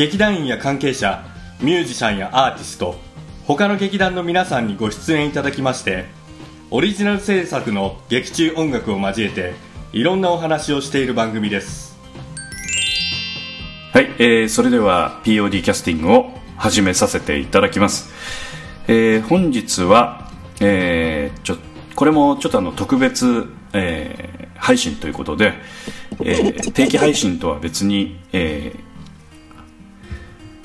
[0.00, 1.22] 劇団員や関係者
[1.60, 2.94] ミュージシャンやアーティスト
[3.46, 6.06] 他の劇団の皆さんにご出演いただきまして
[6.70, 9.52] オリジナル制作の劇中音楽を交えて
[9.92, 11.98] いろんなお話をしている番組です。
[13.92, 18.10] はい、えーそれでは POD キャスティングを始めさせていただきます、
[18.88, 20.30] えー本日は、
[20.62, 21.56] えーちょ
[21.94, 25.52] これもちょっとあの特別、えー配信ということで、
[26.24, 28.89] えー定期配信とは別に、えー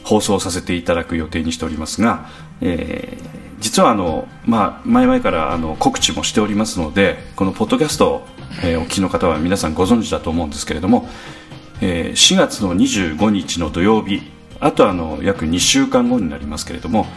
[0.05, 2.29] 放送させていただく予定にしておりますが、
[2.61, 8.27] えー実はあの、まあ、前々からあの告知もしておりますのでこのポッドキャストを、
[8.61, 11.07] お聞きの方は皆さんご存知だと思うんですけれども、
[11.81, 14.21] えー4月の25日の土曜日
[14.59, 17.07] あとあの約2週間後になりますけれども、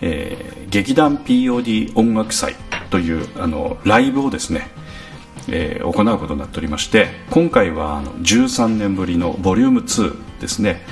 [0.00, 2.54] えー劇団 POD 音楽祭
[2.90, 4.70] というあのライブをですね、
[5.48, 10.82] えー行うことになっておりまして今回はあの13年ぶりのボリューム2ですね、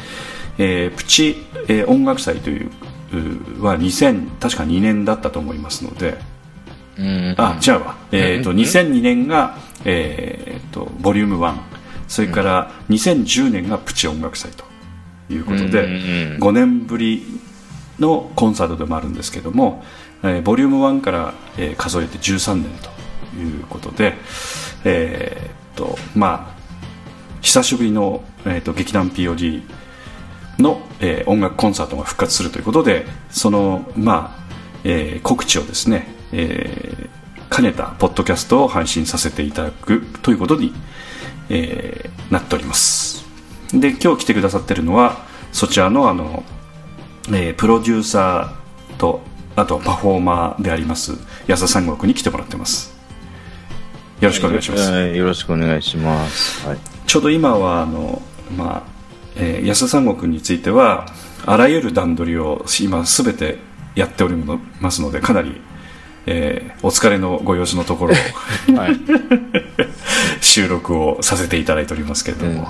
[0.59, 1.37] えープチ、
[1.69, 2.71] えー音楽祭という
[3.63, 6.19] は2000確か2年だったと思いますので。
[6.99, 7.35] うん。
[7.37, 11.55] あ違うわ、えー、と2002年が、えー、とボリューム1
[12.09, 14.65] それから2010年がプチ音楽祭と
[15.33, 16.43] いうことで、うんうんうん。
[16.43, 17.23] 5年ぶり
[17.99, 19.85] のコンサートでもあるんですけども、
[20.23, 22.91] えーボリューム1から、えー数えて13年と
[23.39, 24.15] いうことで、
[24.85, 26.57] えー、とまあ
[27.43, 29.63] 久しぶりの、えー、と劇団 POD
[30.59, 34.45] の、えー音楽コンサートが復活するということでその、まあ
[34.85, 37.17] えー告知をですね、えー
[37.49, 40.73] 兼ねたポッドキャストを配信させていただくということに、
[41.49, 43.25] えーなっております
[43.73, 46.43] で今日来てくださってるのはそちらのあの、
[47.29, 49.21] えープロデューサーと
[49.55, 51.13] あとパフォーマーであります
[51.47, 52.95] 安田三国に来てもらってます
[54.21, 56.67] よろしくお願いします、はいよろしくお願いします。
[56.67, 56.79] はい。
[57.07, 58.23] ちょうど今はあの、
[58.57, 58.96] まあ
[59.37, 61.07] えー安田三国については
[61.45, 63.59] あらゆる段取りを今すべて
[63.95, 64.37] やっており
[64.81, 65.61] ますのでかなり、
[66.27, 68.17] えーお疲れのご様子のところを
[68.77, 68.97] はい。
[70.41, 72.69] 収録をさせていただいておりますけれども、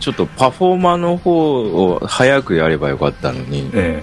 [0.00, 4.02] ちょっとパフォーマーの方を早くやればよかったのに、え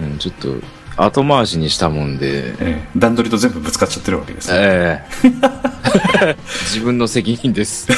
[0.00, 0.56] うん、ちょっと
[0.96, 2.26] 後回しにしたもんで。
[2.26, 2.88] ー、え。
[2.96, 6.36] ー段取りと全部ぶつかっちゃってるわけです、ええ。
[6.64, 7.88] 自分の責任です。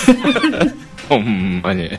[1.10, 1.90] ほんまに。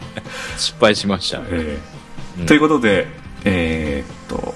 [0.57, 1.41] 失敗しました。
[1.49, 2.01] えー
[2.47, 3.07] ということで、
[3.43, 4.53] えーっと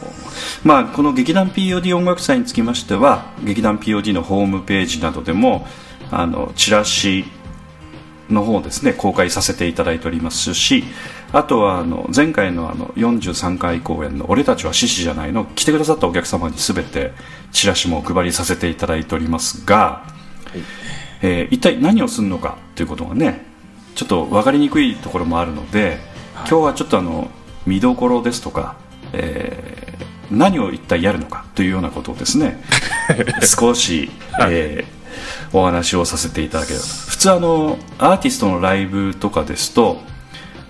[0.63, 5.67] まあ、この劇団 POD 音楽祭につきましては劇団 POD のホームページなどでも
[6.11, 7.25] あのチラシ
[8.29, 10.83] の方をですね公開させていただいておりますし
[11.31, 17.11] あとはあの前回のあの43回公演の「俺たちは獅子じゃないの」来てくださったお客様に全て
[17.51, 20.03] チラシもお配りさせていただいておりますが、
[21.22, 23.44] えー一体何をするのかということがね
[23.95, 25.97] ちょっと分かりにくいところもあるので、
[26.39, 27.29] 今日はちょっとあの
[27.66, 28.78] 見どころですとか、
[29.13, 29.95] えー
[30.31, 32.59] 何を一体やるのかというようなことをですね
[33.45, 34.09] 少し、
[34.41, 34.95] えー
[35.53, 36.84] お話をさせていただければ。
[36.84, 40.01] と普通あのアーティストのライブとかですと、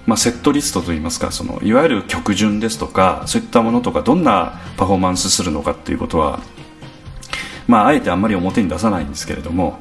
[0.05, 6.39] まあ、セットリストといいますかそのいわゆる曲順ですとかそういったものとかどんなパフォーマンスするのかっていうことは
[7.67, 9.79] まあ、あえてあんまり表に出さないんですけれども、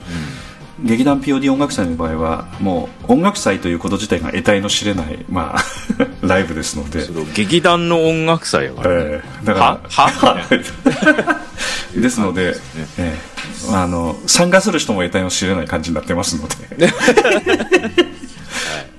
[0.84, 5.62] 劇団 POD 音楽祭の場合はもう音楽祭ということ自体が得体の知れない、まあ、
[6.26, 8.96] ライブですので、劇団の音楽祭やから、ね。
[9.00, 9.22] え。
[9.42, 10.36] ーだからはは
[11.96, 12.54] ですので、
[12.98, 13.34] えー
[13.72, 16.54] あの参加する人も得体の知れない感じになってますので、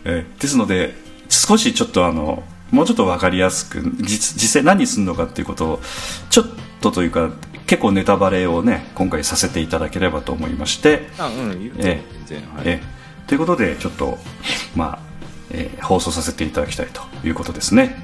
[0.06, 0.96] えーですので
[1.30, 2.42] 少しちょっとあの
[2.72, 5.82] もうちょっと分かりやすく実実際何するのかっていうことを
[6.32, 7.30] ちょっとというか
[7.68, 12.50] 結構ネタバレをね今回させていただければと思いまして、あうん、言うてえ全然。
[12.56, 12.64] はい。
[12.66, 12.96] えー
[13.28, 14.20] ということでちょっと
[14.76, 15.00] まあ、
[15.50, 17.96] えー放送させていただきたいということですね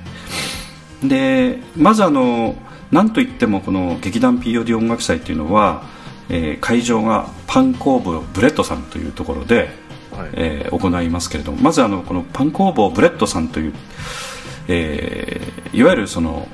[1.03, 2.56] でまずあの
[2.91, 5.83] なんといってもこの劇団 POD 音楽祭っていうのは、
[6.29, 9.69] えー会場がパン工房ブレッドさんというところで、
[10.12, 13.73] はいえー行いますけれどもまずあのこのパン工房ブレッドさんという、
[14.68, 16.47] えーいわゆるその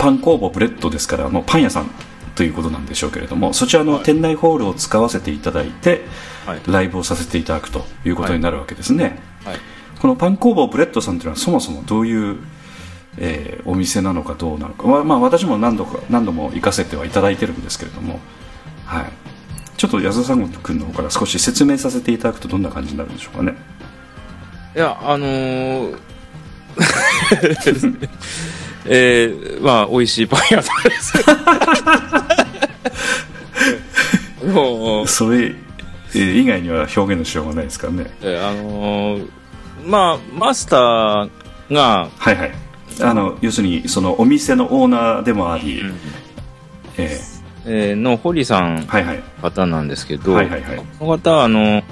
[0.00, 1.90] パン工房ブレッドですからもうパン屋さん
[2.34, 6.06] ということなんでしょうけれどもそちらの店内ホールを使わせていただいて、
[6.46, 6.60] はい。
[6.66, 9.58] ライブをさせていただくということになるわけですね、はい。
[10.00, 12.38] このパン工房ブレッドさんというのはそもそもどういう、
[13.18, 18.20] えーお店なのかどうなのか、まあまあ、私も何度か何度も行かせてはいただいてるんですけれども、
[18.86, 19.12] はい、
[19.76, 23.54] ちょっと安田さん君の方から少し説明させていただくとどんな感じになるんでしょうかね。
[24.74, 25.98] いや、あのー
[28.86, 31.12] えー、まあ、美味しいパン屋さんです。
[34.46, 35.54] もう、それ、
[36.14, 38.10] えー以外には表現のしようがないですからね。
[38.22, 39.28] えーあのー
[39.86, 41.30] まあ、マスター
[41.70, 42.52] が、はいはい。
[43.02, 45.82] あの要するにそのお店のオーナーでもあり、
[46.98, 47.18] え
[47.64, 49.22] えーの堀さんーはいはい。
[49.40, 50.76] 方なんですけど、はいはいはい。
[50.98, 51.82] この方は、あの、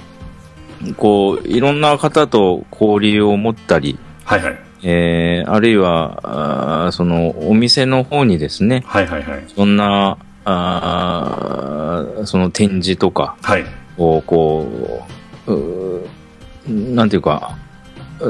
[0.97, 6.21] こう、いろんな方と交流を持ったり、はいはいえーあるいは、
[6.85, 9.45] あーその、お店の方にですね、はいはいはい。
[9.55, 13.65] そんな、あーその展示とかはい。
[13.97, 15.03] を、こ
[15.47, 17.57] う、うーなんていうか、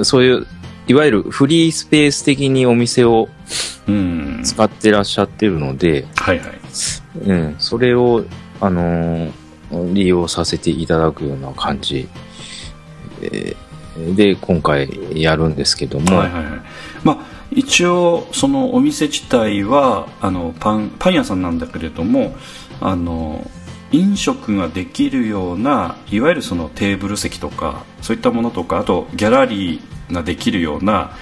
[0.02, 0.46] そういう、
[0.86, 3.28] いわゆるフリースペース的にお店を
[3.86, 4.40] うん。
[4.44, 6.48] 使ってらっしゃってるので、はいはい。
[7.24, 8.24] うん、それを、
[8.60, 9.32] あのー
[9.92, 12.08] 利用させていただくような感じ、
[13.20, 13.56] えー
[14.14, 14.88] で、今回
[15.20, 16.60] やるんですけども、はいはいはい。
[17.04, 22.36] まあ一応そのお店自体はあのパンパン屋さんなんだけれども
[22.80, 23.48] あの
[23.90, 31.16] 飲食ができるようないわゆるそのテーブル席とかそういったものとかあとギャラリーができるような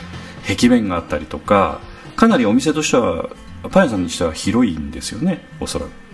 [0.48, 1.80] 壁面があったりとか
[2.16, 3.28] かなりお店としては
[3.70, 6.05] パン屋さんにしては広いんですよねおそらく。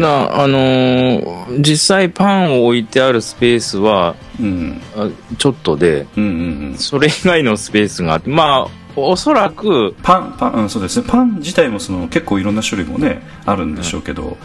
[0.00, 4.80] なあのー実際パンを置いてあるスペースは、うん。
[4.96, 6.78] あちょっとで、うんうんうん。
[6.78, 11.06] それ以外のスペースがあって、まあ、おそらく、パンパン、うん、そうですね。
[11.08, 14.36] パン自体もその結構いろんな種類もねあるんでしょうけど、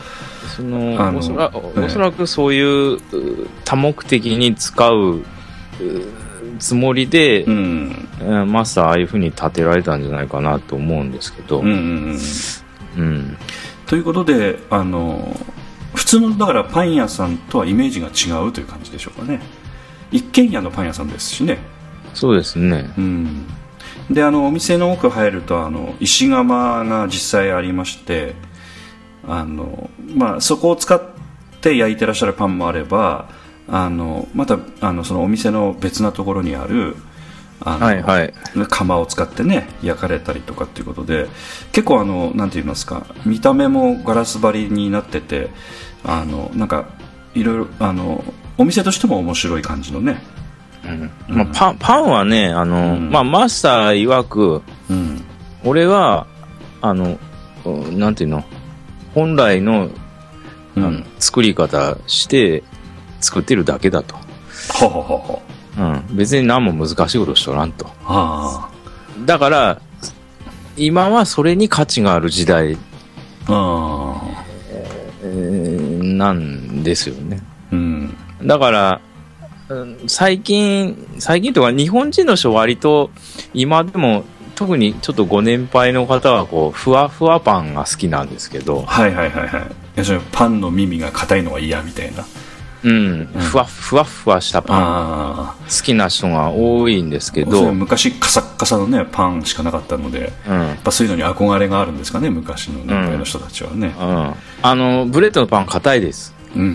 [0.56, 1.80] そのあのおそらええ。
[1.86, 3.00] おそらくそういうう
[3.64, 5.26] 多目的に使うう
[6.58, 8.10] つもりで、うん。
[8.22, 11.74] うんマスターああいうふうに建てられたんじゃないかなと思うんですけど、うんうん
[12.98, 13.06] うん。
[13.06, 13.38] うん
[13.90, 15.36] ということであの
[15.96, 19.42] 普通のだからパン屋さんとはイメージが違うという感じでしょうかね。
[20.12, 21.58] 一軒家のパン屋さんですしね。
[22.14, 22.94] そうですね。
[23.00, 23.48] うん。
[24.12, 28.36] であのお店の奥入るとあの石窯が実際ありまして
[29.28, 31.02] あの、まあ、そこを使っ
[31.60, 33.28] て焼いてらっしゃるパンもあれば
[33.68, 36.96] あのまたあのそのお店の別なところにある
[37.62, 38.34] あの、はいはい。
[38.70, 41.28] 窯を使ってね焼かれたりとかっていうことで
[41.72, 45.50] 結構あのなんて言いますか見た目もガラス張りになってて
[46.04, 46.90] あのなんか
[47.34, 48.24] いろいろあの
[48.58, 50.22] お店としても面白い感じのね。
[50.86, 51.12] うん。
[51.28, 53.10] まあ、パンパンはね、あの、うん。
[53.10, 55.22] まあ、マスター曰く、うん。
[55.64, 56.28] 俺は、
[56.82, 57.18] あの、
[57.66, 58.44] うんなんていうの、
[59.14, 59.92] 本来の,、う
[60.78, 62.64] あのん作り方して
[63.20, 64.16] 作ってるだけだと。
[64.74, 65.42] ほうほうほ
[65.80, 67.88] うん、別に何も難しいことしとらんと。
[68.06, 68.70] あ
[69.26, 69.82] だから、
[70.76, 74.10] 今はそれに価値がある時代、えー
[76.20, 77.42] なんですよね。
[77.72, 78.18] うん。
[78.44, 79.02] だから、
[79.70, 83.12] うん最近、最近とか日本人の人は割と
[83.54, 84.26] 今でも
[84.56, 89.64] 特にちょっとご年配の方はこう、ふわふわパンが好きなんですけど、はいはいはいはい。
[90.34, 92.26] パンの耳が硬いのが嫌みたいな
[92.82, 94.82] うん、ふわふわふわしたパン。
[94.82, 94.84] あ
[95.52, 103.94] あ好きな人が多いんですけど、昔カサッカサのねパンしかなかったのでうん、やっぱそういうのに憧れがあるんですかね昔の年配の人たちはね。
[104.00, 104.34] うん。
[104.62, 106.34] あの、ブレッドのパン硬いです。
[106.56, 106.62] うん。
[106.62, 106.72] うんう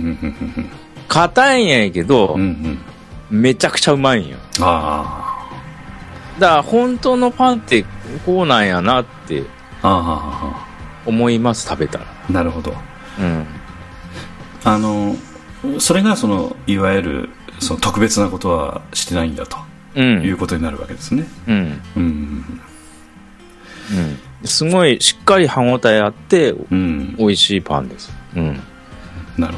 [0.61, 0.71] ん
[1.07, 2.79] 硬いんやけどうんうん。
[3.33, 4.39] う、んめちゃくちゃうまいんよ。
[4.61, 5.49] あ
[6.39, 7.85] だから本当のパンって
[8.27, 9.45] こうなんやなって
[9.83, 10.67] あああ
[11.07, 12.07] 思います、食べたら。
[12.29, 12.75] なるほど。
[13.19, 13.47] うん。
[14.65, 15.15] あの
[15.79, 17.29] それがそのいわゆる
[17.61, 19.57] その特別なことはしてないんだと
[19.97, 20.01] う。
[20.01, 21.81] いうんことになるわけですねうん。
[21.97, 22.61] うん
[24.43, 24.49] うん。
[24.49, 28.13] すごいしっかり歯応えあってうん美味しいパンです。
[28.37, 28.45] うん。
[28.47, 28.61] なるほ
[29.39, 29.55] どなる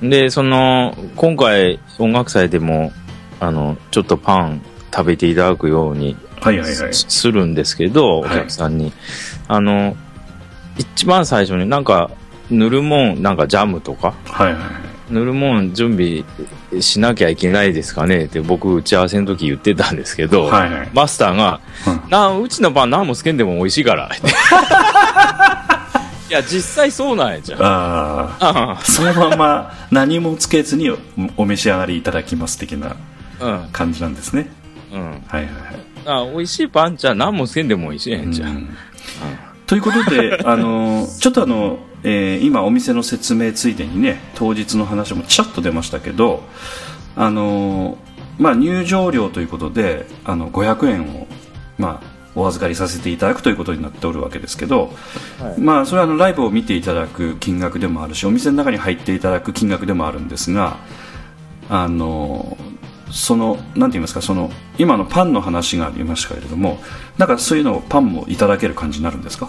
[0.00, 2.92] ほで、その、今回音楽祭でも、
[3.40, 4.60] あの、ちょっとパン
[4.94, 8.92] 食べていただくようにどはいはいはいすするんですけど、おはい客さんに。
[9.48, 9.96] あの、
[10.78, 12.10] 一番最初になんか、
[12.50, 14.62] 塗るもん、なんかジャムとか、はいはい
[15.10, 16.24] 塗るもん準備
[16.80, 24.10] しなきゃいけないですかねって僕打ち合わせの時言ってたんですけど、はいはいマスターが、うんなうちのパン何もつけんでも美味しいから。
[26.28, 27.62] いや、実際そうなんやじゃん。
[27.62, 30.98] あああそのまま何もつけずにお
[31.36, 32.96] お召し上がりいただきます的な
[33.40, 34.50] あ感じなんですね
[34.92, 35.00] うん。
[35.00, 35.06] うん。
[35.06, 35.52] はいはいはい
[36.08, 38.48] あ美味しいパンじゃ何もつけんでも美味しいやんじゃん。
[38.50, 38.76] うん
[39.66, 46.44] ということで、 あのちょっとあの、えー今お店の説明ついでにね当日の話もちらっと出ましたけど
[47.16, 47.98] あの
[48.38, 51.26] まあ、入場料ということであの500円を、
[51.78, 54.92] まあ、お預かりさせていただくということになっておるわけですけど、
[55.40, 55.60] はい。
[55.60, 60.76] まあ、それはあのライブを見ていただく金額でもあるしお店の中に入っていただく金額でもあるんですが
[61.70, 62.56] あの
[63.10, 66.78] そのなんて言いますかその今のパンの話がありましたけれども
[67.18, 69.48] なんかそういうのをパンもいただける感じになるんですか？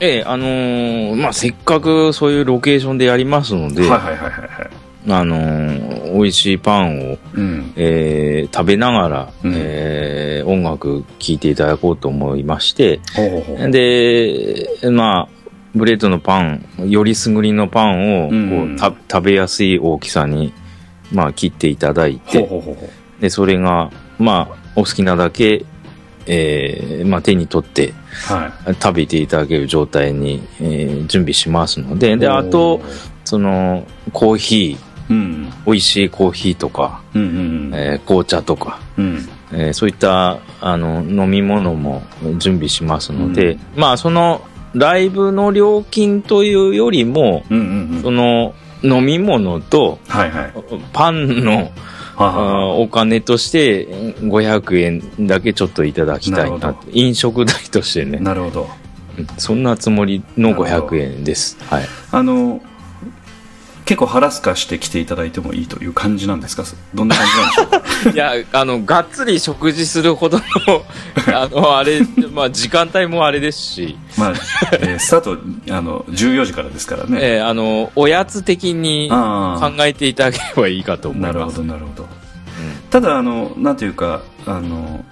[0.00, 4.70] ええ、あのーまあ、せっかくそういうロケーションでやりますので、はいはいはいはいはい。
[5.08, 7.72] あのー美味しいパンを、うん。
[7.76, 9.52] えー食べながら、うん。
[9.54, 13.70] えー音楽聴いていただこうと思いまして、ほうほうほう。
[13.70, 15.28] で、まあ、
[15.74, 18.76] ブレッドのパン、よりすぐりのパンをこう、うん。
[18.76, 20.52] た食べやすい大きさに、
[21.12, 22.88] まあ、切っていただいて、ほうほうほ
[23.18, 25.64] うで、それが、まあ、お好きなだけ、
[26.26, 27.92] えーまあ、手に取って
[28.26, 28.74] はい。
[28.74, 32.80] 食べていただける状態に、えー準備しますので、で、あと、
[33.24, 34.76] その、コーヒ
[35.10, 39.28] うんー、美味しいコーヒーとか、うんうんえー紅茶とか、うん。
[39.52, 42.02] えーそういったあの飲み物も
[42.38, 44.42] 準備しますので、まあその
[44.74, 48.02] ライブの料金というよりも、うんうんうん。
[48.02, 50.52] その飲み物とはいはい。
[50.92, 51.72] パンの
[52.80, 58.18] お金として500円だけちょっといただきたいな飲食代としてね。
[58.18, 58.68] なるほど。
[59.38, 61.58] そんなつもりの500円です。
[61.64, 61.84] はい。
[62.10, 62.60] あの
[63.84, 66.62] 結構腹すかして来ていただいてもいいという感じなんですか？
[66.94, 68.10] どんな感じなんでしょう？
[68.10, 70.44] か いやあのがっつり食事するほどの
[71.36, 72.00] あのあれ
[72.32, 73.98] まあ時間帯もあれですし。
[74.16, 74.32] まあ、
[74.80, 75.20] えースター
[75.66, 81.30] トあの14時からですからね、えーあの、おやつ的に考あえていただければいいかと思います。
[81.30, 82.08] あなるほどなるほど、
[82.90, 85.04] ただあのなんていうかあの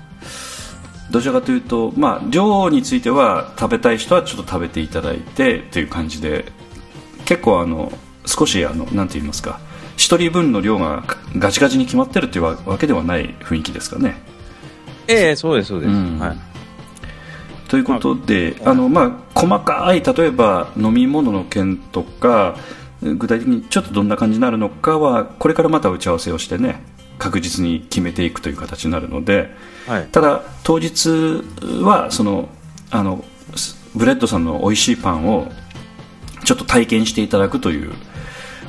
[1.10, 6.44] どちらかというと、まあ、量については食べたい人はちょっと食べていただいてという感じで
[7.24, 7.90] 結構あの
[8.26, 9.60] 少しあのなんて言いますか
[9.96, 11.04] 一人分の量が
[11.36, 14.30] ガチガチに決まってるというわわけではない雰囲気ですかね
[15.10, 15.90] ええそうです、そうです。
[15.90, 16.36] うんはい。
[17.68, 22.56] ということで、あのまあ、細かい例えば飲み物の件とか
[23.00, 26.82] 具体的にちょっとどんな感じになるのかはこれからまた打ち合わせをしてね
[27.18, 29.50] 確実に決めていくという形になるので
[29.86, 30.06] はい。
[30.08, 31.42] ただ当日
[31.82, 32.48] はその
[32.90, 33.24] あの
[33.54, 35.50] スブレッドさんの美味しいパンを
[36.44, 37.92] ちょっと体験していただくという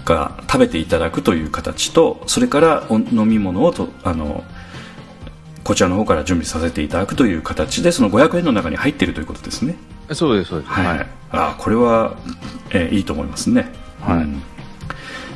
[0.04, 4.44] か食べていただくという形とそれからお飲み物をとあの
[5.64, 9.76] こちらの方から準備させていただくという形でその500円の中に入っているということですね。
[10.12, 10.72] そうです、そうです。
[10.72, 12.18] はい、あこれは、
[12.72, 14.18] えーいいと思いますね、はい。
[14.18, 14.42] うん。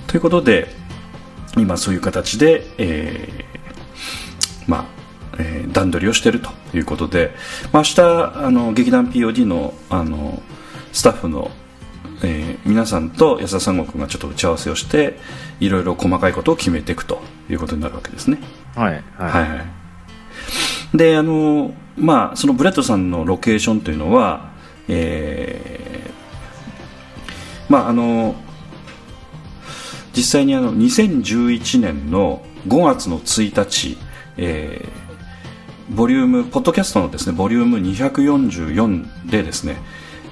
[0.07, 0.67] ということで
[1.57, 4.85] 今そういう形で、えーまあ
[5.37, 7.31] えー段取りをしているということで、
[7.71, 8.01] まあ、明日
[8.45, 10.41] あの劇団 POD のあの
[10.91, 11.51] スタッフの、
[12.25, 15.17] えー皆さんと安田三国がちょっと打ち合わせをして
[15.59, 18.39] いろいろ細かいことを決めていくということになるわけですね
[18.75, 18.93] はい。
[18.93, 19.03] はい。
[19.17, 24.49] はいはいであのまあそのブレッドさんのロケーションというのは
[24.87, 28.35] えーまああの
[30.15, 33.97] 実際にあの2011年の5月の1日、
[34.37, 35.05] えー
[35.87, 39.77] ボリュームポッドキャストのですねボリューム244でですね、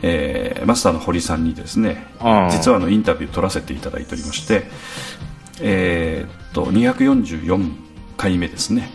[0.03, 2.05] えーマスターの堀さんにですね
[2.51, 4.65] 実はあのインタビュー取らせていただいておりまして、
[5.62, 7.72] えーっと244
[8.17, 8.89] 回目ですね、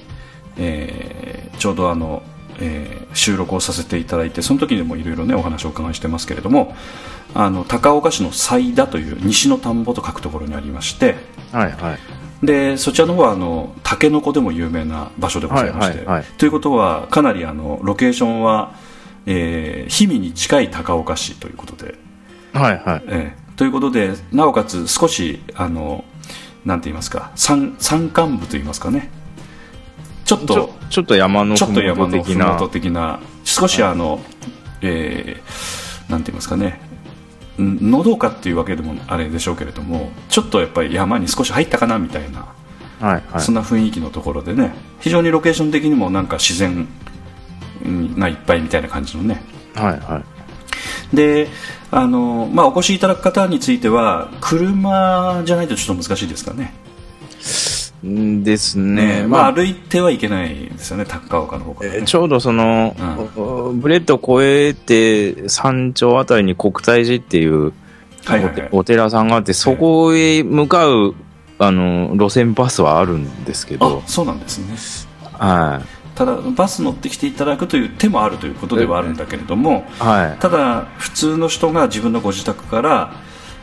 [0.57, 2.23] えーちょうどあの、
[2.61, 6.77] えー収録をさせていただいてその時にもいろいろねお話をお伺いしてますけれども
[7.35, 11.17] あの高岡市の斉田という西の田んぼと書くところにありまして
[11.51, 11.73] はい。
[11.73, 11.99] はい。
[12.47, 18.75] でそちらの方はあのタケノコでも有名な場所でございまして、はいはいはいということはかなりあのロケーションは、
[19.31, 21.95] えー氷見に近い高岡市ということで
[22.55, 22.79] はい。
[22.79, 23.03] はい。
[23.09, 26.05] ええということでなおかつ少しあの
[26.65, 29.11] なんて言いますか山山間部と言いますかね
[30.25, 32.69] ちょっとちょっと山のちょっと山のふもと的な。
[32.69, 34.21] 的な少しあの、
[34.81, 36.81] えーなんて言いますかね
[37.61, 42.55] んのどかっていうわけでもあれでしょうけれどもちょっとやっぱり山に少し入ったかなみたいな、
[43.01, 43.23] はい。
[43.31, 43.55] はいそん。
[43.55, 46.89] な雰囲気のところでね非常にロケーション的にもなんか自然
[48.19, 49.43] がいっぱいみたいな感じのね。
[49.75, 50.01] はい。
[50.01, 50.23] は
[51.13, 51.17] い。
[51.17, 51.49] で
[51.91, 56.75] あの、まあ、お越しいただく方については車じゃないとちょっと難しいですかね。
[58.07, 59.27] んですね。
[59.27, 61.97] まあ、歩いてはいけないですよね高岡の方から、ね。
[61.99, 62.95] えーちょうどその、
[63.37, 67.73] おブレッドを越えて山頂あたりに国泰寺っていう
[68.25, 68.69] はいはいはい。
[68.73, 71.15] お寺さんがあって、そこへ向かう、
[71.59, 74.03] あの、路線バスはあるんですけど。
[74.05, 74.77] あ、そうなんですね。
[75.39, 75.81] は
[76.19, 80.03] ただバス乗ってきていただくという手もあるということではあるんだけれどもい。
[80.03, 80.41] はい。
[80.41, 83.13] ただ普通の人が自分のご自宅から、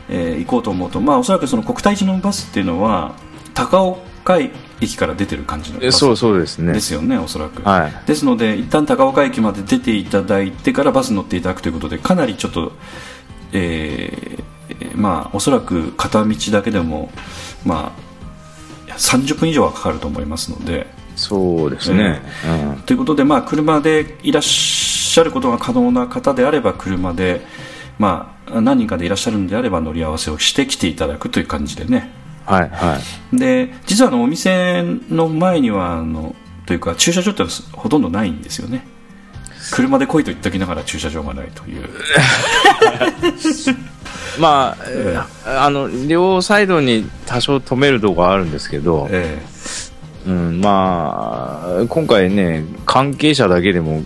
[0.08, 3.14] えー行こうと思うと、まあ、おそらくその国泰寺のバスっていうのは
[3.52, 12.72] 高岡駅から出てる感じのバスえそうそうですねですよねおそらく、はいですので一旦高岡駅まで出ていただいてからバスに乗っていただくということでかなりちょっと
[13.52, 17.10] えーまあおそらく片道だけでも
[17.66, 17.92] ま
[18.88, 20.86] あ30分以上はかかると思いますので
[21.16, 22.20] そうですね、
[22.76, 22.82] うん。
[22.82, 27.40] ということで、まあ、車でいらっしゃることが可能な方であれば車で、
[27.98, 32.12] まあ、何人かでいらっしゃるのであれば乗り合わせをして来ていただくという感じでね。
[32.44, 32.98] はいは
[33.32, 33.36] い。
[33.36, 37.42] で実はあのお店の前にはあのというか駐車場って
[37.72, 38.86] ほとんどないんですよね。
[39.72, 41.88] 車で来いと言っておきながら駐車場がないという。
[44.38, 49.42] まあ、えあの両サイドに多少止めるとこあるんですけど、え
[50.26, 54.02] うん、まあ今回ね関係者だけでも、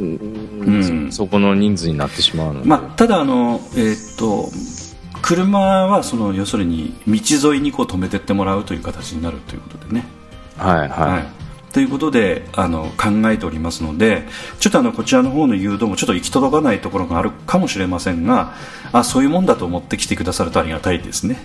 [0.00, 0.16] うん。
[0.16, 4.50] うんそそこの人数になってしまうので、えまあ、ただあの、えーっと
[5.24, 10.04] 車はその要するに道沿いにこう止めてってもらうという形になるということでね。
[10.58, 14.24] はいはい、はい、ということであの考えておりますので
[14.60, 18.52] ちょっとあのこちらの方の誘導もちょっと行き届かないところがあるかもしれませんが
[18.92, 21.38] あそういうもんだと思って来てくださるとありがたいですね。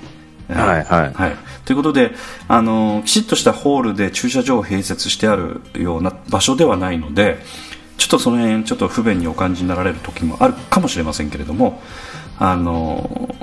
[0.49, 1.13] はいはい。
[1.13, 2.11] はい、ということで
[2.47, 7.39] あのきちっとしたホールで駐車場を併設してあるような場所ではないので
[7.97, 11.81] ちょっとその辺ちょっと不便にお感じになられる時もあるかもしれませんけれども
[12.39, 13.35] あの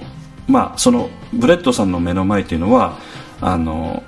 [0.49, 2.99] まあそのブレッドさんの目の前というのは
[3.41, 4.03] あの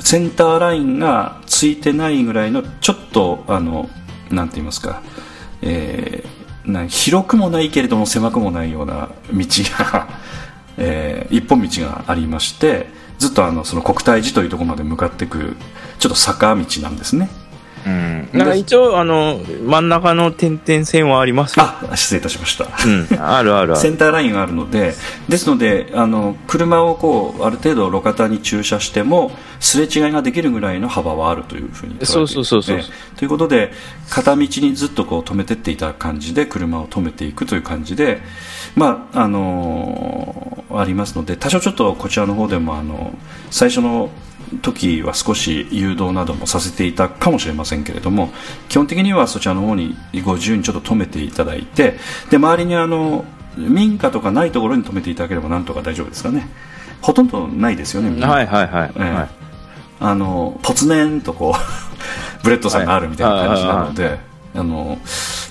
[0.00, 3.90] センターラインがついてないぐらいのちょっとあの
[4.30, 5.02] なんて言いますか、
[5.62, 6.38] えー
[6.72, 9.46] な広くもないけれども狭くもないような道
[9.78, 10.08] が、
[10.78, 12.86] えー一本道がありまして
[13.18, 15.56] ずっとあのその国泰寺というところまで向かっていく
[15.98, 17.28] ちょっと坂道なんですね。
[18.32, 22.64] うん、なんか一応あの真ん中の点々線はありますよ、あ失礼いたしました。
[22.64, 24.94] うん、あるある センターラインがあるので
[25.28, 33.72] ですのであの車をこうある程度路肩に駐車してもすれ違いができるぐらいの幅はあるというふうにそうそうそうそうええということで
[34.10, 38.20] 片道にずっとこう止めてっていた感じで車を止めていくという感じで
[38.76, 43.12] まああのありますので多少ちょっとこちらの方でもあの
[43.50, 44.10] 最初の
[44.62, 48.30] 時は少し誘導などもさせていたかもしれませんけれども
[48.68, 51.98] 基本的にはそちらの方にご自由にちょっと止めていただいて
[52.30, 53.24] で周りにあの
[53.56, 56.48] 民家とかないところに止めていただければなんとか大丈夫ですかね。
[57.00, 59.10] ほとんどないですよね、はいはいはい、ええ。
[59.10, 59.28] はい。
[60.00, 61.58] あのぽつねんとこう
[62.44, 64.20] ブレッドさんがあるみたいな感じなので、
[64.54, 64.98] あの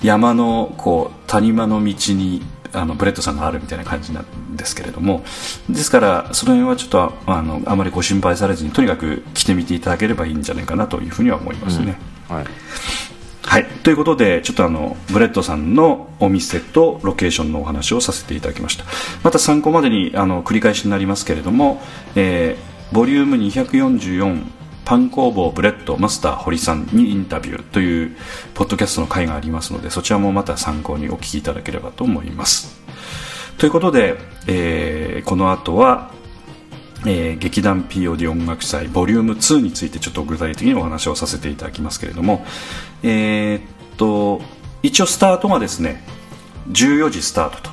[0.02, 2.42] 山のこう谷間の道に
[2.74, 5.24] あのブレッドさんがあるみたいな感じなんですけれども
[5.70, 11.98] ですからその辺はちょっとあのあまりご心配されずにとにかく来てみていただければいいんじゃないかなというふうには思いますね。
[12.28, 12.46] はい。
[13.44, 18.84] はい、ということでちょっとあのブレッドさんのお店とロケーションのお話をさせていただきました。
[19.24, 21.82] また参考までにあの繰り返しになりますけれども、
[22.16, 24.57] えーボリューム244
[24.88, 28.16] パン工房ブレッドマスター堀さんにインタビューという
[28.54, 32.80] ポッドキャストの回がありますのでそちらもまた参考にお聞きいただければと思います。
[33.58, 34.16] ということで、
[34.48, 36.12] えーこの後は
[37.06, 42.46] えー劇団 POD 音楽祭ボリューム2についてちょっと具体的にお話をさせていただきますけれども、
[43.04, 43.62] えーっ
[43.98, 44.42] と
[44.84, 46.02] 一応スタートがですね
[46.72, 47.72] 14時スタート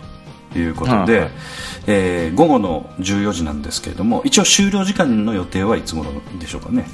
[0.52, 1.30] ということで、はいはい。
[1.86, 6.86] えー午後の14時なんですけれども一応終了時間の予定はいつ頃でしょうかね？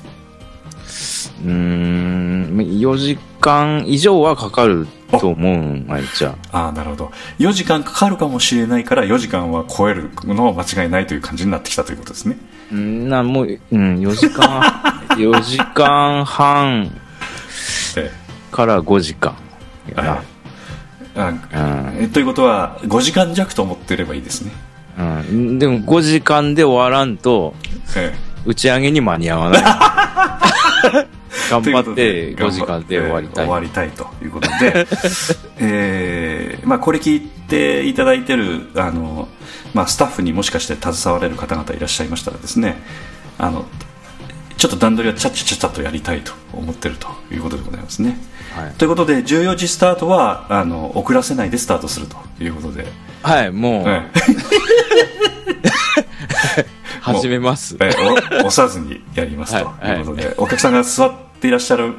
[1.45, 4.87] うーん4時間以上はかかる
[5.19, 7.13] と思うんあいちゃああなるほど。
[7.39, 12.37] 4時間かかるかもしれないから4時間は超えるのは間違いないという感じになってきたということですね。
[12.73, 14.47] うんなもう、うん、4時間
[15.17, 16.91] 4時間半
[17.97, 18.11] え
[18.53, 19.35] から5時間。
[19.89, 20.09] えはい。
[21.17, 22.05] あうん。
[22.05, 24.53] えということは5時間弱と思っていればいいですね、
[24.99, 27.55] うん、でも5時間で終わらんと
[27.97, 29.63] え打ち上げに間に合わない。
[31.51, 34.87] 頑え張って5時間で終わりたい、えー終わりたいということで、
[35.59, 39.29] えーまあ、これ聞いていただいてるあの、
[39.75, 42.81] まあ、スタッフにもしかして携われる方々いらっしゃいましたらですね
[43.39, 43.65] あの
[44.57, 48.19] ちょっと段取りをちゃっちゃちゃちゃっとやりたいと思ってるということでございますね。
[48.55, 48.75] はい。
[48.75, 52.87] ということで14時スタートはあの遅らせないでスタートするということで、
[53.23, 54.03] はい、もう、え
[57.01, 57.77] 始めます。
[57.81, 57.91] え
[58.43, 60.03] お 押さずにやりますとはいい。
[60.03, 61.95] うことで、お客さんが座っていらっしゃる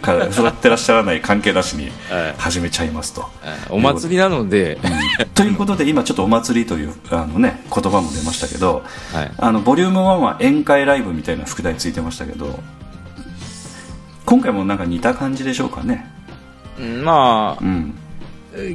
[0.00, 2.34] か座ってらっしゃらない関係なしにはい。
[2.38, 3.28] 始めちゃいますと。
[3.68, 4.78] お祭りなので、
[5.34, 12.60] ということで今ちょっとお祭りというあの、ね、言葉も出ましたけどはい、あのボリューム1は宴会ライブみたいな副題ついてましたけど
[14.24, 16.10] 今回もなんか似た感じでしょうかね。
[16.78, 17.83] うんまうん。
[17.83, 17.83] あ、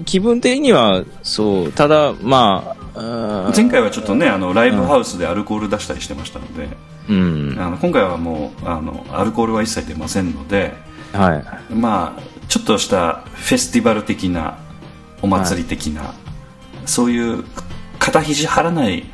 [0.06, 6.68] 気分的には、そう、ただ、まあ、前回はちょっとねあのライブハウスでアルコール出したりしてましたので、
[7.10, 10.74] うん、あの今回はもうあのアルコールは一切出ませんので
[11.14, 11.38] は
[11.70, 11.74] い。
[11.74, 14.58] まあちょっとしたフェスティバル的な
[15.22, 16.14] お祭り的な、
[16.86, 17.44] そういう
[18.00, 19.06] 肩肘張らない、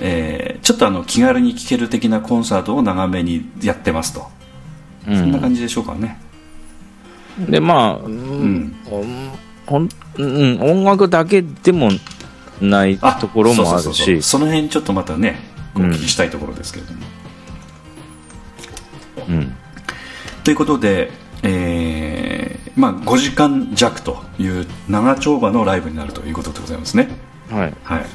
[0.00, 4.26] えーちょっとあの気軽に聴ける的なコンサートを長めにやってますと、
[5.08, 6.20] うそんな感じでしょうかね。
[7.48, 8.54] で、まあ、ううん。
[8.54, 8.76] ん、
[9.70, 11.90] ほん、うん、音楽だけでも
[12.60, 15.38] ないところもあるし、その辺ちょっとまたね
[15.76, 15.90] おうん。
[15.92, 16.98] 聞きしたいところですけれども、
[19.28, 19.56] うん。
[20.42, 21.12] ということで、
[21.44, 27.08] えーまあ、5時間弱という長丁場のライブになるということでございますね。
[27.48, 27.74] はい。
[27.84, 28.06] はい、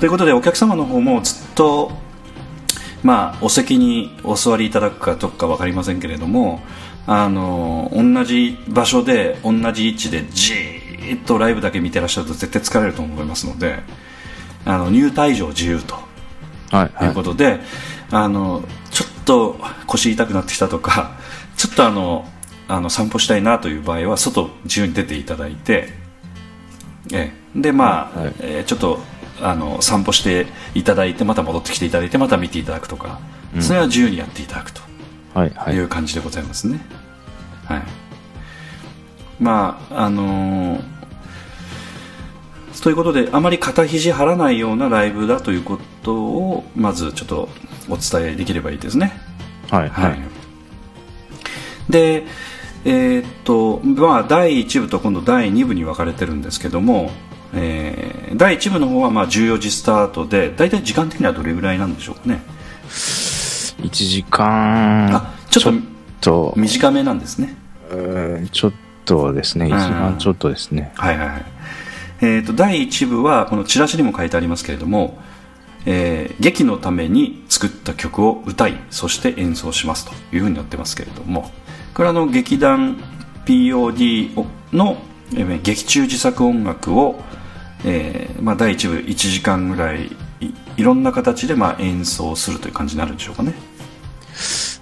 [0.00, 1.92] ということでお客様の方もずっと、
[3.04, 6.60] まあ、お席にお座りいただくかどうか分かりませんけれども
[7.06, 13.78] あの同じ場所で同じ位置でじーっとライブだけ見てらっしゃると絶対疲れると思いますので
[14.64, 16.06] あの入退場自由と
[16.70, 16.98] はい。
[16.98, 17.08] とい。
[17.10, 17.60] うことで、
[18.10, 21.16] あのちょっと腰痛くなってきたとか
[21.56, 22.28] ちょっとあの
[22.68, 25.92] あの散歩したいなという場合は外自由に出ていただいて、
[27.12, 27.60] ええ。
[27.60, 28.34] でまあ、はい。
[28.40, 29.00] えーちょっと
[29.40, 33.20] あの散歩していただいてまた戻ってきていただいてまた見ていただくとか、
[33.60, 34.80] それは自由にやっていただくと。
[34.80, 34.85] は
[35.44, 35.52] い。
[35.54, 35.78] はいい。
[35.80, 36.80] う感じでございますね。
[37.66, 37.82] はい。
[39.38, 40.96] まあ、あのー
[42.82, 47.48] ということで、あまり肩肘張らないようなライブだということを、まずちょっと
[47.88, 49.12] お伝えできればいいですね。
[49.70, 49.88] はい。
[49.88, 50.08] は。
[50.10, 50.18] はい
[51.88, 51.92] い。
[51.92, 52.24] で、
[52.84, 57.10] えーっと、まあ、第1部と今度第2部に分かれてるんですけども、
[57.54, 62.42] えー第1部の方はまあ14時スタートで、大体時間的にはどれぐらいなんでしょうかね。
[63.78, 67.54] 1時間、あ、ちょっとと、短めなんですね。
[67.90, 68.72] うんちょっ
[69.04, 70.92] とですね、1時間ちょっとですね。
[70.96, 71.44] はいはいはい。
[72.20, 75.18] えー、と第1部はこのチラシにも書いてありますけれども、
[75.84, 81.50] えー劇のために作った曲を歌いそして演奏しますというふうになってますけれども
[81.94, 82.98] これはあの劇団
[83.46, 84.98] POD の、
[85.34, 87.20] えー劇中自作音楽を、
[87.84, 90.10] えーまあ、第1部1時間ぐらい
[90.76, 93.54] いいろんな形でまあ演奏するという感じになるんでしょうかね。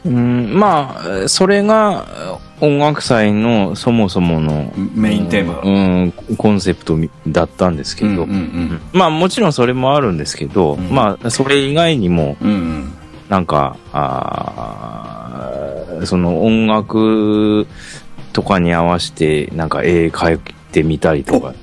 [0.05, 5.61] うん、まあ、それが音楽祭のそもそものメインテーマ。
[5.63, 5.71] う
[6.07, 10.91] ん、コンセプトだったんですけど、うんうんまあもちろんそれもあるんですけど、ん。
[10.91, 12.93] まあそれ以外にも、うんうん。
[13.29, 17.67] なんか、あーその音楽
[18.33, 20.39] とかに合わせて、なんか絵描い
[20.73, 21.55] てみたりとか。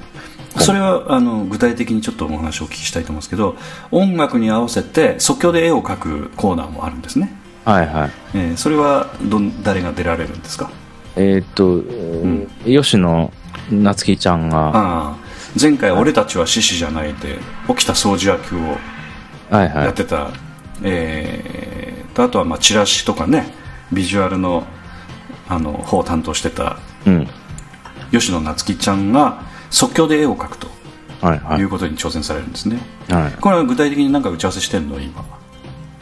[0.58, 3.56] それはあの具体的にちょっとお話をお聞きしたいと思うんですけど
[3.90, 7.34] 音楽に合わせて即興で絵を描くコーナーもあるんですね、
[7.64, 8.12] はいはい。
[8.34, 10.70] えーそれはどん誰が出られるんですか？
[11.16, 11.84] えーっと、
[12.66, 13.32] 吉野
[13.70, 15.16] 夏樹ちゃんが、
[15.62, 18.78] 前回「俺たちは獅子じゃない」で起きた掃除役を
[19.50, 19.86] はいはい。
[19.86, 20.30] やってた、
[20.84, 23.54] えーとあとはまあチラシとかね
[23.94, 24.66] ビジュアルの
[25.48, 27.28] あの方を担当してたうん。
[28.12, 30.67] 吉野夏樹ちゃんが即興で絵を描くと
[31.21, 31.62] はいはい。
[31.62, 32.79] いうことに挑戦されるんですね、
[33.10, 33.31] はい。
[33.41, 34.99] これは具体的に何か打ち合わせしてんの？
[34.99, 35.21] 今。
[35.21, 35.25] は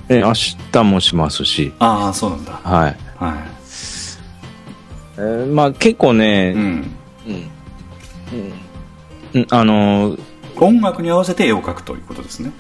[0.09, 0.33] え、明
[0.71, 2.53] 日もしますし、ああそうなんだ。
[2.63, 2.97] はい。
[3.17, 3.37] はい。
[5.17, 6.91] えーまあ結構ね、うん。
[9.33, 9.47] うん。
[9.51, 10.19] あのー、
[10.59, 12.51] 音楽に合わせて絵を描くということですね。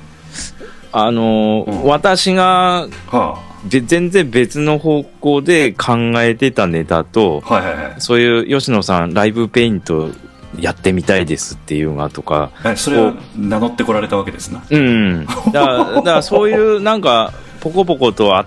[0.91, 1.83] あのーうん。
[1.85, 8.01] 私がはべ全然別の方向で考えてたネタと、あはいはいはい。
[8.01, 10.09] そういう吉野さんライブペイント
[10.57, 15.25] やってみたいですっていうのがとか、えそれは名乗ってこられたわけですなうん。
[15.25, 18.45] だから、だからそういうなんか、ポコポコとあ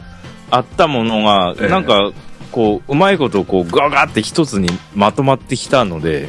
[0.50, 2.10] あったものが、 ええなんか、
[2.52, 6.28] こう、うまいこと、こう、ガガって一つにまとまってきたので、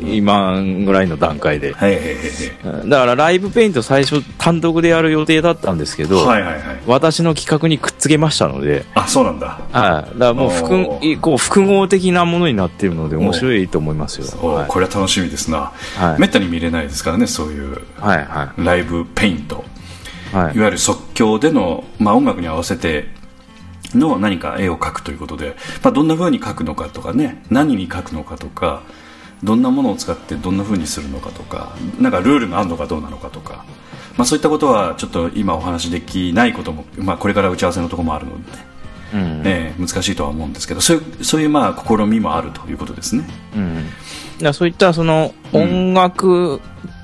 [0.00, 1.72] 今ぐらいの段階で。
[1.72, 10.18] だから、ライブペイント最初単独でやる予定だったんですけど、はいはいはい私の企画にくっつけましたので、あそうなんだはい。
[10.18, 14.26] だからもうお複ーこう複合的なものになっているので面白いと思いますよ。
[14.40, 14.68] おはい。
[14.68, 18.18] これは楽しみですな、はいめったに見れないですからねそういうはい。
[18.24, 19.64] はライブペイント
[20.32, 20.36] い。
[20.36, 20.58] はいい。
[20.58, 23.08] わゆる即興での、まあ、音楽に合わせて
[23.94, 28.82] の何か絵を描くということで、まあ、どんな風に描くのかとかね何に描くのかとか
[29.42, 33.64] どんなものを使ってどんな風にするのかとかなんかルールがあるのかどうなのかとか、
[34.16, 38.76] まあ、そういったことはちょっと今お話しできないことも、まあ、これから打ち合わせのところもあるので、ね
[39.14, 39.42] うん。
[39.44, 43.24] ええ難しいとは思うんですけどそういうそういうまあ試みもあるということですね。
[43.54, 43.84] うん、
[44.40, 46.60] だそういったその音楽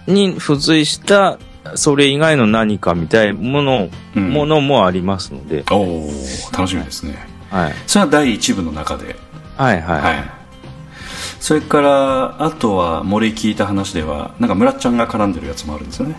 [0.07, 1.39] に付随した
[1.75, 4.31] それ以外の何かみたいなもの,、うん。
[4.31, 6.11] ものもありますので、おお
[6.53, 9.17] 楽しみですね、はい、それは第1部の中で？
[9.57, 10.01] はいはい。
[10.03, 10.31] はい。
[11.41, 16.17] それからあとは森聞いた話ではなんか村ちゃんが絡んでるやつもあるんですよね。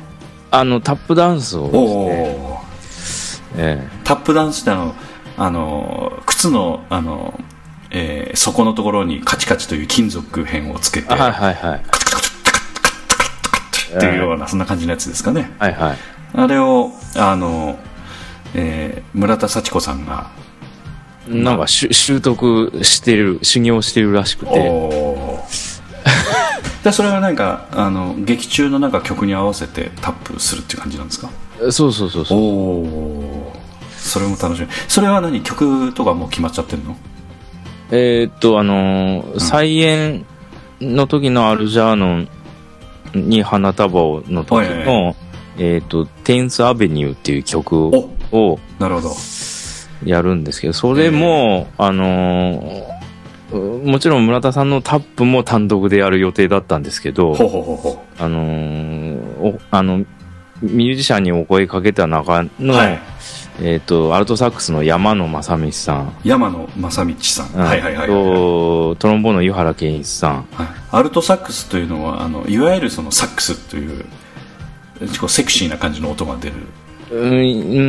[0.52, 2.62] あの、タップダンスをですおね、お
[3.58, 3.88] え。
[4.04, 4.96] タップダンスってあの
[5.38, 7.40] あの靴のあの、
[7.90, 11.84] えー底のところにカチカチという金属片をつけてえはいはいはい。
[13.96, 15.52] っていうようなそんな感じのやつですかね。
[15.60, 15.98] はいはい。
[16.34, 17.78] あれをあの、
[18.56, 20.32] えー村田幸子さんが
[21.28, 25.44] なんか習得してる、修行してるらしくて。
[26.84, 31.30] でそれはなんかあの劇中のなんか曲に合わせてタップするっていう感じなんですか？
[31.72, 32.38] そうそうそうそう。
[32.38, 33.54] おお
[33.98, 34.68] それも楽しみ。
[34.90, 35.42] それは何？
[35.44, 36.98] 曲とかもう決まっちゃってるの？
[37.92, 40.26] えーっと、あのー再演
[40.82, 42.28] の時のアルジャーノン
[43.14, 45.16] に花束をの時はいはいの、
[45.58, 49.16] えーっと、テンスアベニューっていう曲ををなるほど。
[50.06, 52.94] やるんですけど、それも、あのー
[53.54, 60.00] もちろん村田さんのタップも単独でやる予定だったんですけど、ほうほうほあのーおあの、
[60.64, 63.00] ミュージシャンにお声かけた中の、うはい
[63.60, 67.60] えーっと、アルトサックスの山野正道さん、山野正道さん、うん。
[67.60, 70.68] はいはいはいはい、とトロンボーンの湯原健一さん、はい。
[70.92, 74.06] アルトサックスというのはあのいわゆるそのサックスという
[75.20, 76.56] こうセクシーな感じの音が出る。
[77.12, 77.32] うん、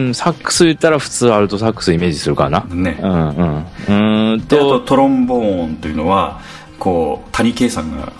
[0.06, 2.64] うんサックス言ったら普通アルトサックスイメージするかな。
[2.68, 3.56] ね、うん、うん。
[3.58, 6.40] うーんであとと、トロンボーンというのは
[6.78, 8.12] こう谷圭さんが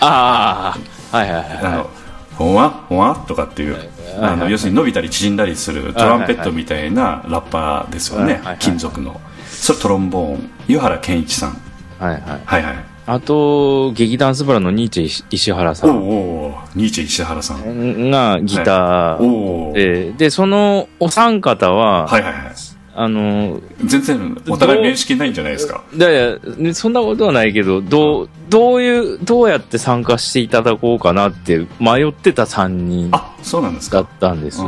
[0.00, 0.74] あ
[1.12, 1.58] あ、はいはいはい。
[1.58, 1.90] あの
[2.36, 3.76] ほわほわとかっていう、
[4.20, 9.20] あの要するに伸びたり縮んだりするトランペットみたいなラッパーですよね、金属の。
[9.46, 10.50] それトロンボーン。
[10.66, 11.60] 湯原健一さん。
[11.98, 12.20] はいはい。
[12.44, 12.84] はいはい。
[13.04, 15.90] あと、劇団スバラのニーチェ石原さん。
[15.90, 18.10] おうニーチェ石原さん。
[18.10, 25.82] がギターおお、で、で、そのお三方は、はいはいはいあの、全然お互い面識ないんじゃないですか？
[25.96, 33.10] だいや、そんなことはないけど、どう、どういう、どうやって参加していただこうかなって迷ってた3人
[33.42, 34.62] そうなんですっかたんです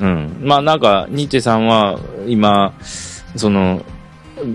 [0.00, 0.36] うん。
[0.42, 2.72] まあなんか、ニーチェさんは、今、
[3.34, 3.82] その、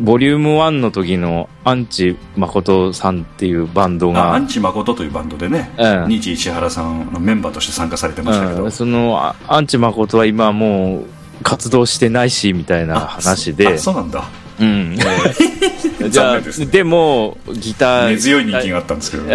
[0.02, 11.06] ボリューム1の時のアンチ誠さんっていうバンドーあアが、ンチ誠というバンドでね、うんニーチェ石原さんのメンバーとして参加されてましたけど、うん、その、あアンチ誠は今もう
[11.44, 13.68] 活動してないし、みたいな話で。
[13.68, 14.24] あ、そうなんだ。
[14.60, 14.98] うん。
[16.10, 19.30] じゃあ、ででも、ギター、根強い人気があったんですけど、 ギ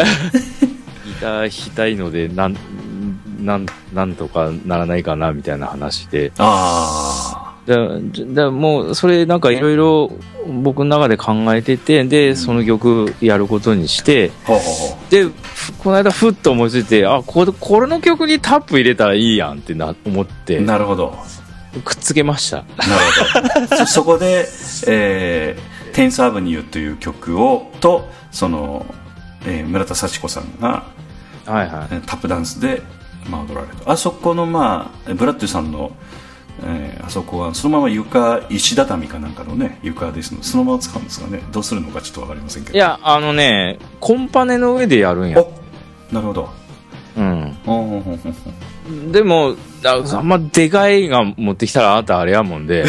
[1.20, 2.56] ター弾きたいので、なん、
[3.40, 6.32] なん、なんとかならないかな、みたいな話で。
[6.38, 7.76] あだ
[8.44, 10.10] だもう、それなんかいろいろ
[10.62, 14.30] 僕の中で考えてて、で、その曲やることにして、
[15.10, 21.14] で、ふこの間ふっと思いついて、あ、これ、これの曲にタップ入れたらいいやんってな、思って、なるほど
[21.82, 22.58] くっつけました。
[22.58, 24.46] なるほどそそこで、
[24.86, 28.86] えー「テンスアブニュー」という曲をとその、
[29.46, 30.84] えー村田幸子さんが
[31.46, 31.88] はいはい。
[31.92, 32.82] えータップダンスで、
[33.28, 35.92] まあ、踊られるとあそこの、まあ、ブラッドゥさんの、
[36.64, 45.40] えーあそこはそのまま床石畳かなんかのね床ですのでそのまま使うんですかねどうするのかちょっとわかりませんけどいや、あのね、コンパネの上でやるんや。
[45.40, 45.50] お
[46.12, 46.48] なるほど
[47.16, 47.56] うん。
[47.64, 48.34] おほんほんほんほん
[49.12, 52.84] でも、ああんまでかいが持ってきたらあなたあれやもんで、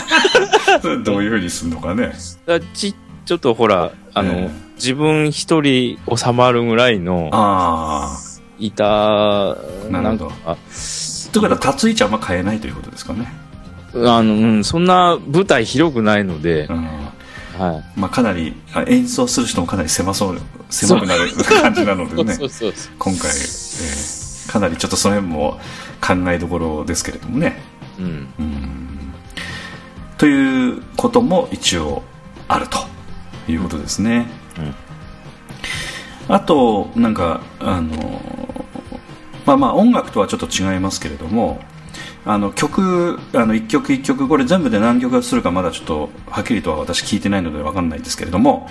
[1.04, 2.12] どういうふうにするのかね。
[2.46, 4.70] だち、ちょっとほら、あの、ええ。
[4.76, 8.18] 自分一人収まるぐらいのあ
[8.58, 9.56] 板、
[9.90, 10.32] なるほど。
[11.32, 13.30] ということは立つ位置あんま変えないということですかね、
[13.94, 16.84] あの、うん、そんな舞台広くないのでう、ん。
[17.58, 21.30] はまあ、かなりあ演奏する人もかなり狭そう狭くなる
[21.62, 22.08] 感じなのい。
[22.08, 22.32] でね。
[22.34, 22.92] そうそうそう。
[22.98, 24.19] 今回、えー
[24.50, 25.60] かなりちょっとその辺も
[26.00, 27.62] 考えどころですけれどもね。
[27.98, 28.04] うん。
[28.38, 29.14] うん
[30.18, 32.02] ということも一応
[32.46, 32.78] あると
[33.50, 34.26] いうことですね、
[36.28, 38.20] あとなんかあの
[39.46, 41.58] まあまあ音楽とはちょっと違いますけれども
[42.26, 48.68] あの曲あの一曲一曲これ全部で何曲するかまだちょっとはっきりとは私聞いてないので分かんないんですけれども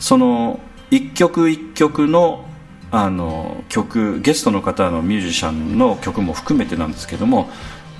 [0.00, 0.58] その
[0.90, 2.47] 一曲一曲の
[2.90, 7.50] あの曲ゲストの方のミュージシャンの曲も含めてなんですけども、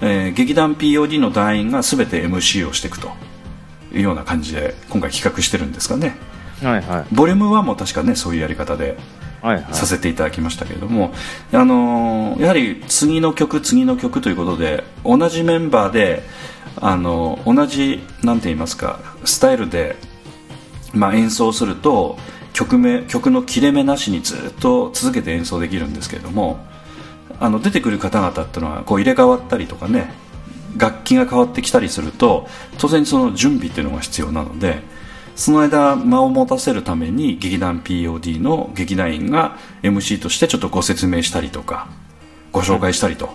[0.01, 3.09] えー劇団 POD の団員が全て MC をしていくと
[3.92, 6.16] いうような感じで今回企画してるんですかね
[6.62, 7.14] はいはい。
[7.14, 8.96] ボリューム1も確かねそういうやり方で
[9.42, 9.74] はいはい。
[9.74, 11.12] させていただきましたけれども、
[11.53, 16.22] あのーやはり次の曲次の曲ということで同じメンバーで、
[16.81, 19.96] あのー同じなんて言いますかスタイルで、
[20.92, 22.16] まあ、演奏すると
[22.53, 26.59] 曲目曲の切れ目なしにずっと続けて演奏できるんですけれども
[27.41, 30.13] あの出てくる方々っていうのはこう入れ替わったりとかね
[30.77, 32.47] 楽器が変わってきたりすると
[32.79, 34.83] 当然その準備っていうのが必要なので
[35.37, 41.89] その間間を持たせるために劇団 POD の劇団員が MC としてちょっとご説明したりとか
[42.51, 43.31] ご紹介したりと、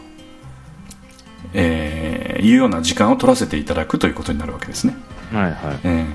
[1.54, 4.96] えーいうような時間を取らせていただくということになるわけですね、
[5.32, 5.54] はいはい。
[5.84, 6.06] えー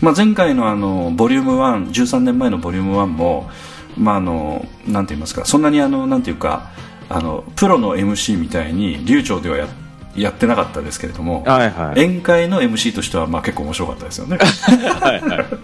[0.00, 3.50] まあ、前回のあのボリューム113年前のボリューム1も、
[3.96, 6.70] まあ、あのなんて言いますかそんなにあのなんていうか
[7.08, 9.66] あのプロの MC みたいに流暢ではや
[10.14, 12.04] やってなかったですけれども、はいはい。
[12.04, 15.46] 宴会の MC としてはまあ結構面白かったですよねはいはい。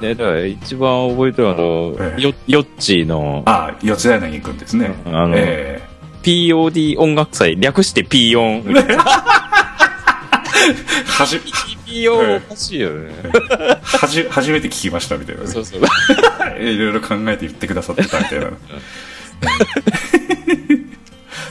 [0.00, 5.82] でだから一番覚えてるあの、ええよヨッチーのああ四谷柳君ですね、あのえ
[6.22, 8.64] POD 音楽祭、略して P 音。
[8.66, 8.72] え
[11.06, 11.40] はじ
[11.86, 13.12] P 音おかしいよね。
[13.82, 15.80] はじ初めて聞きましたみたいなねそうそう。
[16.60, 18.46] いろいろ考えて言ってくださってたみたいな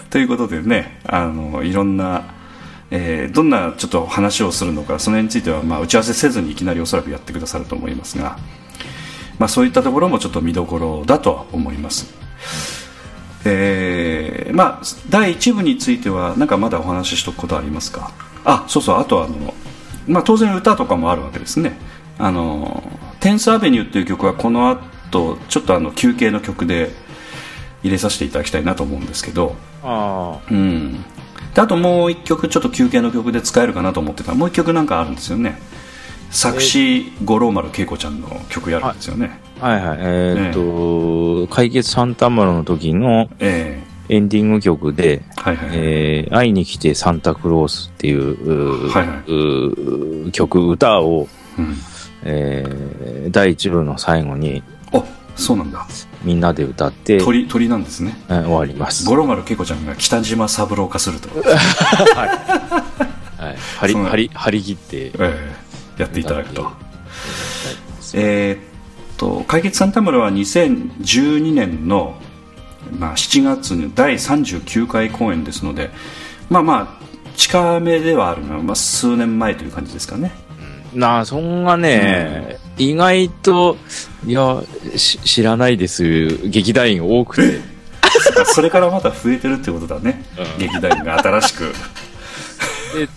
[0.09, 2.33] ということでねあのいろんな、
[2.91, 8.37] えーどんなちょっと話をするのかその辺については、まあ、打ち合わせせずにいきなりおそらくやってくださると思いますが、
[9.39, 12.13] まあ、そういったところもちょっと見どころだとは思います
[13.45, 18.11] えーまあ第1部についてはなんかまだお話ししとくことありますか？
[18.45, 19.53] あそうそうあとはあの、
[20.07, 21.77] まあ、当然歌とかもあるわけですね。
[22.17, 22.83] あの
[23.19, 26.91] 「テンスアベニュー」っていう曲はこの後ちょっとあの休憩の曲で
[27.83, 29.55] 入れさせていただきたいなと思うんですけど。
[29.83, 31.03] あうん。
[31.53, 35.59] であともう一曲ちょっと休憩の曲で使えるかなと思ってたもう一曲なんかあるんですよね。
[36.31, 39.39] 作詞五郎丸恵子ちゃんの曲やるんですよね。
[39.61, 39.67] あ。
[39.67, 39.85] はい。
[39.85, 39.97] はい。
[40.01, 50.31] えーっと、解決サンタマラの時のえエンディング曲で、えはいはい、えー会いに来てサンタクロースっていう、はいはい。
[50.31, 51.75] 曲、歌を、うん、
[52.23, 54.61] えー第一部の最後に
[54.93, 55.03] あ
[55.35, 55.87] そうなんだ。
[56.23, 58.15] みんなで歌って、鳥鳥なんですね。
[58.29, 59.05] えー終わります。
[59.05, 63.57] 五郎丸恵子ちゃんが北島三郎化すると、 はい。
[63.79, 64.97] 張り、その張り、張り切って。
[65.07, 66.71] ええやっていただくと。
[68.15, 72.15] えーっと解決サンタマルは2012年の、
[72.91, 75.91] まあ、7月に第39回公演ですので
[76.49, 77.03] まあまあ
[77.35, 80.31] 近めではあるが、まあ、数年前という感じですかね。
[80.93, 83.77] なあ、そんがね、意外と、
[84.25, 84.61] いや、
[84.95, 87.73] し知らないです、劇団員多くて。
[88.53, 90.59] それからまた増えてるってことだね、うん。
[90.59, 91.73] 劇団員が新しく。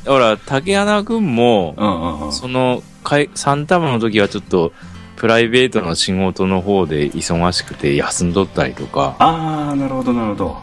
[0.04, 2.32] で、ほら、竹穴くんも、うんうんうん。
[2.32, 4.72] その、かいサンタマの時はちょっと、
[5.16, 10.56] プライベートの仕事の方で忙しくて休んどったりとか、ああなるほどなるほど。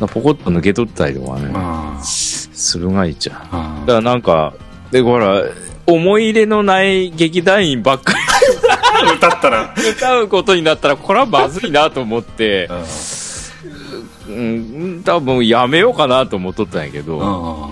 [0.00, 0.08] うん。
[0.08, 3.36] ポコッと抜け取ったりとかね、あするがいちゃう。
[3.36, 3.48] ー。
[3.50, 4.54] あだからなんか、
[4.90, 5.42] で、ほら、
[5.86, 9.74] 思い入れのない劇団員ばっかー歌ったら。
[9.76, 12.68] り歌うことになったら、これはまずいなと思って、
[14.28, 17.20] うん、多分やめようかなと思っとったんやけど、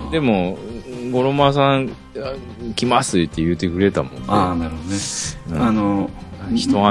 [0.08, 0.58] あでも、
[1.10, 2.34] 五郎丸さん、あ
[2.74, 4.96] 来ますって言ってくれたもんで、ああなるほどね、
[5.50, 5.62] うん。
[5.62, 6.10] あの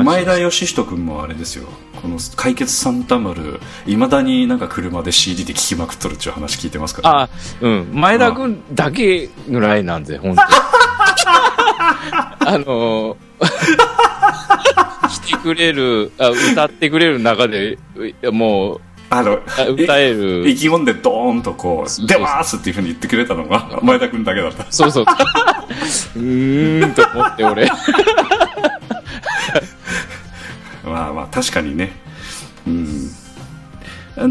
[0.04, 1.68] 前田義人君もあれですよ。
[2.02, 7.30] この「解決サンタマル」いまだになんか車で CD で聴きまくっとるっていう話聞いてますから、あ、
[7.62, 10.48] うん、前田君だけぐらいなんで、本当に。
[12.48, 13.18] あの
[15.10, 17.78] 来てくれるあ、歌ってくれる中で、
[18.22, 25.06] うもう、あのあ歌える意気込んでドーンとこう「出ます!」っていうふうに言ってくれたのが前田君だけだったそうそう。
[26.16, 27.70] うーんと思って、俺。
[30.86, 31.92] まあまあ確かにね
[32.66, 33.10] うん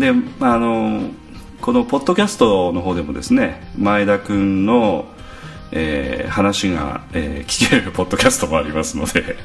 [0.00, 1.10] であの
[1.60, 5.06] このポッドキャストの方でもですね前田君の、
[5.72, 9.36] えー話が、えー聞けるポッドキャストもありますので、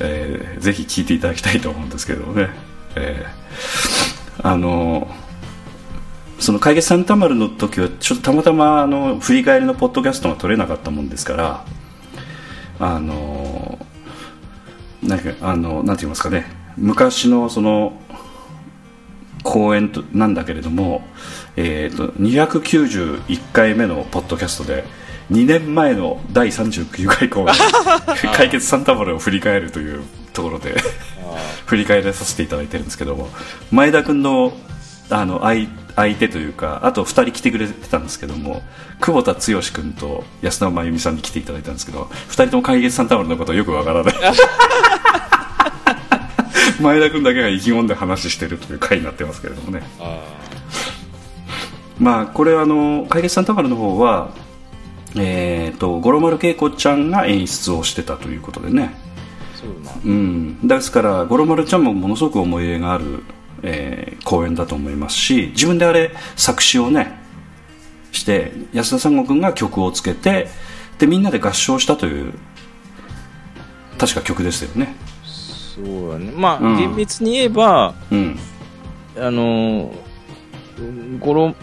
[0.00, 2.48] えーぜひ聞いていただきたいと思うんですけどもね、
[2.96, 5.08] えーあの
[6.38, 11.64] その「解決サンタマル」の時はちょっとたまたまあの振り返りのポッドキャストが取れなかったもんですから
[12.78, 13.78] あの
[15.02, 16.46] なんかあのなんて言いますかね。
[16.76, 18.00] 昔のその
[19.42, 21.02] 公演となんだけれども、
[21.56, 24.84] えー、と291回目のポッドキャストで
[25.30, 27.46] 2年前の第39回公演
[28.34, 30.76] 解決サンタマルを振り返るというところで
[31.66, 33.30] 振り返らさせていただいてるんですけども
[33.70, 34.52] 前田君の
[35.10, 38.62] あの相相手というかあと2人来てくれてたんですけども
[39.00, 44.14] 久保田剛君と安田真由美さんに来ていただいたんですけど2人とも解決サンタマルのことはよくわからない。
[46.80, 49.82] 前田君だけが意気込んで話してるという回になってますけれどもね。
[51.98, 54.30] まあこれはあの解決サンタマルの方は
[55.16, 58.94] えー、と五郎丸恵子ちゃんが演出をしてたということでね。
[58.94, 59.09] そ
[60.04, 63.22] うん、ですから五郎丸ちゃんもものすごく思い入れがある、
[63.62, 67.18] えー公演だと思いますし自分であれ作詞をね
[68.12, 70.48] して安田三悟君が曲をつけて
[70.98, 72.34] でみんなで合唱したという
[73.98, 74.94] 確か曲でしたよね。
[75.74, 76.32] そうだね。
[76.34, 76.76] まあ、うん。
[76.78, 78.38] 厳密に言えば、うん。
[79.16, 81.54] あのー、ゴロ、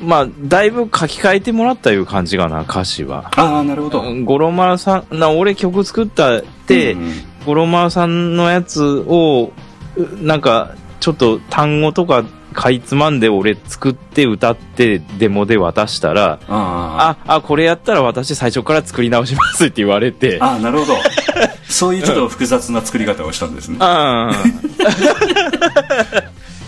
[0.00, 3.30] まあ、だいぶ書き換えてもらったいう感じかな、歌詞は。
[3.36, 4.02] ああなるほど。
[4.02, 7.12] うん五郎丸さん、な、俺曲作ったって、うんうん。
[7.46, 9.52] 五郎丸さんのやつを、
[9.96, 20.94] うなんか、ちょっと単語とかかいつまんで俺作って歌ってデモで渡したら、ああ、あ、これやったら私最初から作り直しますって言われて、あああなるほど。
[21.68, 23.78] そういうちょっと複雑な作り方をしたんですね。
[23.80, 24.30] あ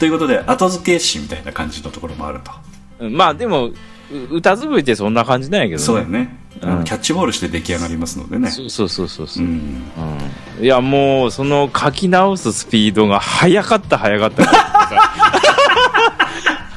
[0.01, 2.51] ということで後付け詞みたいな感じのところもあると
[3.01, 3.74] あ、まあでも、う
[4.30, 5.82] 歌作りってそんな感じなんやけどね。
[5.82, 6.84] そうやね、うん。
[6.84, 8.51] キャッチボールして出来上がりますのでね。
[8.51, 9.26] そうそうそうそう。
[9.26, 9.82] そうう、ん。
[10.59, 10.64] うん。
[10.64, 14.45] いやもうその書き直すスピードが速かった速かった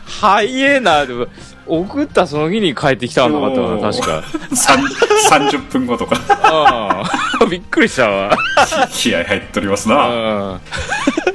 [0.08, 0.42] 早
[0.76, 1.28] えなでも
[1.68, 4.56] 送ったその日に帰ってきたのかったかな確か。
[4.56, 4.80] さん
[5.52, 6.18] 30分後とか。
[6.44, 7.04] あ
[7.42, 8.36] あ びっくりしたわ。
[8.92, 10.62] 気合入っておりますうな、ん。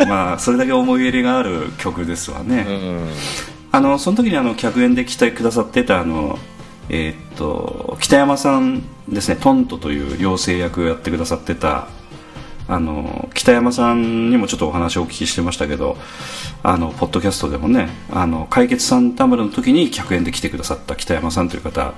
[0.08, 3.08] まあそれだけ思い入れがある曲ですわね、うん
[3.72, 6.38] あのその時にあの客演で来てくださってたあの
[6.88, 11.88] えーっと北山さんですねトントという妖精役をやってくださってた
[12.68, 15.96] あの北山さんにもちょっとお話をお聞きしてましたけど
[16.62, 21.94] あのポッドキャストでもねあの解決サンタムラの時に客演で来てくださった北山さんという方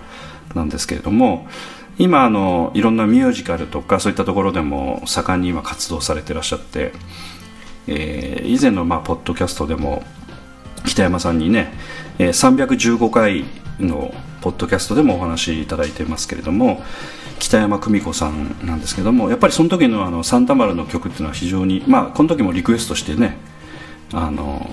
[0.55, 1.47] なんですけれども
[1.99, 6.93] 今あのいろんなミュージカルとかそういったところでも盛んに今活動されてらっしゃって、
[7.87, 10.03] えー以前のまあポッドキャストでも
[10.87, 11.72] 北山さんにね、
[12.18, 13.45] えー315回
[13.80, 16.82] のポッドキャストでもお話しいただいてますけれども
[17.39, 23.39] 北山久美子さんなんですけどもやっぱりその時のあのサンタマルの曲っていうのは非常にまあこの時もリクエストしてね
[24.12, 24.70] あの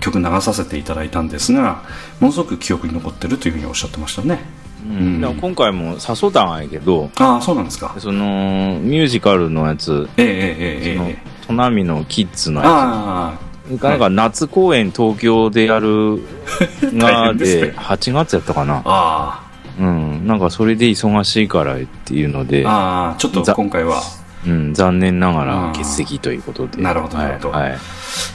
[0.00, 1.82] 曲流させていただいたんですが
[2.20, 4.40] ものすごく記憶に残ってるというふうにおっしゃってましたね。
[4.86, 5.20] うん。
[5.22, 7.96] でも今回も誘ったんやけどああそうなんですか。
[7.98, 11.46] そのミュージカルのやつええええええええ。
[11.46, 16.22] トナミのキッズのやあつなんか夏公演東京でやる
[16.94, 17.66] 大が変ですね。
[17.68, 18.76] で8月やったかな。
[18.76, 19.40] ああ。
[19.78, 24.02] うん、なんかそれで忙しいからっていうのであ、ああちょっと今回は。
[24.46, 26.82] うん、残念ながあらー欠席ということで。
[26.82, 27.16] なるほど。
[27.16, 27.70] なるほどはい。
[27.70, 27.78] はい。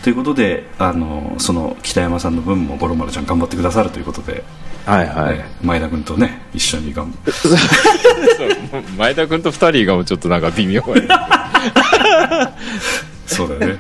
[0.04, 4.44] ということであのその北山さんの分も五郎丸ちゃん頑張ってくださるということで、
[4.88, 5.36] はいはい。
[5.36, 7.58] えー前田君とね一緒に頑張そう
[8.98, 12.54] 前田君と二人がちょっとなんか微妙や
[13.28, 13.80] そうだよね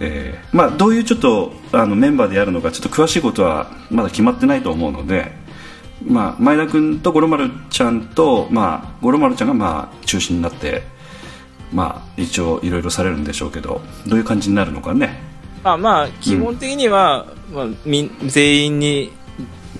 [0.00, 5.32] えーまあ、どういうちょっとあのメンバーでやるのかちょっと詳しいことはまだ決まってないと思うので、
[6.06, 10.82] まあ、前田君と五郎丸ちゃんと、まあ、五郎丸ちゃんがまあ中心になって、
[11.72, 15.20] まあ、一応いろいろされるんでしょうけどどういう感じになるのかね？
[15.64, 19.10] まあまあ、基本的には、まあ、み全員に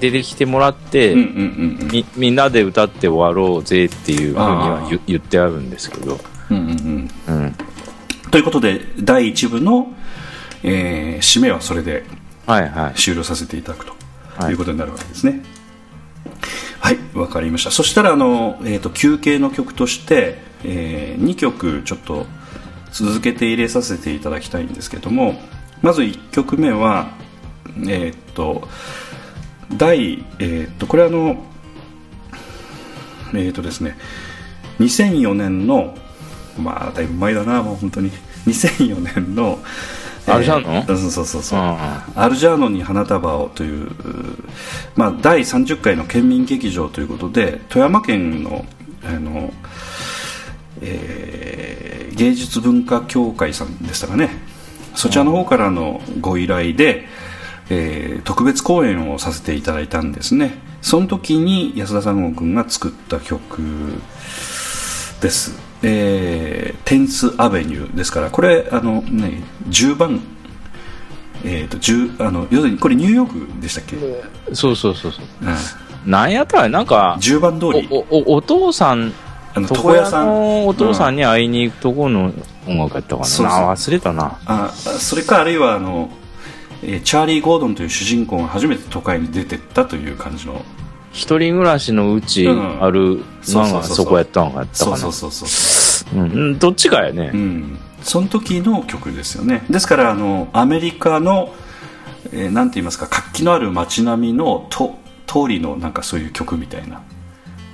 [0.01, 1.89] 出てきてもらって、うんうんうんうん。
[1.89, 6.19] みみんなで歌って終わろうぜっていうふうには言ってあるんですけど、
[6.51, 7.45] うんうんうん。
[7.45, 7.55] うん、
[8.31, 9.93] ということで第1部の、
[10.63, 12.05] えー締めはそれで
[12.47, 12.95] はいはい。
[12.95, 13.93] 終了させていただくと
[14.37, 14.53] はい。
[14.53, 15.43] いうことになるわけですね。
[16.81, 17.71] はいわ、かりました。
[17.71, 22.27] そしたらあの、えー、と休憩の曲として、え2曲ちょっと
[22.93, 25.41] 続けて入れさせていただきたいんですけども
[25.83, 27.11] まず1曲目は
[27.87, 28.67] えっ、と
[29.77, 31.45] 第、えー、とこれあの
[33.35, 33.97] えっ、とですね
[34.81, 35.95] 2004年の
[36.59, 38.11] まあだいぶ前だなもう本当に。
[38.49, 39.59] 2004年の
[40.33, 40.75] アルジャーノ？
[40.75, 41.67] えーそうそうそうそう、うん。
[41.69, 41.77] うん
[42.15, 43.91] アルジャーノに花束をという、
[44.97, 48.65] まあ、第30回の県民劇場ということで富山県の
[49.05, 49.53] あの、
[50.81, 54.31] えー芸術文化協会さんでしたかね。
[54.97, 57.07] そちらの方からのご依頼で、
[57.71, 60.59] えー特別公演をさせていただいたんですね。
[60.83, 63.61] その時に安田三郷君が作った曲
[65.21, 70.21] です「えー、テンスアベニュー」ですからこれあの、ね、10番
[71.45, 76.09] えー、と10あの要するにこれニューヨークでしたっけ、うん、そうそうそうそう。
[76.09, 77.89] なんやったらなんか10番通り。
[77.91, 79.13] おおお父さん
[79.55, 80.27] あの床屋床屋さん。
[80.27, 82.33] のお父さんに会いに行くところの
[82.67, 83.61] 音楽やったかな、そうそう。
[83.61, 84.39] な忘れたな。
[84.47, 86.11] あそれかあるいはあの、
[86.83, 90.63] えーチャーリー・ゴードンという主人公が初めて都会に出てったという感じの
[91.13, 92.83] 一人暮らしのうちうん。
[92.83, 94.97] あるのがそこやったのかやったかな。
[94.97, 96.21] そうそうそうそう。
[96.21, 96.33] うん。
[96.33, 99.65] うんどっちかやね、うん、その時の曲ですよね。
[99.71, 101.55] ですからあのアメリカの、
[102.33, 104.97] えーなんて言いますか活気のある街並みのと
[105.27, 107.03] 通りのなんかそういう曲みたいな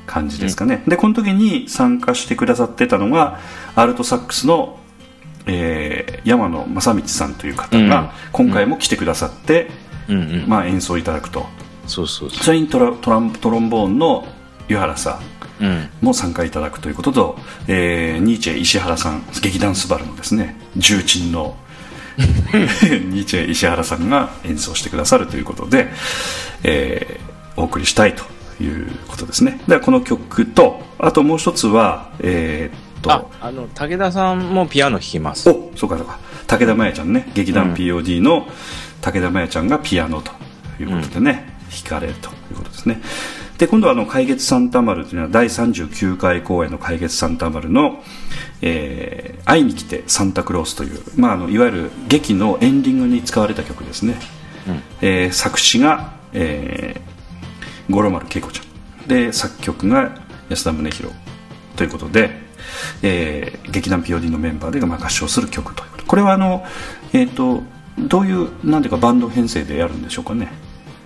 [0.07, 3.41] 感じですかね、でこの時に参加してくださってたのが
[3.74, 4.78] アルトサックスの、
[5.47, 7.89] えー山野正道さんという方うん。
[7.89, 9.70] が今回も来てくださって、
[10.09, 10.49] うんうん。
[10.49, 11.47] まあ、演奏いただくと
[11.87, 12.45] そうそうそう。
[12.45, 14.26] それにトラトラントロンボーンの
[14.68, 15.20] 湯原さ
[15.61, 15.89] んうん。
[16.01, 21.57] も参加いただくということと、えーニーチェ石原さん劇団スバルのですね重鎮の
[22.18, 25.89] ニーチェ石原さんが演奏してくださるということで、
[26.62, 28.24] えーお送りしたいと
[28.61, 29.61] いうことですね。
[29.68, 35.49] ではこの曲とあともう一つはえーっとあ、あの、武田さんもピアノ弾きます。
[35.49, 36.18] おそうかそうか。
[36.49, 37.30] 武田真弥ちゃんね。
[37.35, 38.49] 劇団 POD の
[39.03, 40.32] 武田真弥ちゃんがピアノと
[40.82, 43.01] いうことでね、弾かれるということですね。
[43.59, 48.03] で今度はあの「海月サンタマル」というのは第39回公演の「海月サンタマルの」
[48.62, 54.18] えー会いに来てサンタクロース」という、まあ、あのいわゆる劇のエンディングに使われた曲ですね、
[55.01, 58.62] えー作詞が、えー五郎丸恵子ちゃ
[59.05, 59.09] ん。
[59.09, 60.16] で作曲が
[60.49, 61.14] 安田宗弘
[61.77, 62.41] ということで、
[63.03, 66.05] えー劇団 POD のメンバーでまあ合唱する曲ということ。
[66.07, 66.64] これはあの、
[67.12, 67.62] えっと
[67.99, 70.49] どういうなんていうかバンド編成でやるんでしょうかね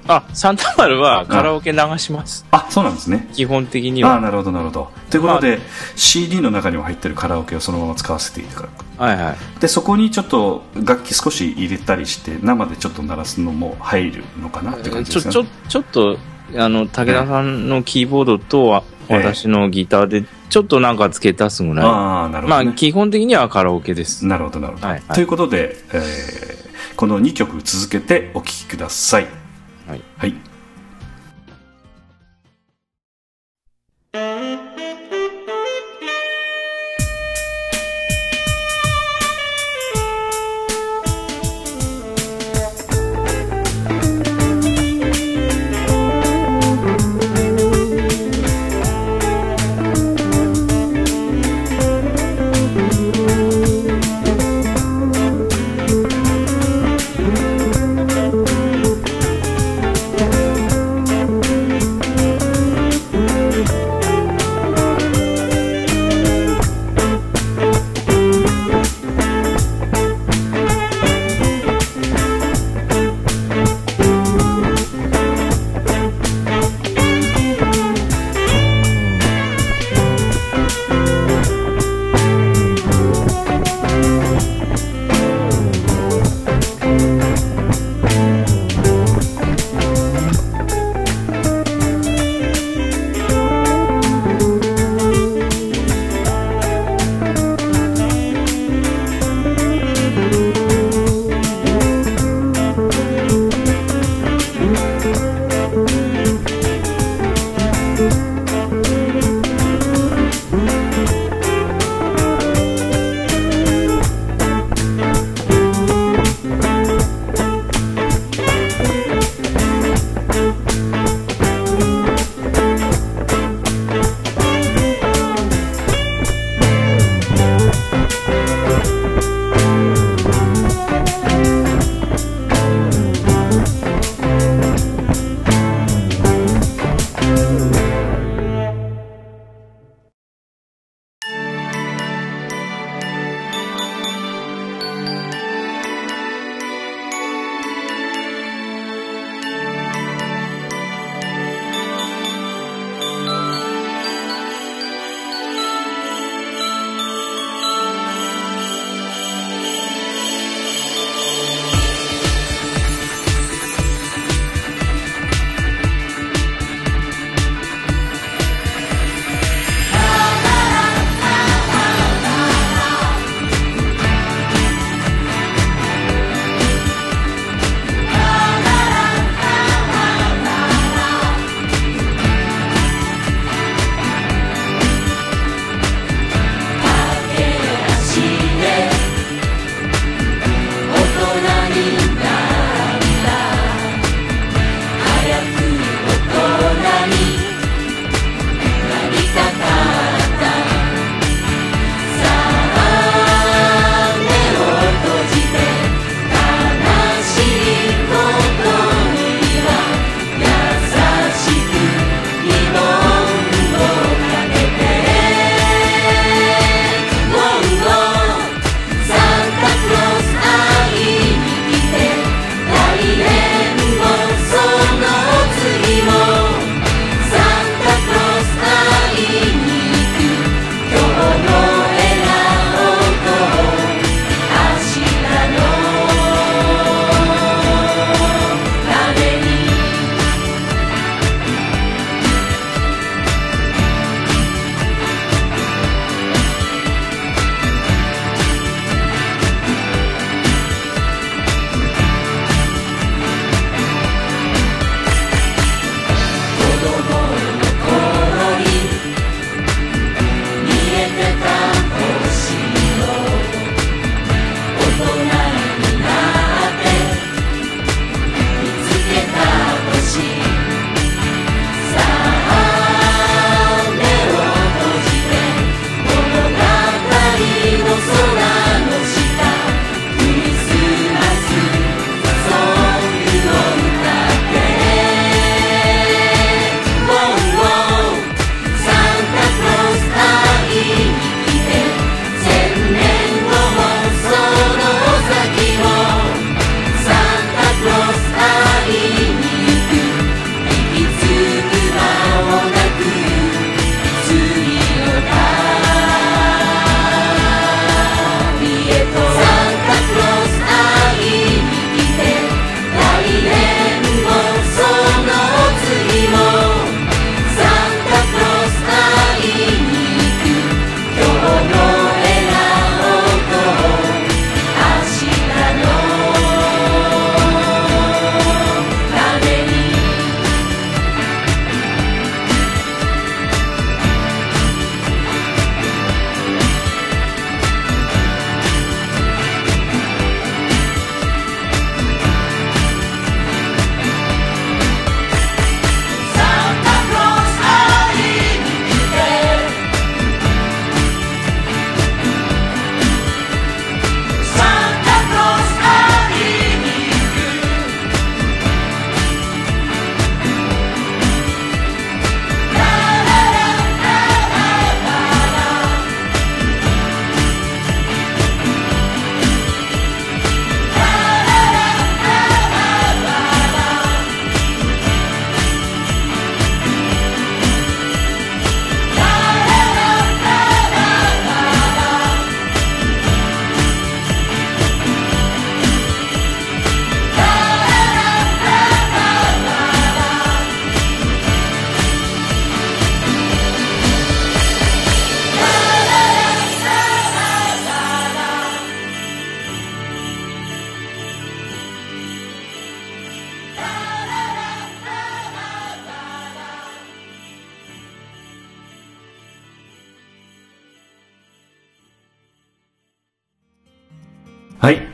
[0.08, 2.46] あ、サンタマルはカラオケ流します。
[2.50, 3.28] あそうなんですね。
[3.34, 4.14] 基本的には。
[4.14, 4.90] ああなるほどなるほど。
[5.10, 5.60] ということで、
[5.96, 8.84] CD の中にも入ってるカラオケをそのまま使わせていただく。
[9.00, 9.60] はいはい。
[9.60, 15.48] でそこにちょっと楽器少し入れたりして生でちょっと鳴らすのも入るのかなって感じちょ、ですかね。
[15.68, 16.18] ちょ、ちょっと、
[16.56, 21.86] あの、武田さんのキーボードと私のギターで、ちょっとなんか付け足すぐらい。
[21.86, 22.64] ああなるほど、ね。
[22.64, 24.24] まあ、基本的にはカラオケです。
[24.24, 25.14] なるほどなるほど、はいはい。
[25.14, 26.58] ということで、えー
[26.98, 29.28] この2曲続けてお聴きください
[29.88, 30.02] はい。
[30.18, 30.34] はい「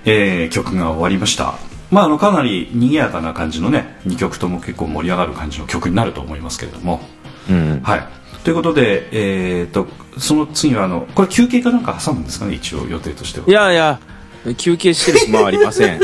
[0.04, 1.54] えー曲が終わりました。
[1.90, 7.00] まああのかなり賑やかな感じのね2曲とも結構盛り上がる感じの曲になると思いますけれども。
[7.48, 7.80] うん。
[7.82, 8.06] はい。
[8.42, 9.86] ということで、えー、と
[10.18, 12.54] その次はあのこれ休憩かなんか挟むんですかね？
[12.54, 13.46] 一応予定としては。
[13.46, 14.00] いやいや、
[14.58, 15.98] 休憩してる暇はありません。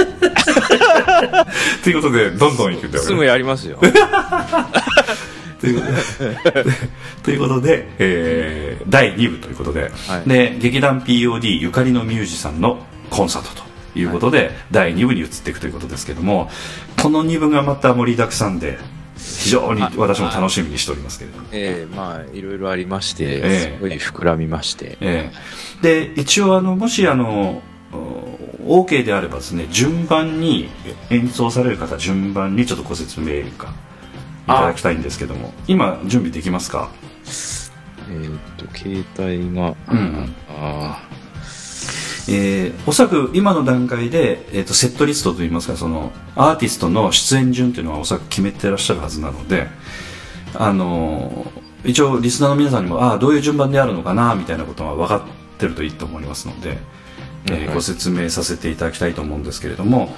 [1.83, 3.79] ということでどんどんいくんだよすぐやりますよ。
[5.61, 5.93] ということ
[6.63, 6.65] で
[7.23, 10.29] ということで、えー第2部ということで,、はい。
[10.29, 16.51] で劇団 POD ゆかりのミュージシャンのコンサートということで、第2部に移っていくということですけども
[17.03, 18.79] この2部がまた盛りだくさんで
[19.17, 23.77] 非常に私も楽しみにしておりますけれども、ええまあ、いろいろありまして、ええ。
[23.77, 24.97] すごい膨らみまして。
[25.01, 25.31] え
[25.83, 25.83] え。
[25.83, 27.63] で一応あのもしあの
[27.93, 30.69] お OK であればですね順番に
[31.11, 33.75] 演奏される方順番にちょっとご説明か
[34.45, 36.91] いただきたいんですけども今準備できますか？
[38.11, 41.03] えーっと、携帯が、うんあ
[42.31, 49.67] えーおそらく今の段階で、えー、とセットリストといいますかそのアーティストの出演順というのはおそらく決めてらっしゃるはずなので、
[50.55, 55.23] あのー一応リスナーの皆さんにもああどういう順番であるのかなみたいなことが分かっ
[55.59, 56.77] てるといいと思いますので、
[57.47, 60.15] えーはいご説明させていただきたいと思うんですけれども、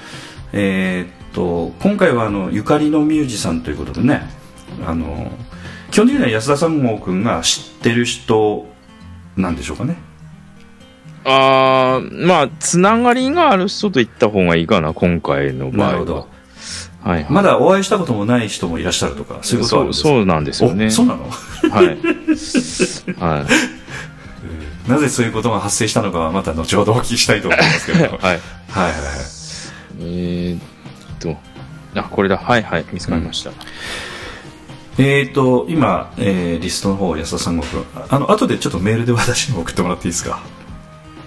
[0.52, 4.22] えーっと今回はあのゆかりのミュージシャンということでね、
[4.86, 5.30] あのー
[5.92, 8.66] 基本的には安田三郷君が知ってる人
[9.36, 9.96] なんでしょうかね。
[11.24, 15.92] あー、まあ、つながりがある人と言った方がいいかな、今回の場合は。
[15.92, 16.28] なるほど。
[17.02, 17.32] はい、はい。
[17.32, 20.08] まだお会いしたこともない人もいらっしゃるとか、そういうことはあるんですか？
[20.08, 20.86] そうそうなんですよね。
[20.86, 21.24] おそうなの？
[21.70, 21.86] はい。
[23.18, 23.46] は
[24.86, 24.90] い。
[24.90, 27.98] なぜそういうことが発生したのかはまた後ほどお聞きしたいと思いますけど。
[28.04, 28.20] はいはい。
[28.20, 28.40] はいはい。
[30.00, 30.60] えーっ
[31.20, 31.36] と、
[31.94, 32.36] あ、これだ。
[32.36, 32.84] はいはい。
[32.92, 33.52] 見つかりました。
[34.98, 37.84] えーと、今、えーリストの方、安田三国君。
[38.10, 40.40] あの、後でちょっとメールで私にも送ってもらっていいですか？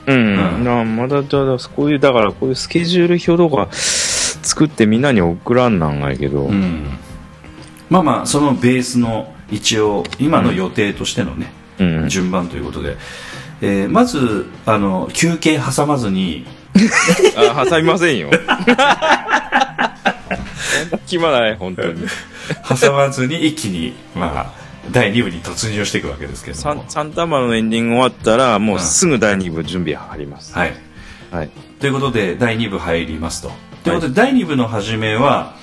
[0.07, 0.17] うん。
[0.17, 6.85] うんなまだ、だだ、こういう、だから、こういうスケジュール表とか作ってみんなに送らんなんがいけど、うん。
[7.89, 12.09] まあまあ、そのベースの一応、今の予定としてのね、うん。
[12.09, 12.97] 順番ということで、
[13.61, 16.45] えーまず、あの、休憩挟まずに、
[17.37, 18.29] あ、挟みませんよ。
[21.05, 22.05] 暇ない、本当に。
[22.79, 26.61] 挟まずに一気に、まあ、第2部に突入していくわけですけども。
[26.61, 30.53] サンサンタマのエンディング終わったら、もうすぐ第2部準備入ります。
[30.53, 30.73] はい。
[31.31, 31.49] はい。
[31.79, 33.51] ということで第2部入りますと。
[33.83, 35.53] ということで、第2部の初めは、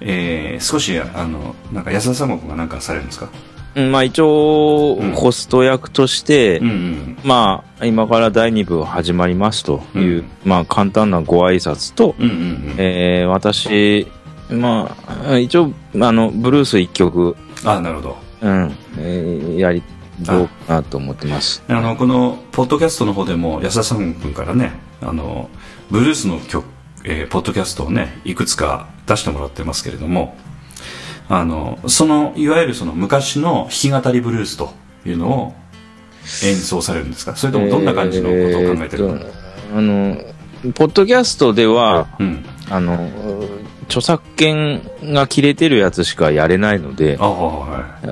[0.00, 3.28] えー少しあのなんか安田三国が何かされるんですか？
[3.76, 6.60] うん、まあ一応うん、ホスト役として、
[7.22, 14.08] まあ、今から第2部始まりますという、うんまあ簡単なご挨拶と、うんうんうんえー私、
[14.50, 14.96] ま
[15.28, 19.82] あ、一応、あの、ブルース1曲、あなるほどうん、えーやり、
[20.20, 21.62] どうかなと思ってます。
[21.68, 25.48] あのこのポッドキャストの方でも安田三国君からねあの
[25.90, 26.64] ブルースの曲、
[27.04, 30.36] えーポッドキャストをねいくつか出してもらってますけれども
[31.28, 34.72] あのそのいわゆるその昔の弾き語りブルースと
[35.06, 35.54] いうのを
[36.44, 37.34] 演奏されるんですか？
[37.34, 42.44] それともどんな感じのことを考えてるの、えーあの、ポッドキャストでは、うん。
[42.68, 43.08] あの、
[43.90, 47.28] 著作権が切れてるやつしかやれないのでは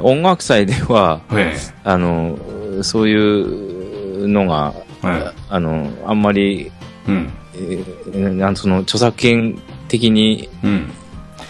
[0.03, 1.57] 音楽祭では、いえ。
[1.85, 2.37] あの、
[2.83, 3.15] そうい
[4.25, 4.75] うのが、
[5.05, 6.73] えはいあの、あんまり、
[7.07, 7.33] うん。
[7.55, 10.91] えーなんその著作権的に、うん。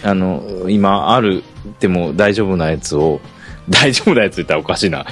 [0.03, 1.43] あの、今ある
[1.79, 3.19] でも大丈夫なやつを、
[3.69, 5.05] 大丈夫なやつ言ったらおかしいな。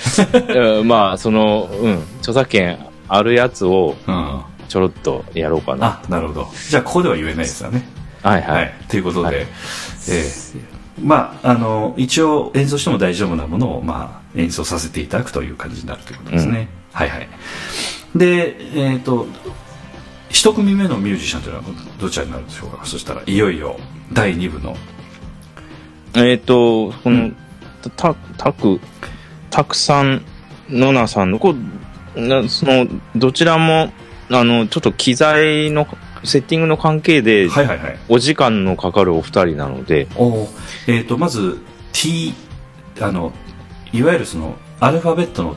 [0.80, 4.42] う んまあ、その、うん、著作権あるやつをうん。
[4.68, 6.02] ちょろっとやろうかな。
[6.04, 6.48] あなるほど。
[6.70, 7.88] じゃあここでは言えないですよね
[8.30, 8.54] はいは。
[8.54, 8.74] はい。
[8.86, 9.36] いということで、はい。
[9.40, 17.30] えーまああの一応演奏しても大丈夫なものを、まあ、演奏させていただくという感じになるということですね、はいはい。
[18.16, 19.28] でえっ、と
[20.30, 21.66] 一組目のミュージシャンというのは
[22.00, 22.84] どちらになるでしょうか？
[22.84, 23.80] そしたらいよいよ
[24.12, 24.76] 第2部の。
[26.16, 27.36] えっ、と、このうん、
[27.96, 28.80] た、たく、
[29.52, 30.24] たくさん、
[30.70, 31.54] のなさんの、こ
[32.16, 33.92] う、なその、どちらも、
[34.32, 35.88] あの、ちょっと機材の、
[36.28, 40.48] セッティングの関係で、はいはいはいお時間のかかるお二人なので、お
[40.88, 41.60] えっ、とまず
[41.94, 42.34] T
[43.02, 43.34] あの
[43.92, 45.56] いわゆるそのアルファベットの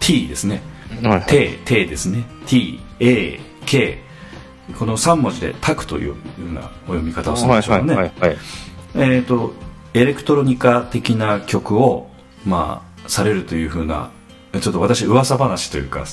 [0.00, 0.62] T ですね
[1.02, 2.24] はいはいて、てですね。
[2.46, 3.98] t, a, k。
[4.78, 7.94] この3文字でタクというようなお読み方をするんはいはいでしょうかね。
[7.94, 8.36] はいはい。
[9.16, 9.52] えっ、と、
[9.92, 12.10] エレクトロニカ的な曲を、
[12.46, 14.10] まあ、されるというふうな、
[14.60, 16.04] ちょっと私噂話というか、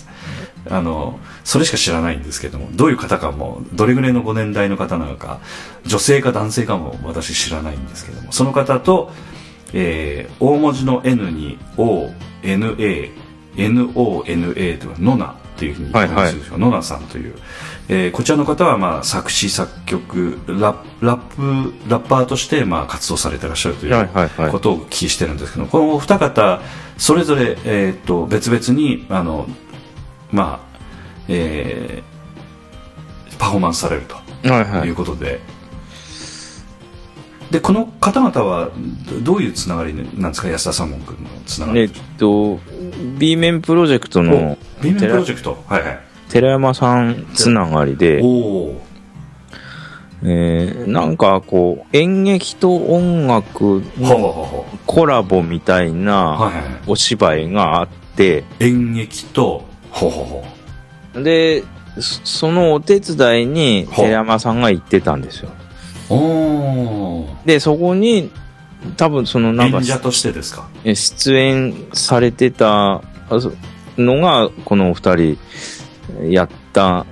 [0.69, 5.39] あの、それしか知らないんですけども、どういう方かも、どれぐらいのご年代の方なのか、
[5.85, 9.11] 女性か男性かも私知らないんですけども、その方と、
[9.73, 12.09] えー大文字の N に O、
[12.43, 13.09] NA、
[13.55, 17.35] NONA というノナっていうふうに言ってますでしょう、ノナさんという、
[17.89, 24.51] えーこちらの方はまあ作詞作曲ララップラッパーとしてまあ活動されてらっしゃるというはいはいはい。
[24.51, 26.61] ことをお聞きしてるんですけどこのお二方
[26.97, 29.47] それぞれ、えー、と別々にあの
[30.31, 30.79] まあ
[31.27, 34.15] えーパフォーマンスされると
[34.51, 35.39] はいうことで、
[37.49, 38.69] でこの方々は
[39.09, 40.47] どどういうつながりなんですか？
[40.47, 41.79] 安田三門君のつながり。
[41.81, 42.59] えっと
[43.17, 45.63] B 面プロジェクトの B 面プロジェクト。
[45.67, 45.99] はいはい。
[46.29, 48.21] 寺山さんつながりで。
[48.21, 48.81] お、お
[50.23, 56.51] えーなんかこう演劇と音楽のほコラボみたいうな
[56.85, 58.43] お芝居があって。
[58.59, 60.43] 演劇とほうほ
[61.13, 61.63] うほで
[61.99, 65.49] そそのお手伝いに寺山さんが行ってたんですよ。
[66.09, 67.45] うおー。
[67.45, 68.31] でそこに
[68.97, 70.67] 多分そのなんか演者としてですか？
[70.83, 73.51] え出演されてたあそ
[73.97, 75.37] のがこのお二人
[76.29, 77.05] やった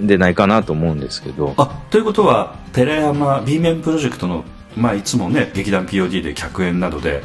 [0.00, 1.54] んでないかなと思うんですけど。
[1.56, 4.44] あということは寺山 B 面プロジェクトの、
[4.76, 7.22] まあ、いつもね劇団 POD で客演などで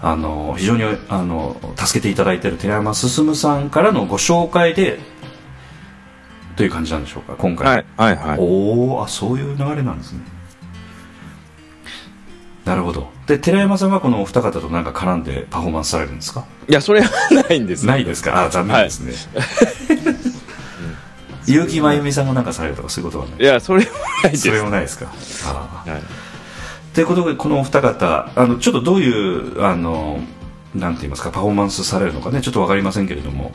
[0.00, 4.98] あの非常にあの助けていただいている寺山進さんからのご紹介で
[6.56, 8.38] という感じなんでしょうか今回、はいはいはい。
[8.38, 10.20] おおあそういう流れなんですね。
[12.64, 13.08] なるほど。
[13.26, 16.44] で寺山さんはこのお二方となんか絡んでパフォーマンスされるんですか？
[16.68, 17.86] いやそれはないんです。
[17.86, 18.44] ないですか？
[18.44, 19.12] あ残念ですね、
[21.46, 23.40] 結城真由美さんがなんかされるとかそういうことはない？
[23.40, 23.90] いやそれは
[24.22, 24.48] ないです。
[24.48, 25.10] それもないですか？
[25.46, 26.02] ああはい
[26.98, 30.18] ということでこのお二方あのちょっとどういうあの
[30.74, 33.52] なんて言いますかパフォーマンスされるのかねちょっとわかりませんけれども、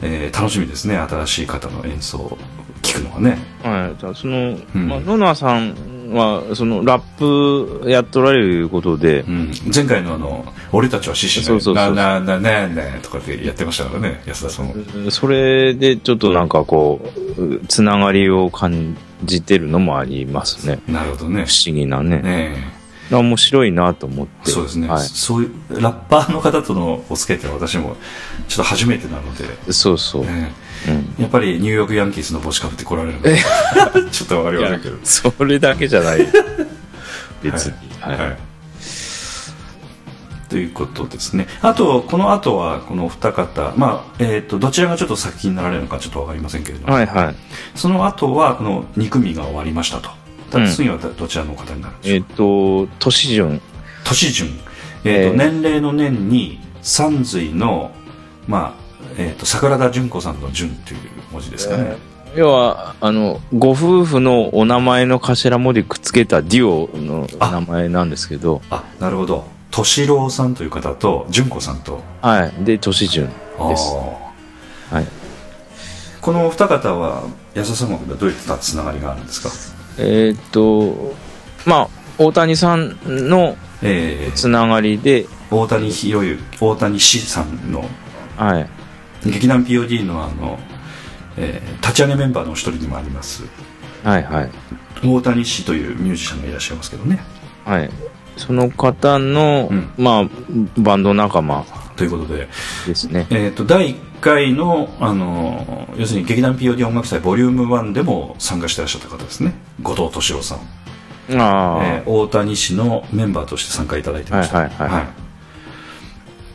[0.00, 2.38] えー楽しみですね新しい方の演奏を
[2.80, 3.36] 聞くのはね。
[3.62, 4.88] はい、じゃあその、うん。
[4.88, 14.74] まあ、ノナさんは、その、ラップやっとられることでう、ん、前回のあの「俺たちは獅子そうそうそうななななな」とかってやってましたからね安田さんも。
[15.10, 17.00] それでちょっとなんかこ
[17.38, 19.11] う、つながりを感じ
[19.42, 20.80] てるのもありますね。
[20.86, 22.20] なるほどね不思議なね。
[22.20, 24.50] ね面白いなと思って。
[24.50, 25.00] えそうですね、はい。
[25.00, 27.96] そういうラッパーの方とのお付き合いって私も
[28.48, 30.24] ちょっと初めてなので、そうそう。
[30.24, 30.52] ね
[30.88, 31.22] うん。
[31.22, 33.22] やっぱりニューヨークヤンキースの帽子かぶって来られるの
[34.10, 36.26] ちょっとわかりませんけど、それだけじゃない。
[37.42, 37.72] 別に。
[38.00, 38.16] はい。
[38.16, 38.51] はい。
[40.52, 41.46] ということですね。
[41.62, 47.34] あと、この後は、このお二方、まあ、えっ、と、どちらがちょっと先になられるのかちょっとわかりませんけれども、はいはい。
[47.74, 50.10] その後は、この2組が終わりましたと。
[50.74, 52.16] 次はどちらの方になるんでしょう？
[52.16, 53.62] えっ、と、都市順。
[54.04, 54.50] 年順。
[54.50, 54.60] えっ、と、
[55.04, 57.92] えー年齢の年に、三髄の、
[58.46, 58.82] まあ、
[59.16, 61.00] えっ、と、桜田淳子さんの淳という
[61.32, 61.96] 文字ですかね。
[62.34, 69.51] 要は、あの、ご夫婦のお名前の頭文字くっつけたデュオの名前なんですけど、あ、なるほど。
[69.72, 72.64] 敏郎さんという方と、淳子さんと、はい。
[72.64, 73.32] で、都市順で
[73.76, 73.94] す。
[74.90, 75.06] はい。
[76.20, 79.48] このお二方は安田さんはどういったつながりがあるんですか？
[79.98, 81.14] えーっと、
[81.66, 87.84] まあ、大谷さんのえーつながりで、大谷博之大谷志さんの
[88.36, 88.68] はい。
[89.24, 90.58] 劇団 POD のあの、
[91.36, 93.42] えー立ち上げメンバーのお一人でもあります
[94.04, 94.50] はいはい。
[95.04, 97.18] 大谷氏というミュージシャンがいらっしゃいますけどね
[97.64, 97.90] はい。
[98.36, 99.90] その方の、うん。
[99.96, 100.28] まあ、
[100.78, 101.64] バンド仲間
[101.96, 102.48] ということで、
[102.86, 103.26] ですね。
[103.30, 109.54] えー、と第1回のあの要するに劇団 POD 音楽祭ボリューム1でも参加してらっしゃった方ですね。
[109.82, 110.58] 後藤敏郎さん。
[111.38, 115.06] ああ、えー大谷氏のメンバーとして参加いただいてました、はいはいはい。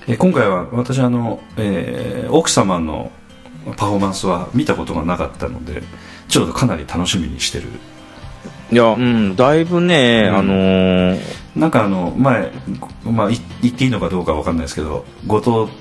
[0.08, 3.12] えー今回は私あの、えー奥様の
[3.76, 5.84] パフォーマンスは見たことがなかったので
[6.30, 7.68] ちょっとかなり楽しみにしてる。
[8.72, 10.38] いや、うん、だいぶね、うん。
[10.38, 12.52] あのーなんかあの前、
[13.04, 15.72] まあ、い言っていいのかどうかわかんないですけど後藤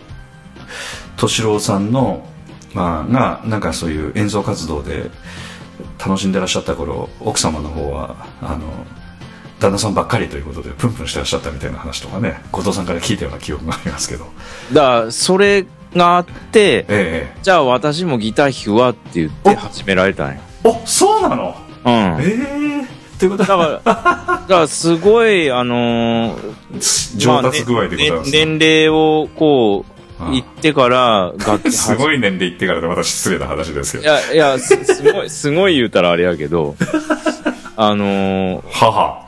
[1.17, 2.27] 敏郎さんの、
[2.75, 5.11] まあ、がなんかそういう演奏活動で
[5.99, 8.67] 楽しんでらっしゃった頃奥様の方はあの
[9.61, 14.27] 旦那さんばっかりということでプンプンしてらっしゃったみたいな話とかね後藤さんから聞いたような記憶がありますけど
[14.73, 15.65] だから、それ
[15.95, 20.41] があって、ええじゃあ私もギター弾くわって言って始められたんよ。
[20.65, 21.57] おそうなの？
[21.85, 21.93] うん。
[22.21, 23.45] ええということ？
[23.45, 26.57] だはから、だからすごい、あのー
[27.19, 32.17] 上達具合でございます、まあねね年齢をこう、ああ行ってから楽器 すごい。
[32.17, 36.75] い年齢いってからでまた失礼な話ですよいや、いや、すすごい、すごい言うたらあれやけど、
[37.77, 39.27] あのー母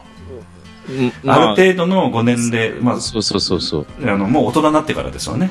[0.91, 3.87] んある程度のご年齢、まあ、そうそうそうそう。
[4.03, 5.51] あのもう大人になってからですよね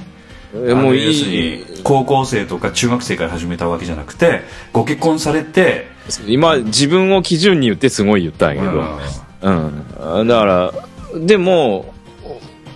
[0.55, 4.41] えもうあの要するいに高校生とか中学生から始めたわけじゃなくて
[4.73, 5.96] ご結婚されてい。
[6.28, 8.84] 今、自分を基準に言ってすごい言ったんやけど。
[9.41, 10.28] うん。
[10.28, 10.74] だから、
[11.20, 11.93] でも、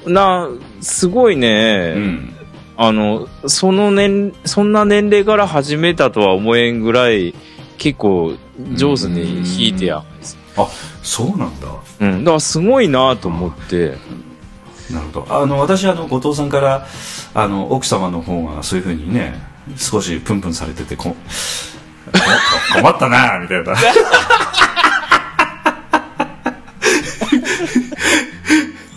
[0.06, 0.50] な、
[0.82, 2.36] すごいね、うん
[2.78, 7.36] ああの、その年、そんな年齢から始めたとは思えんぐらい、
[7.78, 8.34] 結構
[8.74, 10.04] 上手に弾いてや。
[10.58, 10.68] あ
[11.04, 11.68] そうなんだ
[12.00, 12.24] うん。
[12.24, 13.98] だからすごいなと思って。
[14.92, 16.86] なるほどあの私あの後藤さんから
[17.34, 19.36] あの奥様の方がそういうふうにね
[19.78, 21.16] 少しプンプンされててこ
[22.74, 23.76] 困ったなみたいな。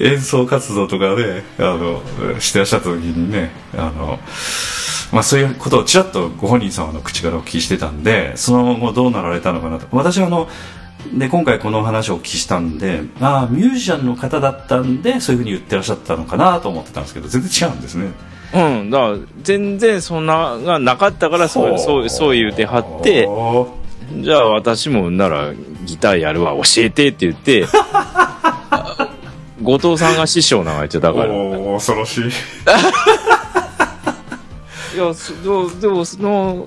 [0.00, 2.02] 演奏活動とかであの
[2.40, 4.18] してらっしゃった時にねあの、
[5.12, 9.86] まあ、そういうことをちらっとご本人様の口からお聞きしてたんでその後どうなられたのかなと。
[9.92, 10.48] 私はあの
[11.18, 18.10] で今回この話をお聞きしたんでああミュージシャンの方だったんでそういうふうに言ってらっしゃったのかなと思ってたんですけど全然違うんですね。
[18.55, 18.90] うん。
[18.90, 23.28] だから、全然そんながなかったから、そう、そう、そう言うてはって、
[24.22, 25.52] じゃあ私もなら
[25.84, 27.66] ギターやるわ、教えてって言って、
[29.62, 31.26] 後藤さんが師匠なわけだから。
[31.26, 32.24] いおー恐ろしい
[34.98, 36.66] や、すでも、でもその、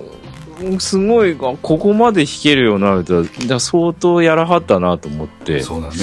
[0.79, 5.61] すごい、ここまで弾けるようになると、じゃあ相当やらはったなと思って。
[5.61, 5.95] そうだね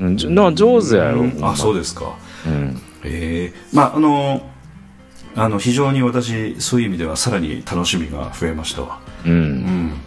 [0.00, 1.22] うん、じゃな上手やろ。
[1.22, 2.14] うんあそうでですか
[2.46, 2.80] うん。
[3.04, 4.42] ええまああの
[5.38, 9.00] あの非常に私そういう意味ではさらに楽しみが増えましたわ。
[9.24, 9.28] う。
[9.28, 9.88] うん。
[9.90, 10.00] ん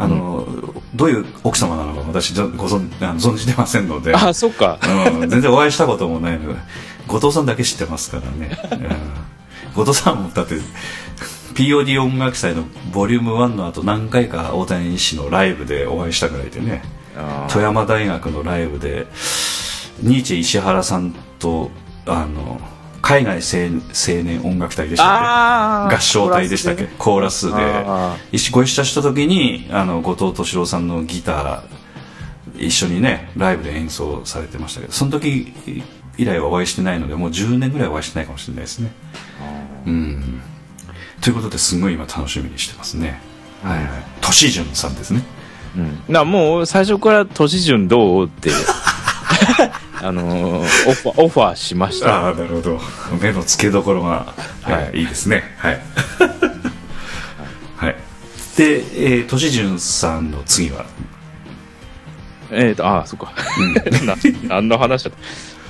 [0.00, 0.46] あの、
[0.94, 4.78] どういう奥様なのか私ご存あの存じてませんので、あ、そっか。
[5.18, 6.60] うん、全然お会いしたこともないので。
[7.08, 10.56] 後藤さんだけ知ってますからね、うん、後藤さんもだって
[11.54, 16.82] POD 音楽祭のボリューム1の後何回か大谷氏のライブでお会いしたぐらいでね。
[17.16, 19.08] あ富山大学のライブで
[20.00, 21.70] ニーチェ石原さんと
[22.06, 22.60] あの
[23.08, 25.96] 海外青青年音楽隊でしたっけ？
[25.96, 26.84] 合唱隊でしたっけ？
[26.98, 27.52] コーラスで。
[28.52, 35.52] ご一緒した時にあの後藤敏郎さんのギター一緒にねライブで演奏されてましたけどその時
[36.18, 38.92] 以来はお会いしてないのでもう10年ぐらいお会いしてないかもしれないですね。
[39.86, 40.42] うん。
[41.20, 43.20] ということですごい今楽しみにしてますね。
[43.62, 43.88] はいはい。
[44.20, 45.22] 俊潤さんですね。
[45.76, 46.12] うん。
[46.12, 48.50] な、もう最初から都市順どうって、
[50.02, 52.26] あのーオファー、オファーしました。
[52.26, 52.80] ああなるほど。
[53.20, 54.98] 目の付けどころが、はいはい。
[55.00, 55.42] い、いですね。
[55.58, 55.80] はい。
[57.76, 57.96] はい。
[58.56, 60.84] で、えー、俊潤さんの次は？
[62.50, 63.32] えっ、と、あ、そっか。
[64.04, 64.16] な
[64.48, 65.12] 何の話だっ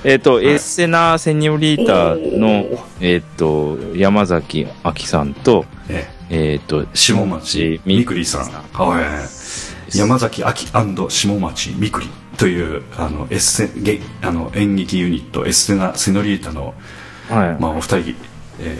[0.03, 0.09] た？
[0.09, 2.65] えっ、と、エッセナーセニョリータの、
[3.01, 6.59] えっ、と、山崎亜紀さんと、ええ。
[6.63, 8.51] っ、と、下町みくりさん。
[8.73, 9.01] は
[9.93, 9.97] い。
[9.97, 12.07] 山崎亜紀下町みくり
[12.39, 16.73] というあのエッセゲあの演劇ユニットエッセナ・セノリータの、
[17.29, 17.61] はい。
[17.61, 18.15] まあ、お二人、
[18.61, 18.77] え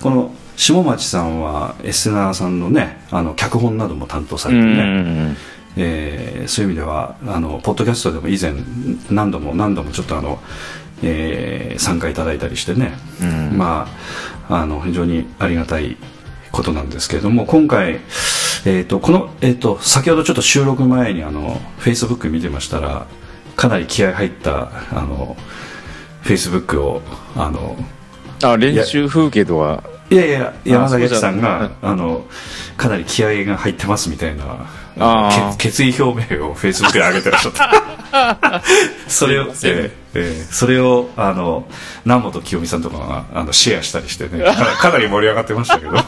[0.00, 5.36] ーこの下町さんはエッセナさんのねあの脚本なども担当されてね、うん。
[5.76, 8.54] えーそういう意味ではあのポッドキャストでも以前
[9.10, 10.38] 何度も何度もちょっとあの、
[11.02, 13.24] えー参加いただいたりしてね、う
[13.54, 13.88] んま
[14.48, 15.96] ああの非常にありがたい
[16.54, 17.94] ことなんですけれども今回、
[18.64, 23.06] えー、とこの、えー、と先ほどちょっと収録前にあのフェイスブック見てましたら
[23.56, 25.36] かなり気合入ったあの
[26.22, 27.02] フェイスブックを
[27.36, 27.76] あの
[28.42, 32.26] あ、練習風景とか、いやいや山崎さんがあの
[32.76, 34.66] かなり気合が入ってますみたいな
[35.58, 37.83] 決意表明をフェイスブックで上げてらっしゃった
[39.08, 40.44] それを、ええええ。
[40.50, 41.66] それをあの
[42.04, 45.92] 南本清美さんとかがあのシェアしたりしてねか かなり盛り上がってましたけど。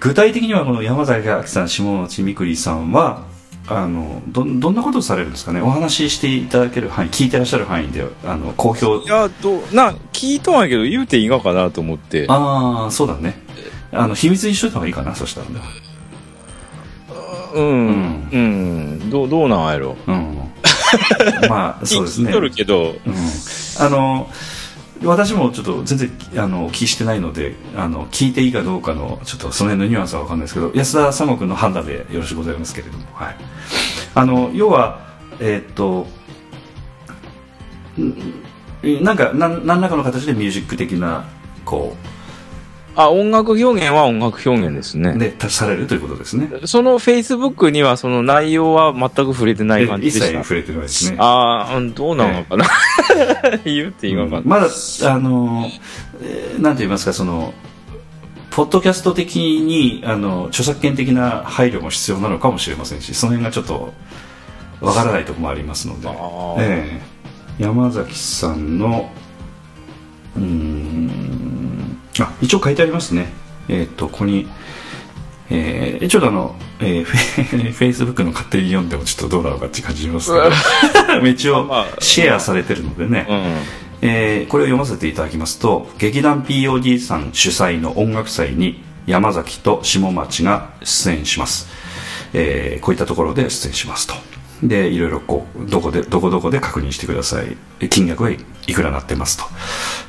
[0.00, 3.22] 具体的にはこの山崎明さん下町みくりさんは
[3.68, 5.60] あのどどんなことをされるんですかね？
[5.62, 12.26] お話ししていただける範囲聞いてらっしゃる範囲であの公表いや、どう、な、聞いとんやけど、言うていいがかなと思って。
[12.28, 13.40] ああそうだね。
[13.92, 15.46] あの秘密にしといた方がいいかなそしたら。
[15.48, 15.60] ね
[17.54, 18.28] うん。
[18.32, 19.10] うん。
[19.10, 19.96] どう、どうなんやろ。
[20.06, 20.34] うん。
[21.48, 22.30] まあそうですね。
[22.32, 23.14] 聞るけど、うん、
[23.80, 24.30] あの
[25.02, 33.36] 私もちょっと全然あのお聞きしてないのであの聞いていいかどうかのちょっとその辺のニュアンスは分かんないですけど安田三悟君の判断でよろしくございますけれども、はい、
[34.14, 35.00] あの要は
[35.40, 36.06] えーっと
[38.00, 41.24] んなんかなん何らかの形でミュージック的な
[41.64, 41.96] こ
[42.96, 45.14] あ、音楽表現は音楽表現ですね。
[45.16, 50.38] うで足されるということですねそのフェイスブックにはその内容は全く触れてない感じ一でした。
[50.38, 52.66] 切触れてないですねああ、うんどうなのかな。
[53.64, 54.42] 言うっていいのかな。
[54.44, 55.68] まだあの、
[56.22, 57.52] えーなんて言いますかその
[58.50, 63.92] ポッドキャスト的にあの著作権的な配慮も必要なのかもしれませんしその辺がちょっと
[64.80, 66.08] わからないところもありますので、
[66.58, 67.14] ええ
[67.58, 69.10] 山崎さんの
[70.36, 71.43] うーん
[72.22, 73.32] あ一応書いてありますね。
[73.68, 74.48] えっ、とここに
[75.50, 81.26] えー、ちょっとあの、えー、 フェイスブックの勝手に読んでもちょっとどうなのかって感じしますけど。
[81.28, 84.08] 一応まあシェアされてるのでね、うん。
[84.08, 91.68] えーこれを読ませていただきますと劇団 POD さん主催の音楽祭に山崎と下町が出演します、
[92.34, 94.14] えーこういったところで出演しますと
[94.64, 99.44] でいろいろこうどこでどこどこで確認してくださいえ金額はいいくらなってますと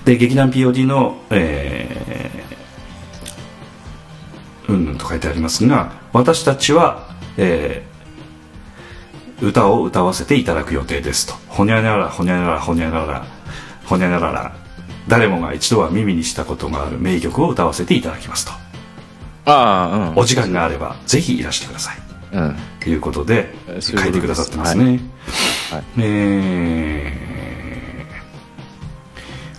[0.06, 7.96] で劇団 POD の、えーうんぬんと書いてありますが私たちは、えー
[9.42, 11.34] 歌を歌わせていただく予定ですと。
[11.50, 13.26] ほにゃらら、ほにゃらら、ほにゃらら、
[13.86, 14.56] ほにゃららら。
[15.10, 18.54] 誰もが一度は耳にしたことがある名曲を歌わせていただきますと。
[19.46, 21.98] ああ、お時間があれば、ぜひいらしてください。
[22.32, 22.44] うん。
[22.44, 22.56] うん。
[22.80, 25.00] ということで、書いてくださってますね。
[25.72, 25.84] はい。
[26.00, 27.14] え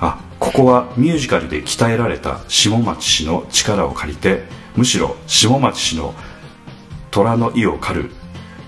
[0.00, 0.06] ー。
[0.06, 4.44] あ、ここはミュージカルで鍛えられた下町氏の力を借りて、
[4.76, 6.14] むしろ下町氏の
[7.10, 8.10] 虎の意を狩る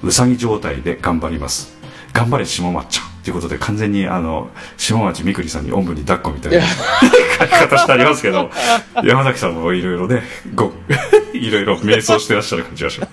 [0.02, 1.76] うさぎ状態で頑張ります。
[2.12, 8.50] 頑張れ下町ちゃんということで完全にあの下町みくりさんにおんぶに抱っこみたいな書き方してありますけど
[9.04, 10.22] 山崎さんもいろいろね
[10.54, 10.72] ご
[11.34, 13.12] いろいろ迷走してらっしゃる感じがします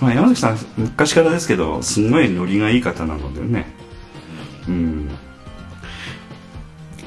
[0.00, 3.66] まあ、山崎さん昔からですけどすんごいノリがいい方なのでね。
[4.68, 5.08] うん。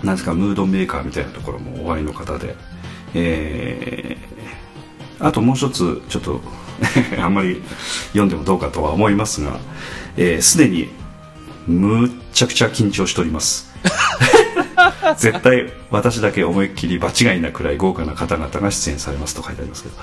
[0.03, 2.55] なんですかムードメーカーみたいなところもおありの方で。
[3.13, 6.41] えー、あともう一つちょっと
[7.19, 7.61] あんまり
[8.09, 9.57] 読んでもどうかとは思いますがす
[10.17, 10.89] で、えー既に
[11.67, 13.67] むっちゃくちゃ緊張しております。
[15.17, 19.95] 絶対私だけ思いっきり場違いなくらい豪華な方々が出演されますと書いてありますけど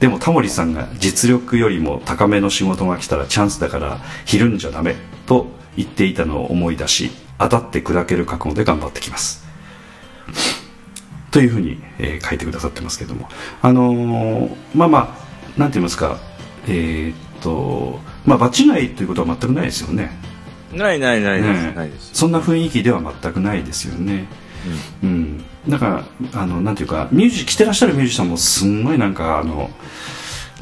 [0.00, 4.94] でもタモリさんが実力よりも高めの仕事が来たらチャンスだからひるんじゃダメ
[5.26, 9.46] と言っていたのを思い出し当たって砕ける覚悟で頑張ってきます。
[11.30, 13.28] というふうに、えー書いてくださってますけども。
[13.62, 14.98] あのーまあま
[15.56, 16.18] あなんて言いますか
[16.66, 20.10] えーっとまあ場違いということは全くないですよね。
[20.72, 21.62] ないないないです。
[21.66, 22.10] ねないです。
[22.14, 24.26] そんな雰囲気では全くないですよね
[25.02, 29.70] うん、だからあのなんていうかミュージ来てらっしゃるミュージシャンもすんごいなんかあの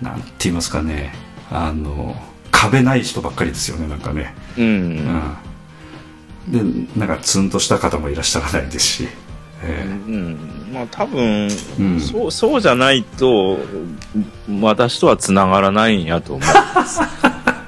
[0.02, 1.12] なんて言いますかね
[1.50, 2.14] あの
[2.50, 4.64] 壁ない人ばっかりですよねなんかね、うん。
[4.64, 4.68] う。
[6.50, 9.08] うんん、でなんかツンとした方もいらっしゃらないですし、
[9.62, 10.70] えうん。
[10.72, 13.58] まあ多分、うんそう、そうじゃないと、
[14.60, 17.00] 私とは繋がらないんやと思います。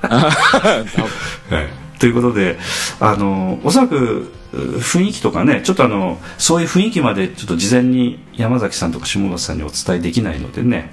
[0.03, 0.09] え
[1.55, 2.59] はいということで
[3.01, 10.91] あのおそらくう雰囲気とかねちょっとあのそういう雰囲気までちょっと事前に山崎さんとか下松さんにお伝えできないのでね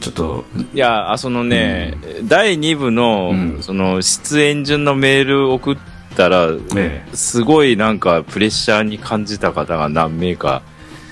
[0.00, 0.44] ちょっと
[0.74, 1.94] いや、あそのね、
[2.24, 3.62] 第2部の、うん。
[3.62, 5.76] その、出演順のメール送っ
[6.16, 6.46] たら、
[6.76, 7.16] ええ。
[7.16, 10.62] すごいなんかプレッシャーに感じた方が何名か、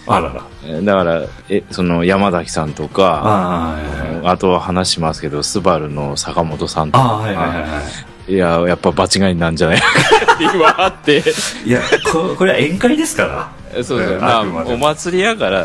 [0.06, 0.44] あらら。
[0.64, 7.82] えだから、え、その山崎さんとか、ああとは話しますけど、スバルの坂本さんとか、あーはいはいはいは
[8.28, 9.80] いいや、やっぱ場違いなんじゃない？
[9.80, 9.86] か
[10.34, 11.22] って言わはって、
[11.64, 11.80] いや
[12.12, 13.52] ここれは宴会ですから。
[13.74, 15.62] そうそう、ええまあ、お祭りやから、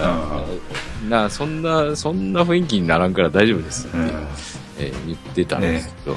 [1.06, 4.06] うなそんな、そんな雰囲気にならんから大丈夫ですって、うん。
[4.80, 6.16] えー言ってたんですけど、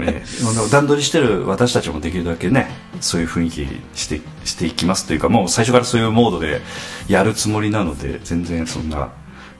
[0.00, 2.68] ねあの段取りしてる私たちもできるだけね
[3.00, 6.62] そういう雰囲気してしていきますというかもう最初からそういうモードで
[7.06, 9.10] やるつもりなので全然そんな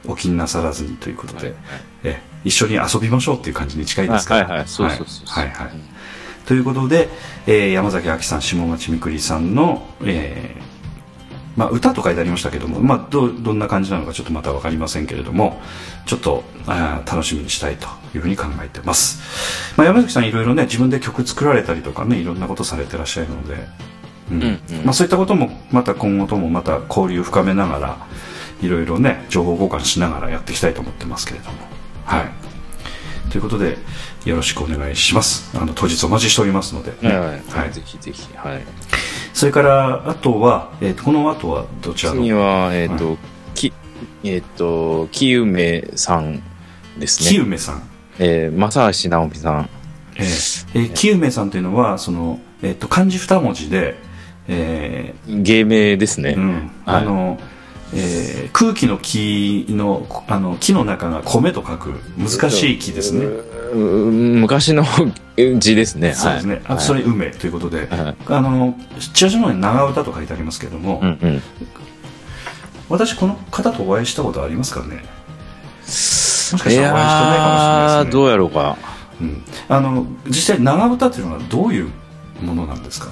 [0.06, 1.54] お気になさらずにということで、
[2.02, 4.40] え一緒に遊びましょうっていう感じに近いですから。
[4.42, 4.68] はいはいはい。
[4.68, 5.26] そうそうそうそう。
[5.28, 5.66] はいはい。
[5.68, 5.94] はい
[6.46, 7.08] ということで、
[7.46, 10.64] えー山崎亜紀さん下町みくりさんの、えー
[11.56, 15.60] まあ、歌と書いてありましたけども、まあ、どうどんな感じなのかちょっとまた分かりませんけれども
[16.04, 23.54] ちょっとあー楽しみにしたいというふうに考えてます、まあ、山崎さんいろいろね自分で曲作られたりとかねいろんなことされてらっしゃるので、
[24.32, 24.60] うん。
[24.84, 28.06] まあ、そういったこともまた今後ともまた交流深めながら
[28.64, 31.58] いろいろね情報交換しながらやっていきたいと思ってますけれども。
[32.04, 33.30] はい。
[33.30, 33.78] ということで
[34.24, 35.56] よろしくお願いします。
[35.58, 37.18] あの当日お待ちしておりますので、はい。
[37.18, 37.72] はいはい。
[37.72, 38.62] ぜひぜひ、はい。
[39.32, 42.20] それからあとは、えーとこの後はどちらの？
[42.20, 43.18] 次は、えっ、と、
[43.54, 43.72] き、
[44.22, 46.42] えっ、と、きゆめさん
[46.98, 47.28] ですね。
[47.30, 47.82] きゆめさん、
[48.18, 49.68] えー、正橋直美さん。
[50.16, 53.96] えーえー、きゆめさんというのはその、えー、と漢字二文字で、
[54.46, 56.30] え芸名ですね。
[56.30, 56.52] ーうん。
[56.54, 56.70] はい。
[56.84, 57.38] あの
[57.94, 63.26] えー空気の木のあの木の中が米と書く難しい木ですね、
[63.74, 64.84] 昔の
[65.58, 66.14] 字ですね。
[66.14, 66.82] そうですね、あはい。
[66.82, 68.16] それ梅ということで、はい。
[68.28, 68.76] あの
[69.12, 71.42] チラシの方に長唄と書いてありますけども、うんうん。
[72.88, 74.96] 私この方とお会いしたことありますかね？
[74.96, 75.02] も
[75.86, 78.22] しかいしたらお会いしてないかもしれないですね。
[78.22, 78.76] どうやろうか。
[79.20, 81.88] うん、あの実際長唄っていうのはどういう
[82.42, 83.08] ものなんですか？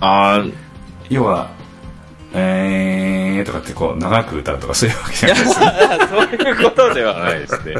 [0.00, 0.52] あー
[1.08, 1.50] 要は
[2.38, 5.60] 「えー」とかってこう長く歌うとかそういうわけじゃないです。
[5.60, 5.66] よ
[6.08, 7.74] そういうことではないですね。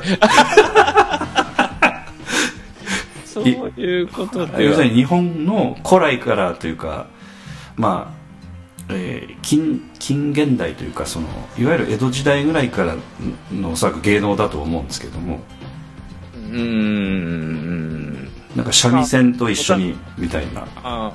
[3.26, 4.62] そういうことでは。
[4.62, 7.06] 要するに日本の古来からというか
[7.76, 8.16] まあ
[8.88, 11.26] えー近近現代というかその
[11.58, 12.94] いわゆる江戸時代ぐらいから
[13.52, 15.40] のおそらく芸能だと思うんですけども。
[16.34, 18.28] うーん。
[18.56, 20.66] なんか三味線と一緒にみたいな。
[20.82, 21.12] あ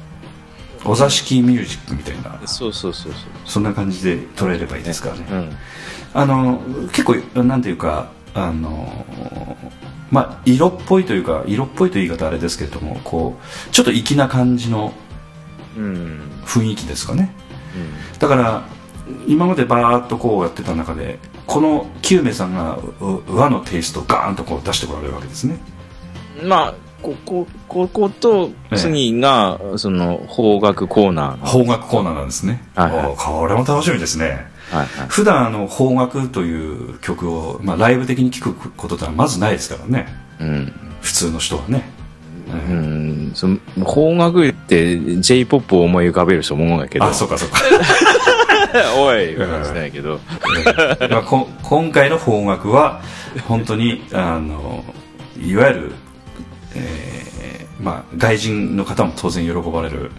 [0.83, 2.47] お座敷ミュージックみたいな。
[2.47, 3.13] そうそうそう
[3.45, 5.25] そんな感じで捉えればいいですからね。
[5.29, 5.57] そううん。
[6.13, 6.61] あの
[6.91, 9.05] 結構なんていうかあの
[10.09, 14.93] まあ色っぽいというか色っぽいという言い方あれですけれどもこうちょっと粋な感じの
[15.77, 16.19] うん。
[16.45, 17.33] 雰囲気ですかね。
[18.19, 18.63] だから
[19.27, 25.57] 今までバーッとこうやってた中でこの久米さんがう和のテイストをガーンとこう出してこられるわけですね。
[26.41, 31.45] うんまあここここと次が、その邦楽コーナーの。
[31.45, 33.05] 邦楽コーナーなんですね、はいはい。
[33.07, 34.47] おこれも楽しみですね。
[34.69, 35.07] はいはい。
[35.09, 40.07] 普段あの邦楽という曲を、まあ、ライブ的に聴くことってのはまずないですからね。
[40.39, 40.73] うん。
[41.01, 42.01] 普通の人はね。
[42.51, 47.59] うん、その邦楽って J-POP を思い浮かべる人も思うんだけど、あそうかそうか。
[48.97, 50.19] お い、感じないけど、
[51.09, 53.01] まあ、こ今回の邦楽は
[53.47, 54.83] 本当にあの
[55.41, 55.91] いわゆる、
[56.75, 60.11] えーまあ、外人の方も当然喜ばれる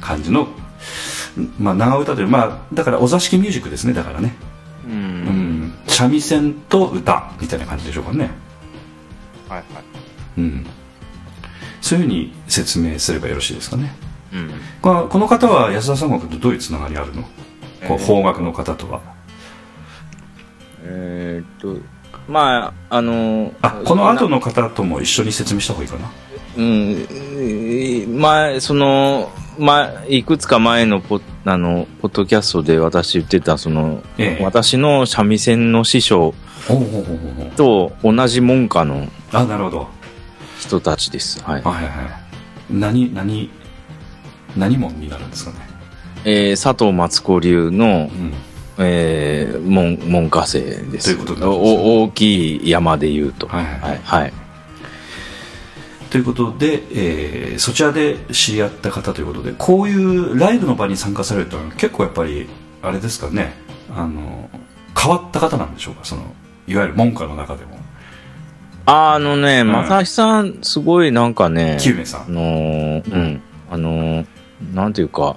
[0.00, 0.48] 感じの、
[1.58, 4.34] まあ、長唄という、まあ、だからお座敷ミュージックですねだからね、
[4.86, 4.96] う、うん。
[5.66, 8.30] ん、三味線と歌みたいな感じでしょうかね、
[9.48, 9.64] はいはい。
[10.38, 10.66] うん、
[11.80, 13.92] そういうふうに説明すればよろしいですかね。
[14.32, 14.50] うん。
[14.80, 17.22] この方は安田三国とどういうつながりあるの？
[17.86, 19.00] こう邦楽の方とは。
[20.82, 21.76] えーっと、
[22.30, 26.10] まあ、あの、あこの後の方とも一緒に説明した方がいいかな？
[26.56, 34.44] うん、えー前、その、まいくつか前のポあのポッドキャストで私言ってた、その、ええ。
[34.44, 36.34] 私の三味線の師匠
[37.56, 39.88] と同じ門下のあなるほど。
[40.60, 41.42] 人たちです。
[41.42, 41.62] はい。
[41.62, 41.94] はいはいはい。
[42.70, 43.50] 何何
[44.56, 45.56] 何門になるんですかね？
[46.24, 48.32] えー佐藤松子流のう、ん
[48.80, 51.06] えー、門、門下生です。
[51.06, 53.46] ということになりますねお大きい山で言うと。
[53.46, 54.22] はいはいはいはい。
[54.22, 54.32] はい。
[56.10, 62.48] ということで、えーそちらで知り合った方ということでこういうライブの場に参加されると結構やっぱり
[62.82, 63.52] あれですかね
[63.94, 64.48] あの
[64.98, 66.04] 変わった方なんでしょうか？
[66.04, 66.22] その
[66.66, 67.78] いわゆる門下の中でも
[68.86, 74.26] あのね、ん正志さん、すごいなんかね、久米さん、あのーうん、あのー
[74.74, 75.36] なんていうか、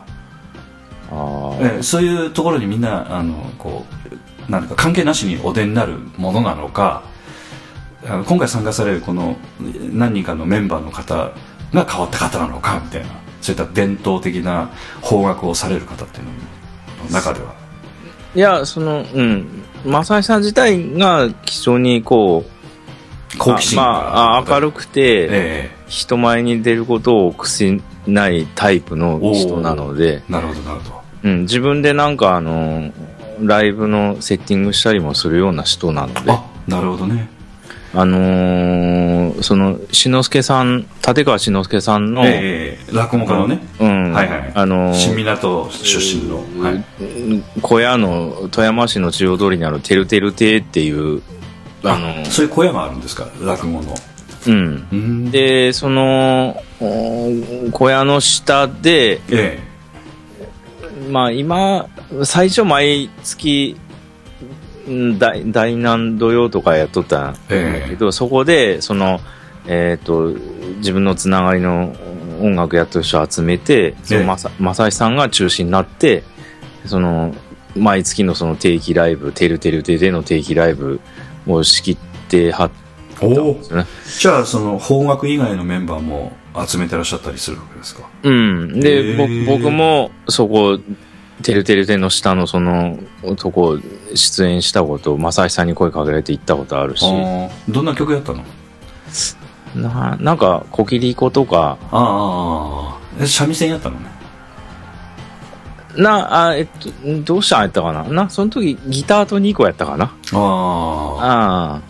[1.61, 3.85] えーそういうところにみんなあのこ
[4.48, 7.03] うなんか関係なしにお出になるものなのか
[8.26, 9.38] 今回参加されるこの
[9.94, 11.31] 何人かのメンバーの方
[11.73, 14.69] が変わった方なのかみたいなそういった伝統的な
[15.02, 16.31] 邦楽をされる方っていうの
[17.03, 17.53] の中では。
[18.35, 23.81] いや、その、うん、正志さん自体が非常にこう、好奇心。
[23.81, 32.91] あまあ、あ明るくて、え人前に出ることを臆しないタイプの人なので、えなるほどなるほどうん、自分でなんかあの、
[33.41, 37.30] ライブのセッティングしたりもするような人なので、あなるほどね。
[37.95, 43.60] あのーその、志の輔さん、立川志の輔さんの、ええ落語家のね。
[43.80, 46.84] うん、はいはいあのー新港出身の、はい、
[47.62, 51.22] 小屋の富山市の中央通りにあるてるてる亭っていう、
[51.84, 53.28] あのーそういう小屋があるんですか？
[53.41, 53.95] 落語の。
[54.48, 54.88] うん。
[54.91, 55.32] うん。
[55.32, 57.32] で、その、お
[57.72, 59.60] 小屋の下で、え
[61.10, 61.88] まあ今、
[62.24, 63.78] 最初毎月、
[64.90, 69.20] ん大大南土曜とかやっとったんだけど、そこで、その、
[69.68, 70.34] えっ、と、
[70.78, 71.96] 自分のつながりの
[72.42, 74.26] 音楽やってる人を集めて、そのええ。
[74.26, 76.24] まさ、まさしさんが中心になって、
[76.86, 77.34] その、
[77.76, 81.00] 毎月のその定期ライブ、てるてるてでの定期ライブ
[81.48, 81.98] を仕切っ
[82.28, 82.72] てはっ
[83.20, 83.86] たんおですよね。
[84.20, 86.34] じゃあその邦楽以外のメンバーも
[86.68, 88.04] 集めてらっしゃったりするわけですか？
[88.24, 88.80] うん。
[88.80, 90.80] で、僕もそこ、
[91.42, 93.00] てるてるての下のその
[93.38, 93.80] とこ
[94.14, 97.06] 出演したこと、正志さんに声かけられて行ったことあるし、
[97.68, 98.44] どんな曲やったの？
[99.76, 104.00] ななんか、コキリコとか、ああえ三味線やったの？
[104.00, 104.12] ね
[105.98, 106.90] な、あ、えっと、
[107.24, 108.04] どうしたんやったかな？
[108.04, 110.06] な、その時ギターと2個やったかな。
[110.06, 110.42] ああ
[111.20, 111.76] あ。
[111.76, 111.82] あ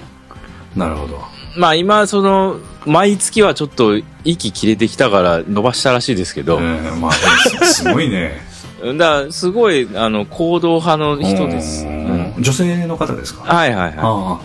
[0.80, 1.22] なるほど。
[1.57, 8.41] まあ今、その、毎月はちょっと息切れてきたから伸ばしたらしいですけど、えーまあすすごいね。
[8.97, 11.85] だからすごい、あの、行動派の人です。
[11.85, 11.95] ううん。
[11.95, 13.43] ん女性の方ですか？
[13.53, 13.93] はいはいはい。
[13.97, 14.39] ああ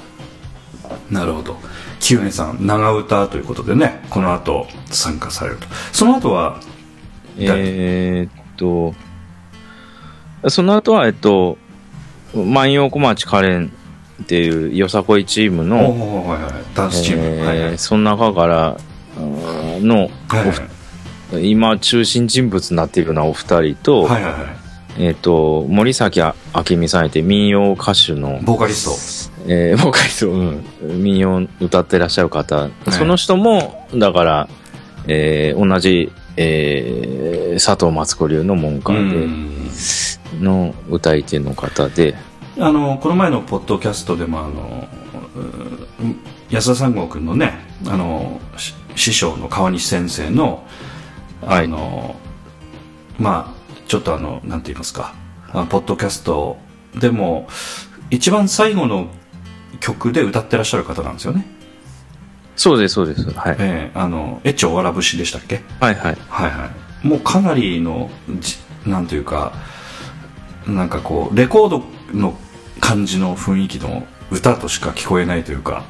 [1.10, 1.56] なるほど。
[2.01, 5.66] 清根さん長唄ということでねこの後参加されると。
[5.93, 6.60] その後は
[7.36, 8.94] えーっと、
[10.51, 11.59] その後は、えっと、
[12.35, 13.73] 万葉小町カレン
[14.23, 17.59] っていうよさこいチームおの、おはいはいダンスチーム、はいはい。
[17.59, 18.77] えーその中から、
[19.16, 20.62] の、はいおふ
[21.40, 24.43] 今中心人物になっているようなお二人と、はいはいはい。
[24.99, 26.35] えっ、と、森崎明
[26.77, 30.65] 美さんいて民謡歌手の、ボーカリスえー、ボーカリスト、うん、
[31.03, 32.93] 民謡歌ってらっしゃる方、い。
[32.93, 34.49] その人も、だから、
[35.07, 39.61] えー同じ、えー佐藤松子流の門ト下で、うん。
[40.40, 42.15] の歌い手の方で、
[42.60, 44.89] あのこの前のポッドキャストでもあの
[46.01, 47.52] う安田三郷君のね
[47.86, 50.66] あのし師匠の川西先生の
[51.47, 52.16] あの、
[53.18, 55.14] まあちょっとあのなんて言いますか
[55.70, 56.59] ポッドキャスト
[56.98, 57.48] でも
[58.10, 59.09] 一番最後の
[59.78, 61.47] 曲で歌ってらっしゃる方なんですよね
[62.56, 63.22] そうです、そうです。
[63.30, 63.56] はい。
[63.60, 65.62] ええあの越長わら節でしたっけ？
[65.78, 66.16] はいはい。
[66.28, 66.70] はいは
[67.05, 68.10] いもうかなりの
[68.40, 69.52] じなんというか
[70.66, 72.36] なんかこうレコードの
[72.80, 75.84] 感じの雰囲気の歌としか聞こえないというか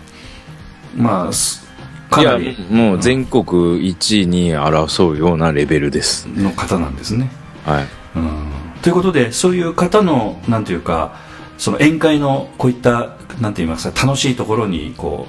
[0.96, 1.66] まあす
[2.10, 6.26] かなり、もう全国1位に争うようなレベルです。
[6.26, 7.30] の方なんですね、
[7.64, 7.86] はい。
[8.16, 8.50] うん、
[8.82, 11.16] ということでそういう方のなんていうか
[11.58, 15.26] その宴会のこういったなんて言いますか楽しいところにこ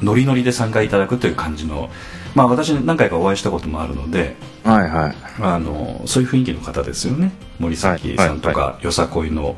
[0.00, 1.90] うノリノリで参加いただくという感じの
[2.34, 5.14] まあ私何回かお会いしたこともあるのではいはい。
[5.40, 9.54] あのそういう雰囲気の方ですよね森崎さんとか、よさこいの、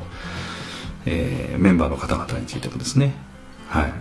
[1.05, 3.13] えーメンバーの方々についてもですね。
[3.69, 3.93] はい。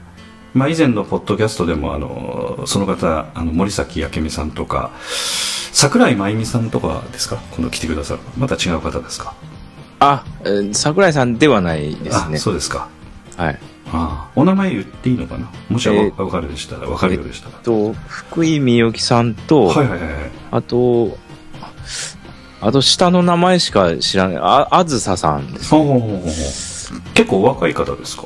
[0.55, 4.93] まあ、以前のポッドキャストでもあのその方あの森崎明美さんとか
[5.72, 7.39] 桜井真由美さんとかですか？
[7.56, 8.20] 今度来てくださる。
[8.39, 9.35] また違う方ですか？
[9.98, 12.39] あ、えー桜井さんではないですあね。
[12.39, 12.89] そうですか。
[13.36, 13.59] はい。
[13.93, 15.51] ああお名前言っていいのかな？
[15.68, 20.31] もし分かるでしたら分かるようでしたら、と、福井みゆきさんと、はいはいはいはい。
[20.52, 21.18] あと、
[22.60, 25.70] あと下の名前しか知らない、あ、あずささんです。
[25.70, 26.31] ほうほうほうほうほう
[27.14, 28.24] 結構お若い方ですか？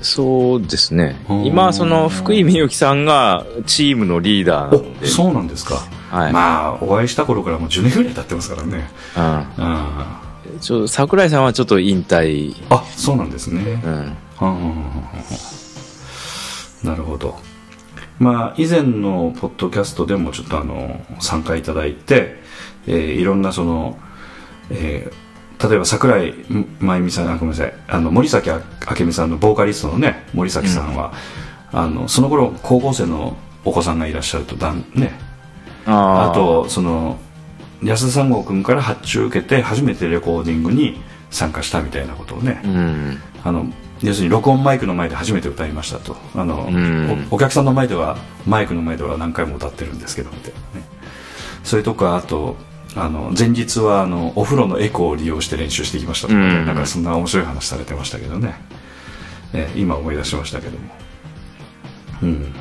[0.00, 1.24] そうですね。
[1.28, 1.44] うん。
[1.44, 5.76] 今、その、福井みゆきさんがチームのリーダーなので、おそうなんですか、
[6.10, 6.32] はい。
[6.32, 8.78] まあお会いした頃からもう10年ぐらい経ってますからね。
[9.16, 9.22] うん。
[9.22, 10.22] あ
[10.60, 14.16] ちょ桜井さんはちょっと引退、あそうなんですね、うん。
[16.82, 17.36] なるほど。
[18.18, 22.42] まあ以前のポッドキャストでもちょっとあの参加いただいて、
[22.88, 23.98] えーいろんなその、
[24.70, 25.14] えー
[25.62, 26.34] 例えば桜井
[26.80, 27.74] 真由美さんあごめんなさい。
[27.88, 28.60] あの森崎明
[29.06, 31.12] 美さんのボーカリストのね森崎さんは、
[31.72, 35.12] あのその頃高校生のお子さんがいらっしゃるとだんね。
[35.86, 37.18] あとその
[37.82, 43.18] 安田三郷君から発注を受けて初めてレコーディングに参加したみたいなことをね、うん。
[43.44, 43.66] あの
[44.02, 46.16] 要するに録音マイクの前で初めて歌いましたと。
[46.34, 47.28] あの、うん。
[47.30, 48.16] おお客さんの前では
[48.46, 50.86] マイクの前では何回も歌ってるんですけどみたいなね。
[51.64, 52.56] それとかあと
[52.94, 56.66] あの前日はあのお風呂のエコーを利用して練習してきましたとかね、うん。
[56.66, 58.54] なんかそんな面白い話されてましたけどね、
[59.54, 60.94] えー今思い出しましたけども。
[62.22, 62.54] うん。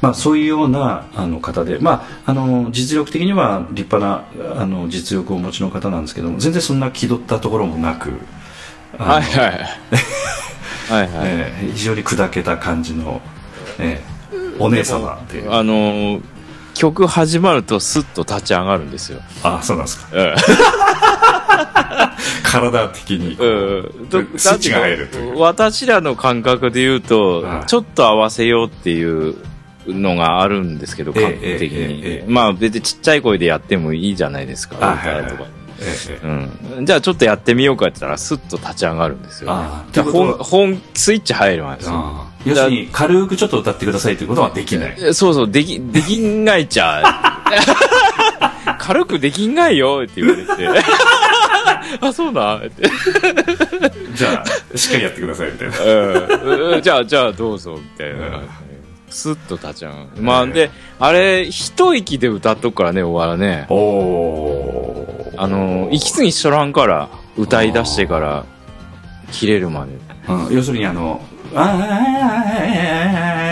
[0.00, 8.12] まあ、そういうようなあの方で、まあ、あの実力的には立派なあの実力をお持ちの方なんですけども全然そんな気取ったところもなく
[8.96, 9.48] はいはい。
[10.88, 11.10] はいはい。
[11.26, 13.20] えー非常に砕けた感じの、
[13.78, 14.18] えー
[14.60, 15.52] お姉様っていう。
[15.52, 16.20] あのー
[16.78, 19.20] 曲始まるとスッと立ち上がるんですよ。
[19.42, 20.34] あそうなんですか うん。
[22.44, 24.06] 体的にうん。
[24.06, 29.34] とスイッチが入るという私らの感覚で言うとはい、ちょっと合わせようっていう
[29.88, 32.32] のがあるんですけど、ええ感覚的ええええに。
[32.32, 34.76] まあ別にちっちゃい声でやってもいいじゃないですか。
[34.80, 35.57] あはいはい歌とかえーえー
[36.76, 36.86] うん。
[36.86, 39.50] じゃあちょっとやってみようかって言ったら、スッと立ち上がるんですよ。
[39.52, 42.26] あーじゃあ本、本、スイッチ入るんですよ。
[42.44, 47.04] 要するに軽くちょっと歌ってくださいということはできないえそうそう、でき、できんがいちゃう。
[48.78, 50.80] 軽くできんがいよって言われて。
[52.00, 52.58] あ、そうなん？
[52.58, 52.90] って。
[54.14, 54.44] じゃ
[54.74, 58.42] あしっかりやってくださいみたいなうんうんじゃあ、じゃあどうぞ、みたいな。
[59.10, 60.22] スッと立ち上がる。
[60.22, 63.66] まあ、で、あれ、一息で歌っとくからね、終わらね。
[63.68, 68.44] おおあの、息継ぎしとらんから、歌い出してから、
[69.32, 69.92] 切れるまで。
[70.28, 71.22] うん、要するにあの
[71.54, 71.60] 「あ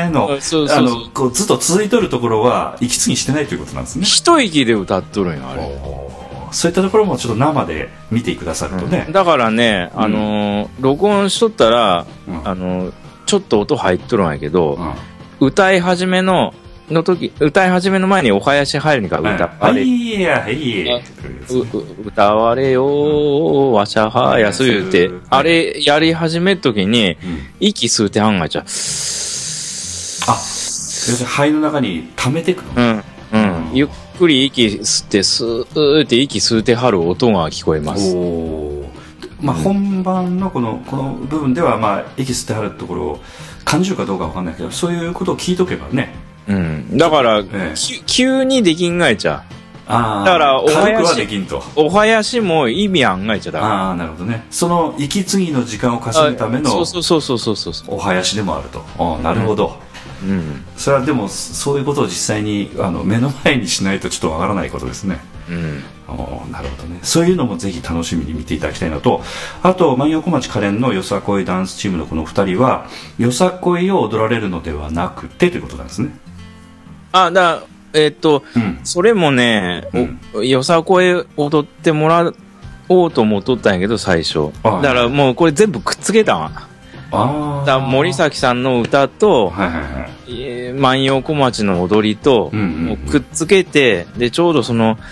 [0.09, 5.62] ーのあそうそうそうあのこうずっと続いとるところは息継ぎしてないということなんですね一息で歌っとるんよ、あれ。
[6.53, 12.93] そういったところもちょっと生で見てくださるとね、だからね、あのー録音しとったら、うんあのー
[13.27, 14.93] ちょっと音入っとるんやけど、うん
[15.41, 16.55] 歌い始めの、
[16.91, 20.87] の時、歌い始めの前にお囃子入るにから歌はわれ、いやはい
[22.05, 27.17] 歌われよわしゃはやす言うてうん、あれやり始める時に、うん
[27.61, 28.65] 息吸うてはんがいちゃう。
[28.65, 28.75] あ要
[30.37, 33.05] するに肺の中に溜めていくの、うん。
[33.33, 33.75] うん。
[33.75, 33.89] ゆっ
[34.19, 38.15] くり息吸って、スーって息吸うてはる音が聞こえます。
[38.15, 38.91] おお
[39.41, 43.21] まあ、本番のこのこの部分ではまあ息吸ってはるところを
[43.67, 46.15] 感じるかどうかわかんないけどそういうことを聞いとけばね
[46.49, 46.97] うん。
[46.97, 49.45] だから、ええき急にできんがいちゃ
[49.89, 51.63] ああだからお囃子はできんとう。
[51.77, 53.61] お囃子も意味あんがいちゃだ。
[53.63, 57.97] ああなるほどねその息継ぎの時間を稼ぐためのそうそうそうそうそうそう。
[57.97, 59.81] お囃子でもあるとああなるほど、
[60.23, 60.65] うん。
[60.77, 65.82] それはでもそういうことを実際にあの目の前にしないとちょっとわからないことですねうん。
[66.09, 66.98] ああなるほどね。
[67.02, 69.23] そういうのもぜひ楽しみに見ていただきたいのと。
[69.62, 72.86] あと万葉小町カレンのよさこいダンスチームのこの2人は
[73.18, 76.10] よさこいを踊られるのではなくてということなんですね。
[77.12, 77.62] あ、だ
[77.93, 78.81] えっと、うん。
[78.85, 79.85] それもね、
[80.35, 82.32] およさこい踊ってもら
[82.89, 84.39] おうと思っとったんやけど、最初。
[84.62, 86.52] はいだからもうこれ全部くっつけたわ。
[87.12, 90.10] ああだ森崎さんの歌と、はいはいはい。
[90.28, 92.97] えー万葉小町の踊りと、うんうんうん。
[92.97, 95.06] くっつけて、で、ちょうどその、えー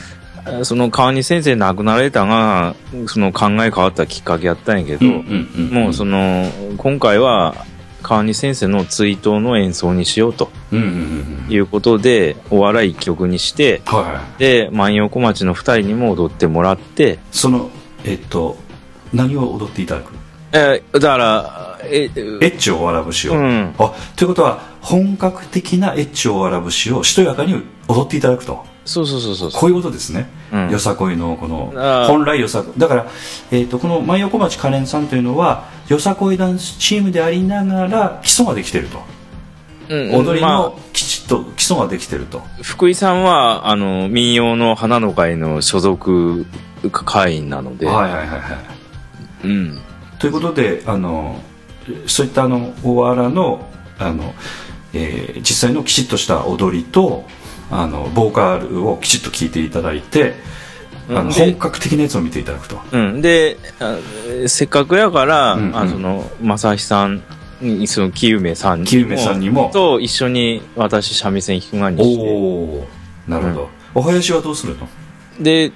[0.62, 2.74] その川西先生亡くなられたが、
[3.06, 5.06] その考え変わったきっかけやったんやけど、
[5.72, 7.54] もうその、今回は
[8.02, 10.50] 川西先生の追悼の演奏にしようと
[11.48, 14.38] いうことで、お笑い一曲にして、はいはい。
[14.38, 17.70] で、万葉小町の二人にも踊ってもらって、その
[18.04, 18.58] えっと
[19.14, 20.12] 何を踊っていただく？
[20.52, 23.74] えーだから、え、エッチをわら節を、うん。
[23.78, 27.54] あということは本格的なエッチをわら節をしとやかに
[27.88, 28.64] 踊っていただくと。
[28.84, 29.50] そうそうそうそう。
[29.50, 30.70] こういうことですね、うん。
[30.70, 31.72] よさこいのこの
[32.06, 33.06] 本来よさだから、
[33.50, 38.98] えー、とこの万葉小町カレンさんというのはよさこいダンスチームでありながら基礎ができてると、
[39.88, 46.46] うん踊りまあのきちっと基礎ができてると、福井さんは、あの、民謡の花の会の所属
[46.90, 48.36] 会員なので、はいはいはいは
[49.44, 49.46] い。
[49.46, 49.78] うん。
[50.18, 51.38] ということであの
[52.06, 53.66] そういったあの大原の
[53.98, 54.34] あの、
[54.94, 57.24] えー実際のきちっとした踊りと
[57.70, 60.34] あのボーカルをきちっと聴いていただいて、
[61.08, 62.80] あので本格的なやつを見ていただくと。
[62.92, 63.20] うん。
[63.20, 63.96] で、あ
[64.46, 65.76] せっかくやから、うんうん。
[65.76, 67.22] あその、正志さん
[67.60, 69.70] に、その、清梅さんにも、さんにも。
[69.72, 72.22] と一緒に私、三味線弾くがにおして、
[73.28, 74.88] おなるほど、お囃子はどうするの？
[75.40, 75.72] で、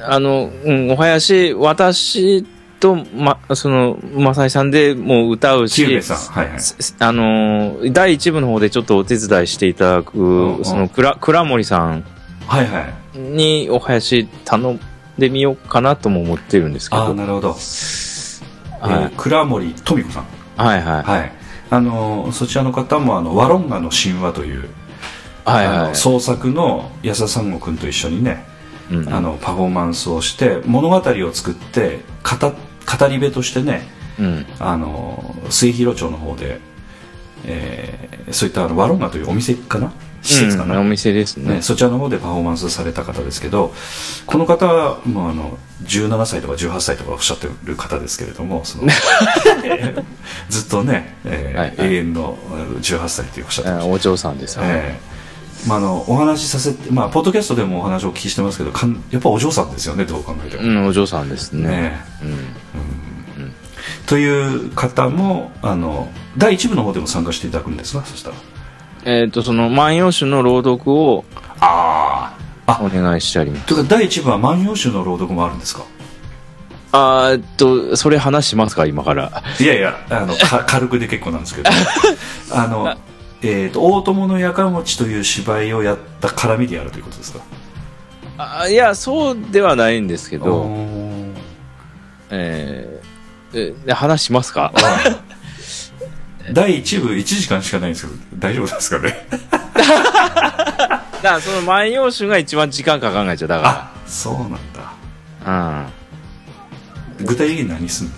[0.00, 2.44] あの、うん、お囃子、私
[2.80, 6.60] と、ま、その、正志さんでもう歌うし、はいはい。
[6.60, 10.64] すあのー第一部の方でちょっとお手伝いしていただく、んうん。
[10.64, 12.04] その倉倉森さん。
[12.46, 12.80] はいは
[13.14, 13.18] い。
[13.18, 14.80] にお囃子頼ん
[15.18, 17.02] でみようかなとも思ってるんですけど。
[17.02, 17.58] ああなるほど、はい。
[17.58, 20.24] えー倉森富子さん。
[20.56, 21.02] はいはい。
[21.02, 21.32] はい。
[21.70, 24.68] あのそちらの方もあのワロンガの神話という、
[25.44, 25.78] あはいはい。
[25.88, 28.44] の創作の安田三悟君と一緒にね、
[28.90, 31.02] うんあのパフォーマンスをして物語を
[31.32, 32.48] 作って語
[32.98, 33.82] 語り部としてね
[34.18, 34.46] うん。
[34.58, 36.60] あの末広町の方で、
[37.44, 39.90] えーそういったあのワロンガというお店かな？
[40.20, 41.54] 施設かな、うんお店ですね。
[41.54, 43.72] ね、そちらの方でパフォーマンスされた方ですけど
[44.26, 48.88] この方はもうあの17歳とか18歳とかおっしゃってる方ですけれどもその
[50.50, 52.38] ずっとね、えーはいはい永遠の
[52.82, 54.68] 18歳というおっしゃってましたあお嬢さんですよね。
[54.70, 55.17] ええ
[55.66, 61.68] まあ、あのお話しさせて、まあ、ポッドキャストでもお話をお聞きしてますけどかんやっぱお嬢さんですよねどう考えても、うん、お嬢さんですね。
[61.68, 62.38] ねうん。
[64.06, 68.36] という方もあの第一部の方でも参加していただくんですかそしたら
[69.04, 71.24] えっ、と、その、万葉集の朗読を
[71.60, 72.36] あ
[72.66, 73.66] あお願いしてあります。
[73.66, 75.84] というか第一部は「万葉集」の朗読もあるんですか？
[76.92, 79.42] あーっと、それ話しますか、今から。
[79.60, 81.70] いやいやあのか軽くで結構なんですけど
[82.52, 82.96] あの
[83.42, 87.40] えー、と大友のやかもちという芝居をやった絡みでやるということですか？
[88.38, 90.66] あいや、そうではないんですけど、
[92.30, 94.72] えーえ、話しますか？
[96.52, 99.26] 第1部1時間しかないんですけど大丈夫ですかね？
[99.30, 104.58] だからその万葉集が一番時間かかんないじゃだあそうなんだ。
[105.44, 105.86] か
[107.24, 108.12] 具体的に何すんの？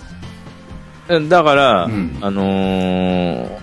[1.09, 1.15] ら。
[1.17, 1.29] うん。
[1.29, 2.17] だから、うん。
[2.21, 3.60] あのー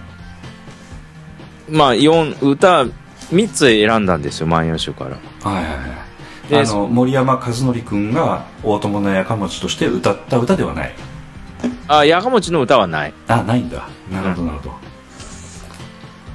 [1.70, 2.84] まあ、四歌
[3.30, 5.10] 3つ選んだんですよ、万葉集から。
[5.50, 6.50] はいはいはい。
[6.50, 10.94] であの森山和則君が大友のやかもちとして歌った歌ではない。
[11.88, 13.12] あ、やかもちの歌はない。
[13.26, 13.88] あないんだ。
[14.10, 14.64] なるほどなるほ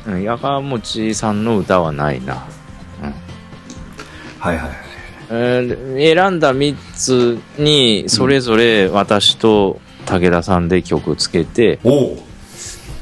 [0.05, 2.45] ど、うん、やかもちさんの歌はないな。
[4.39, 4.77] はいはいはい。
[5.29, 12.23] えー選んだ3つに、それぞれ私と武田さんで曲つけて、おお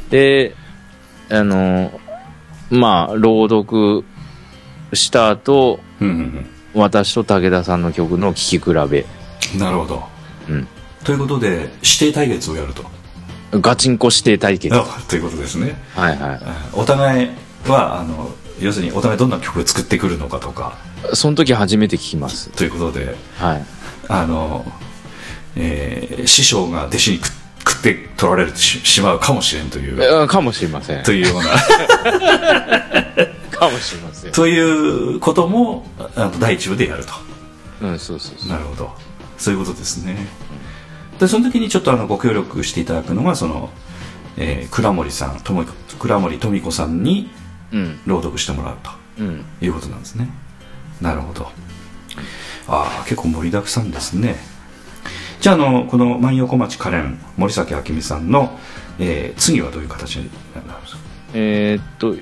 [0.09, 0.55] で、
[1.29, 1.91] あの、
[2.71, 4.03] まあ、朗読
[4.93, 9.05] した後、うんうん私と武田さんの曲の聴き比べ。
[9.53, 10.03] うんなるほど、
[10.49, 10.67] うん
[11.03, 12.85] ということで指定対決をやると
[13.59, 14.73] ガチンコ指定対決。
[14.73, 16.39] はあということですねいはい。
[16.73, 17.29] お互い
[17.67, 18.31] はあの
[18.61, 20.77] 要するにお互いどんな曲を作ってくるのかとか
[21.13, 22.49] その時初めて聞きます。
[22.51, 23.65] ということではい。
[24.07, 24.65] あの、
[25.57, 30.01] えー師匠が弟子に食食って取られるししまうかもしれんという。
[30.01, 31.03] えーかもしれません。
[31.03, 31.49] というような。
[33.51, 34.31] かもしれません。
[34.31, 34.59] とい
[35.15, 35.85] うことも
[36.15, 37.13] あの第一部でやると。
[37.81, 38.49] うんそうそうそう。
[38.49, 38.93] なるほど。
[39.37, 40.27] そういうことですね。
[41.19, 43.69] でその時にちょっとあのご協力していただくのがその、
[44.37, 45.65] えー倉森さんとも
[45.99, 47.29] 倉森富子さんに
[47.71, 47.99] うん。
[48.05, 49.45] 朗読してもらうとうん。
[49.61, 50.29] いうことなんですね。
[50.99, 51.51] なるほど。
[52.67, 54.35] ああ結構盛りだくさんですね
[55.41, 58.57] じゃああのこの万葉小町カレン森崎明美さんの、
[58.99, 60.99] えー次はどういう形になるんですか？
[61.33, 62.15] えーっと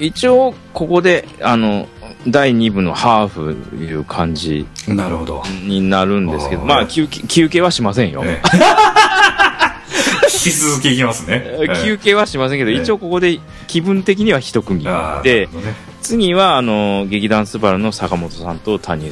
[0.00, 1.88] 一応ここであの
[2.26, 8.48] 第2部のハーフいう感じなるほど、になるんですけどまあ休憩休憩はしませんよ、ええ。
[10.32, 11.84] 引き続きいきますね、ええ。
[11.84, 12.76] 休憩はしませんけど、ええ。
[12.82, 15.74] 一応ここで気分的には一区切ああでね。
[16.00, 19.10] 次はあの劇団スバルの坂本さんと谷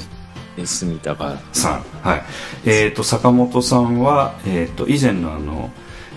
[0.64, 1.82] 住高さん。
[2.02, 2.22] はい。
[2.64, 5.70] えっ、と坂本さんは、えっと以前のあの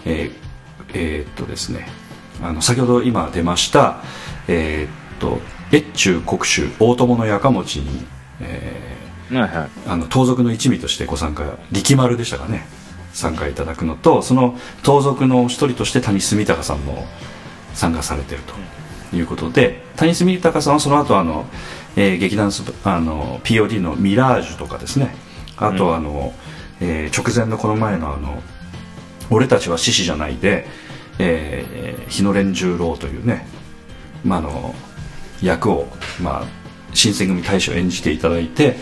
[0.06, 0.34] えー
[0.94, 1.88] えーっとですね
[2.41, 4.02] あの先ほど今出ました
[4.48, 5.40] えーっと
[5.72, 8.06] 越中国主大友のやかもちに、
[8.41, 8.98] え
[9.32, 9.52] はいはい。
[9.52, 12.66] ーあの盗賊の一味としてご参加力丸でしたかね。
[13.14, 17.06] 参加いただくのとその盗賊の一人として谷住高さんも
[17.74, 21.45] 参加されているということで谷住高さんはその後あの、
[21.95, 25.16] えー劇団スあの POD の「ミラージュ」とかですね。
[25.57, 26.34] あとあの、
[26.80, 28.41] えー直前のこの前のあの
[29.30, 30.68] 「俺たちは獅子じゃないで」
[31.20, 33.48] えー日野連十郎というね、
[34.24, 34.76] まあ、あの
[35.41, 35.88] 役を、
[36.22, 36.48] まあ、
[36.94, 38.78] 新選組大使を演じていただいて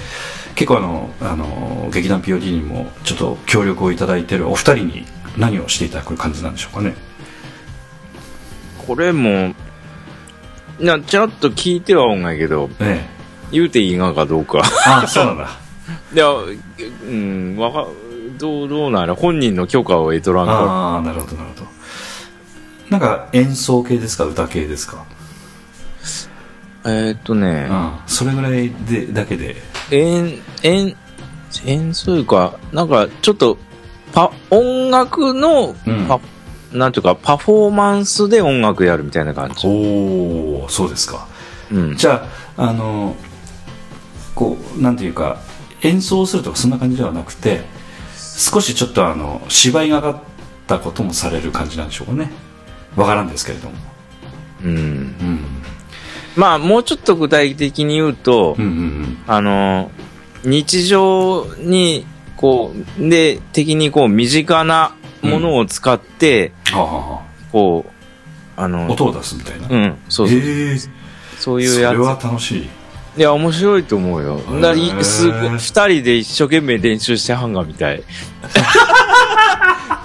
[0.56, 5.06] 結構あのあの劇団 POD にもちょっと協力をいただいているお二人に
[5.38, 6.96] 何をしていただく感じなんでしょうかね。
[8.88, 9.54] これも
[10.80, 13.06] なちらっと聞いてはおんがやけどえ
[13.52, 14.60] 言うていいがかどうか。
[14.60, 15.50] え あそうなんだ。
[16.14, 17.88] いやうんわか
[18.38, 20.52] どうどうなら本人の許可を得とらんか。
[20.54, 21.68] ああなるほどなるほど。
[22.90, 25.06] なんか演奏系ですか歌系ですか、
[26.84, 27.68] らえーっとね。
[27.70, 29.56] うん、それぐらいでだけで。
[29.92, 30.96] 演演
[31.66, 33.58] 演奏いうかなんかちょっと
[34.14, 36.06] パ音楽のうん。
[36.08, 36.20] パ、
[36.72, 41.28] なんていうかパフォーマンスで音楽やるみたいな感じ、おおそうですか。
[41.72, 42.28] うん、じゃ
[42.58, 43.16] ああの
[44.36, 45.40] こうなんていうか
[45.82, 47.62] 演奏するとかそんな感じではなくて
[48.16, 50.20] 少しちょっとあの芝居がかっ
[50.68, 52.32] たこともされる感じなんでしょうかね。
[52.96, 53.76] わからんですけれども。
[54.64, 55.40] うん、うん。
[56.36, 59.18] まあもうちょっと具体的に言うと、うんうん。
[59.28, 59.92] あの
[60.44, 64.96] 日常にこうで的にこう身近な
[65.28, 66.52] ものを使って、
[67.52, 67.92] こう
[68.60, 70.78] ああの音を出すみたいな、うんそうそう、ええ。
[71.38, 72.70] そういうやそれはつ楽しい。
[73.18, 74.40] いや面白いと思うよ。
[74.42, 78.04] ーだからいす二人で一生懸命練習してはんがみたい。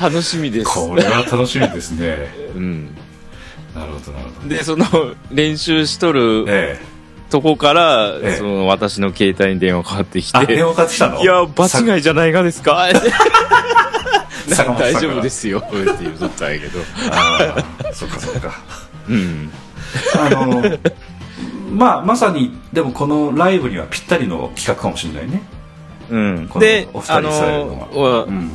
[0.00, 0.66] 楽しみです。
[0.66, 2.28] これは楽しみですね。
[2.54, 2.94] うん。
[3.74, 4.48] なるほどなるほど。
[4.48, 4.86] でその
[5.30, 6.80] 練習しとるえ
[7.30, 8.36] とこから、ええ。
[8.36, 10.46] その私の携帯に電話かかってきて。
[10.46, 11.22] 電話かかってきたの？
[11.22, 12.88] いや場違いじゃないがですか？
[14.56, 15.58] 大丈夫ですよ。
[15.58, 16.80] って言うとったんやけど。
[17.10, 17.56] あ
[17.90, 18.52] あそっかそっか。
[19.08, 19.50] うん。
[20.18, 20.62] あの
[21.72, 25.42] まあまさにでもこのライブにはぴったりの企画かもしれないね。
[26.10, 26.48] うん。
[26.58, 28.24] でお二人あのされるのは。
[28.24, 28.50] うん。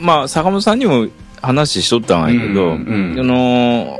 [0.00, 1.08] まあ坂本さんにも
[1.42, 3.98] 話しとったんやけど、うんうんあの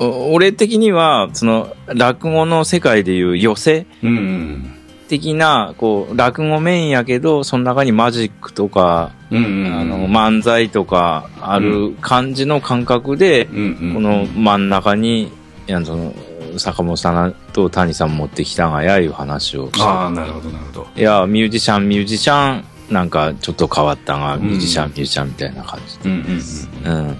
[0.00, 4.77] お俺的にはその落語の世界でいう寄せうんうん
[5.08, 15.30] 的なこう落語メインやけどその中にマジックとか、うんうんあの漫才とかある感じの感覚で、うんうんこの真ん中にい
[15.66, 16.14] やその
[16.58, 19.70] 坂本さんと谷さん持ってきたがやいう話を。
[19.80, 20.86] ああなるほどなるほど。
[20.96, 24.42] いやミュージシャンミュージシャンなんかちょっと変わったが、ん。
[24.42, 26.08] ミュージシャンミュージシャンみたいな感じ。
[26.08, 27.18] うんうんで、うん。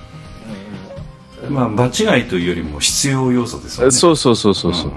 [1.48, 1.54] うん。
[1.54, 3.90] まあ場違いというよりも必要要素ですよね。
[3.90, 4.90] そうそうそうそうそ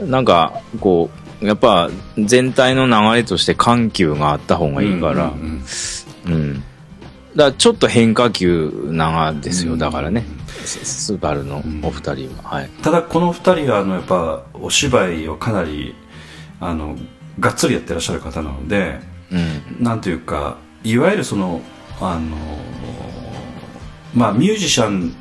[0.00, 5.26] う、なんかこうやっぱ全体の流れとして緩急があった方がいいから。
[5.26, 5.64] うんうん
[6.26, 9.78] うん、だからちょっと変化球長ですよ、うん。
[9.78, 10.24] だからね。
[10.64, 12.70] ススバルのお二人は、はい。
[12.82, 15.94] ただこの二人はあのやっぱお芝居をかなり
[16.60, 16.96] あの
[17.38, 18.98] がっつりやってらっしゃる方なので
[19.30, 19.84] うん。
[19.84, 21.60] なんというかいわゆるその
[22.00, 22.36] あの
[24.14, 25.14] まあミュージシャン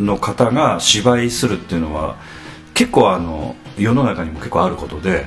[0.00, 2.16] の方が芝居するっていうのは
[2.74, 5.26] 結構あの世の中にも結構あることで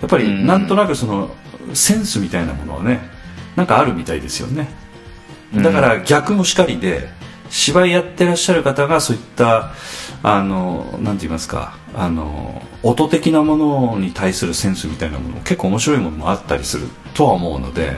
[0.00, 0.46] やっぱりうん。
[0.46, 1.30] なんとなくその
[1.74, 3.00] センスみたいなものはね
[3.56, 4.68] なんかあるみたいですよね。
[5.54, 7.08] だから逆もしかりで
[7.50, 9.72] 芝居やってらっしゃる方がそういった
[10.22, 17.96] あのなんて言いますかあの音的なものに対するセンスみたいなもの結構面白いものもあったりするとは思うので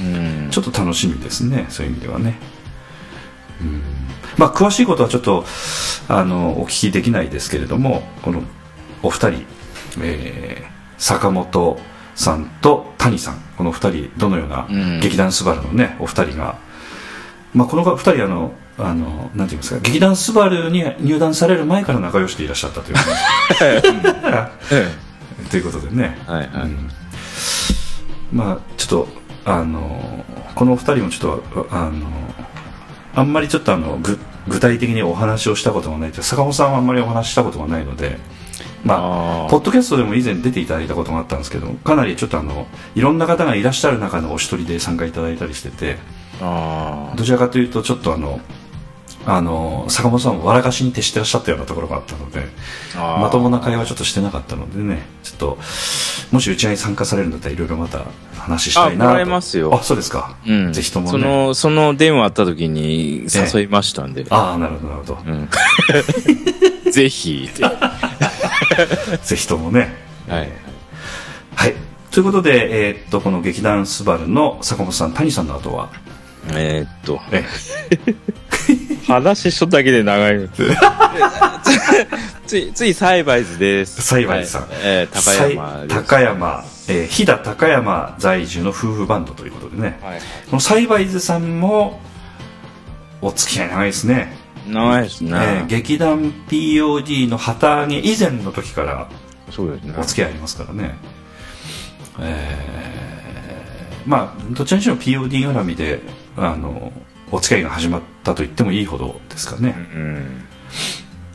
[0.00, 0.04] う
[0.46, 0.48] ん。
[0.50, 2.38] ちょっと楽しみですねそういう意味ではね。
[3.60, 3.82] うん。
[4.36, 5.44] まあ詳しいことはちょっと
[6.08, 8.42] あのお聞きできないですけれどもこの
[9.02, 9.44] お二人、
[10.00, 11.78] えー坂本
[12.14, 13.40] さんと谷さん。
[13.56, 15.00] この二人どのようなうん。
[15.00, 16.58] 劇団スバルのねお二人が、
[17.54, 19.80] まあ、この二人あのあのなんて言いますか。
[19.80, 22.96] 劇団スバルに入団される前から仲良しでいらっしゃったという
[24.72, 24.92] え
[25.50, 26.48] ということでね、えはいはい。
[26.62, 26.90] うん。
[28.32, 29.08] まあちょっと
[29.44, 32.06] あのこのお二人もちょっとあの
[33.14, 38.18] あんまりちょっとあのぐ具体的にお話をしたことがないと坂本さんはあんまりお話ししたことがないので
[38.84, 45.98] まあポッドキャストでも以前出ていただいたことがあったんですけどかなりちょっとあのいろんな方がいらっしゃる中のお一人で参加いただいたりしてて
[46.40, 48.40] あどちらかというとちょっとあの
[49.26, 52.46] あの坂本さんも笑かしに徹してらっしゃったようなところがあったので
[52.96, 53.18] あ。
[53.20, 55.58] まともな会話はちょっとしてなかったのでねちょっと
[56.32, 58.04] もしうちに参加されるんだったらいろいろまた
[58.36, 60.72] 話したいなとあもらえますよあそうですか、うん。
[60.72, 64.24] ぜひともねその、その電話あった時に誘いましたんで。
[64.30, 65.48] ああなるほどなるほど、うん。
[66.90, 67.64] ぜひって。
[69.10, 69.94] は ぜひともね
[70.28, 70.30] い。
[70.32, 71.74] はい
[72.10, 75.90] ということで、えーっとこの劇団スバルの坂本さん谷さんの後は？
[76.52, 77.44] えーっと、え
[79.06, 80.48] 話しとっただけで長い。
[82.46, 84.00] つい、ついサイバイズです。
[84.00, 85.84] サイバイズさんはいえー高山。
[85.88, 90.20] 高山、えー飛騨高山在住の夫婦バンドということでねはい。
[90.48, 92.00] このサイバイズさんも
[93.20, 94.34] お付き合い長いですね、
[94.68, 95.30] 長いですね。
[95.32, 99.08] えー劇団 POD の旗揚げ以前の時から
[99.50, 99.94] そうですね。
[99.98, 100.96] お付き合いありますからね、
[102.20, 106.00] えーまあどちらにしろ POD 絡みで
[106.36, 106.92] あの
[107.30, 110.44] お付き合いが始まったと言ってもいいほどですかね、うん。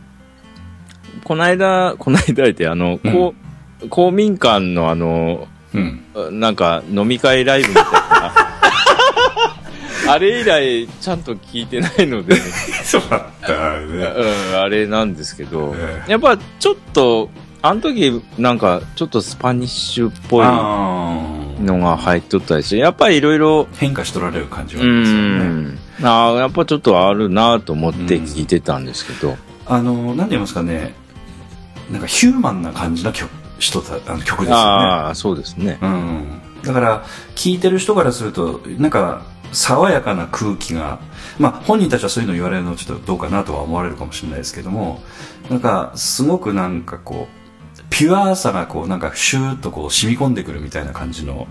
[1.24, 3.34] こないだ、こないだって、あの、こ
[3.82, 5.78] う、公民館のあの、う
[6.30, 6.40] ん。
[6.40, 8.32] なんか飲み会ライブみたいな。
[10.12, 12.36] あれ以来、ちゃんと聞いてないので、
[12.84, 13.86] そうだったね。
[14.52, 17.28] うん、あれなんですけど、えやっぱちょっと、
[17.60, 20.46] あの時、なんか、ちょっとスパニッシュっぽい
[21.60, 25.44] のが入っとったりして、やっぱりいろいろ、変化しとられる感じはうありますよね。
[25.44, 30.94] ん、ああ、やっぱちょっとあるなと思って聞いてたんですけど、あのなんて言いますかね。
[31.90, 34.52] なんかヒューマンな感じの曲人たあの曲ですよね。
[34.52, 35.78] ああ、そうですね。
[35.80, 37.04] うん、だから
[37.34, 39.22] 聴いてる人からするとなんか
[39.52, 41.00] 爽やかな空気が
[41.38, 45.02] まあ本人たちはそういうの言われるのはちょっとどうかなとは思われるかもしれないですけども
[45.48, 47.45] なんかすごくなんかこう
[47.90, 51.46] ピュアさがこうなんかシューッとこう染み込んでくるみたいな感じの、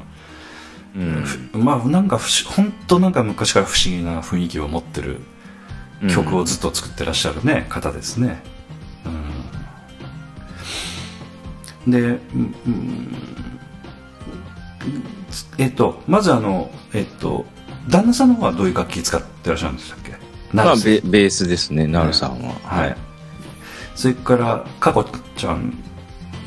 [0.95, 1.26] うん。
[1.53, 2.20] まあなんか
[2.56, 5.22] 本当なんか昔から不思議な雰囲気を持ってる
[6.10, 8.44] 曲をずっと作ってらっしゃるね、方ですね。
[11.86, 12.20] うん、で、うん
[12.68, 13.16] うん
[15.57, 17.45] えっと、まずあの、えっと、
[17.90, 20.16] 旦那さんの方はどういう楽器使ってらっしゃるんでしたっけ？
[20.52, 22.53] まあ、ベベースですね、ナルさんは。
[22.64, 22.95] はい。
[23.95, 25.06] それから、かこ
[25.36, 25.74] ちゃん、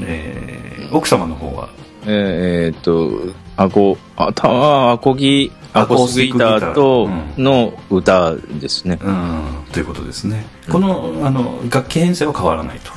[0.01, 1.69] えー、奥様の方は、
[2.05, 7.09] えーえーっと、アコ、あ、た、あアコギ、アコースギターと
[7.39, 8.99] うの歌ですね。
[9.03, 9.43] うん、
[9.73, 10.47] ということですね。
[10.71, 12.93] この、あの、楽器編成は変わらないと。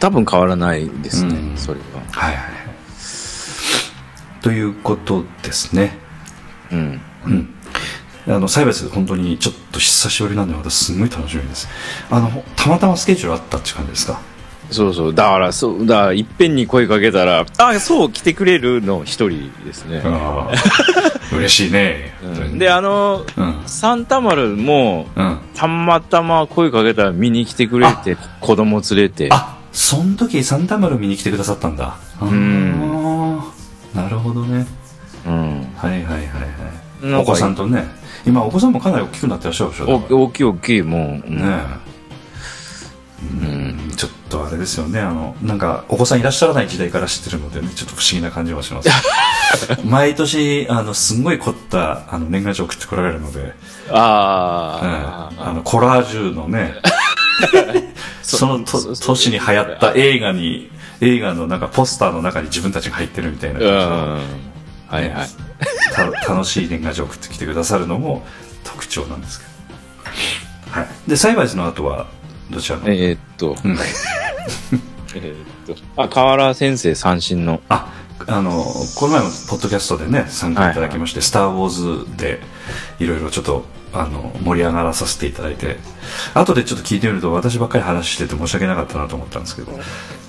[0.00, 1.84] 多分変わらないですね、うんそれは。
[2.10, 4.42] はいはいはい。
[4.42, 5.96] ということですね。
[6.72, 7.00] うん。
[7.26, 7.54] うん。
[8.28, 11.68] あの、サイバース本当にちょっと久しぶりなんで、私すごい楽しみです。
[12.10, 14.20] あの、たまたまスケジュールあったって感じですか？
[14.72, 15.14] そうそう。
[15.14, 20.02] だから、そう、だから、いっぺんに声かけたら、あ、そう、来てくれるの一人ですね。
[21.32, 22.14] 嬉しいね。
[22.22, 23.54] うんで、あの、うん。
[23.66, 25.38] サンタマルも、うん。
[25.54, 29.28] たまたま声かけたら見に来てくれて、子供連れて。
[29.30, 31.96] あ、その時サンタマル見に来てくださったんだ。
[32.20, 33.40] あー
[33.94, 34.66] なるほどね。
[35.26, 35.66] うん。
[35.76, 37.20] はいはいはいはい。
[37.20, 37.84] お子さんとね。
[38.26, 41.00] 今、お子さんもかなり大きくなってらっしゃるでしょ大きい大きい、もう。
[41.28, 41.42] うんね
[41.88, 41.91] え。
[43.30, 45.00] うん、ちょっとあれですよね。
[45.00, 48.88] あの、なんか、お子さんいらっしゃらない時代から知ってるのでね、ちょっと不思議な感じはします。
[49.84, 53.52] 毎年、あの、すんごい凝った、あの、年賀状送ってこられるので、うん。
[53.92, 56.74] ああの、コラージュのね、
[58.22, 60.70] そのと年に流行った映画に
[61.00, 63.66] 映画のなんかポスターの中に自分たちが入ってるみたいなうん。
[63.66, 64.08] 感
[64.88, 65.28] はいはい。
[65.92, 68.24] た楽しい年賀状を送ってきてくださるのも
[68.64, 69.46] 特徴なんですけ
[70.74, 72.08] ど、はい、でサイバイズの後は
[72.52, 73.76] どちらの、えーっと、うん。
[75.14, 77.60] えーっと、あ、河原先生三振の。
[77.68, 77.92] あ
[78.28, 78.64] あの
[78.94, 81.68] この前もポッドキャストでね参加いただきまして「スター・ウォー
[82.06, 82.40] ズ」で
[83.00, 85.78] いろいろちょっとあの盛り上がらさせていただいて
[86.34, 89.72] 後でちょっと聞いてみると私ばっかり話してて申し訳なかったなと思ったんですけど、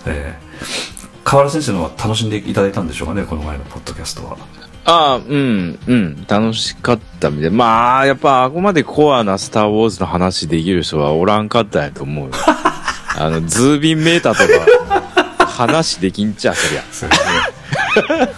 [0.08, 4.38] えー、河原先生のは楽しんでいただいたんでしょうかねこの前のポッドキャストは
[4.86, 7.50] ああ、うん、うん、楽しかったみたい。
[7.52, 12.32] まあ、やっぱ、あこまでコアなスター・ウォーズの話できる人はおらんかったんやと思うよ。
[13.18, 16.84] あの、ズービンメーターとか、話できんちゃ、そりゃ。
[16.92, 18.30] そうですね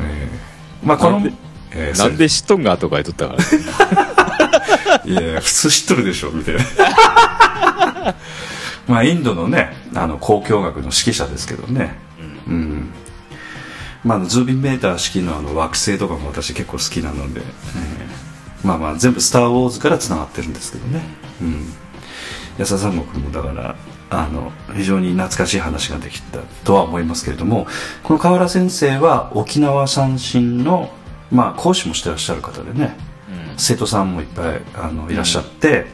[0.00, 1.32] えーまあこのなんで
[1.72, 5.02] えーなんで知っとんがとか言っとったから。
[5.04, 6.62] いやいや普通知っとるでしょみたいな
[8.88, 11.98] まあインドのねあの交響楽の指揮者ですけどね
[12.46, 12.92] うん、
[14.04, 18.24] まあズービンメーター式のあの惑星とかも私結構好きなので、えー
[18.64, 21.02] まあまあ全部「スター・ウォーズ」からつながってるんですけどね。
[21.42, 21.72] うん。
[22.58, 23.76] 安田三国もだから
[24.10, 27.66] あの非常に懐かしい話ができたとは思いますけれども
[28.04, 30.92] この河原先生は沖縄三振の、
[31.32, 32.96] まあ、講師もしてらっしゃる方でね、
[33.56, 35.86] 生徒さんもいっぱいあのいらっしゃって、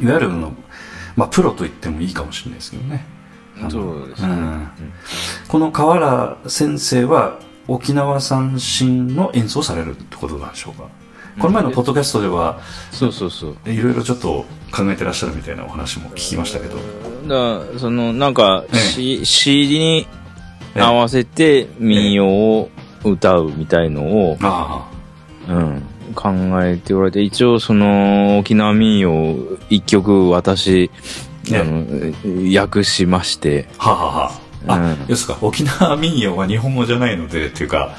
[0.00, 0.54] いわゆるあの、
[1.16, 3.04] まあ、プロと言ってもいいかもしれないですけどね
[3.70, 4.28] そうですね。
[4.28, 4.70] ん。
[5.48, 10.88] この河原先生は沖縄三振の演奏されるってことなんでしょうか？
[11.38, 12.60] この前のポッドキャストでは
[12.90, 13.56] そうそうそう。
[13.70, 16.76] いろいろちょっと考えてらっしゃるみたいなお話も聞きましたけど。
[16.76, 18.78] だからその、なんか、ええ。
[18.78, 20.06] C、CD に
[20.74, 22.70] 合わせて民謡を
[23.04, 24.88] 歌うみたいのを、あ
[25.48, 25.82] うん、
[26.14, 26.30] 考
[26.64, 29.36] えておられて、一応その沖縄民謡
[29.70, 30.90] 一曲私、ね
[31.56, 34.32] あの、訳しまして、あはあは
[34.66, 34.74] あ。
[34.74, 34.96] あ、うん。
[35.08, 35.38] 要すか。
[35.40, 37.94] 沖縄民謡は日本語じゃないのでっていうか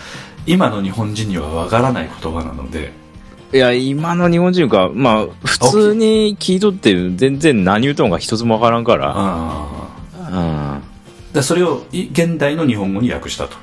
[0.46, 2.92] 今の日本人にはわからない言葉なので。
[3.52, 9.68] いや、今の日本人か、まあ、普通に聞いとって全然何言うとんか一つもわからんから、あ
[10.16, 10.26] うん。
[10.36, 10.82] あ
[11.34, 13.56] でそれをい現代の日本語に訳したと、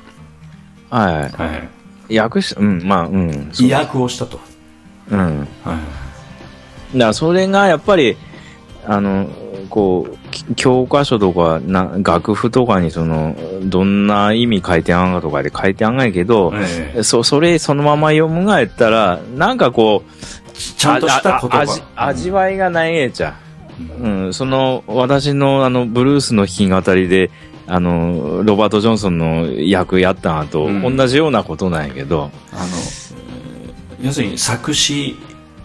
[0.91, 1.69] はは
[2.11, 2.19] い、い。
[2.19, 3.53] 訳し、うん、まあ、うん。
[3.61, 4.41] 意訳をしたと、
[5.11, 5.21] うん。
[5.21, 5.47] はい、
[6.95, 8.17] だからそれがやっぱり、
[8.87, 9.29] あの、
[9.69, 17.03] こう、き教科書とかな、楽譜とかにその、どんな意味書いてあんかとかで書いてあんがやけど、ええ。
[17.03, 21.61] そ、それそのまま読むがやったら、なんかこう、ちゃんとした言葉。
[21.61, 23.35] 味味わいがないえちゃ。
[24.01, 24.07] う。
[24.07, 24.25] ん。
[24.27, 27.31] うん、その、私のあの、ブルースの弾き語りで、
[27.67, 30.97] あの、ロバート・ジョンソンの役やったのと、うん。
[30.97, 33.07] 同じようなことなんやけど、あのえー
[34.01, 35.17] 要するに作詞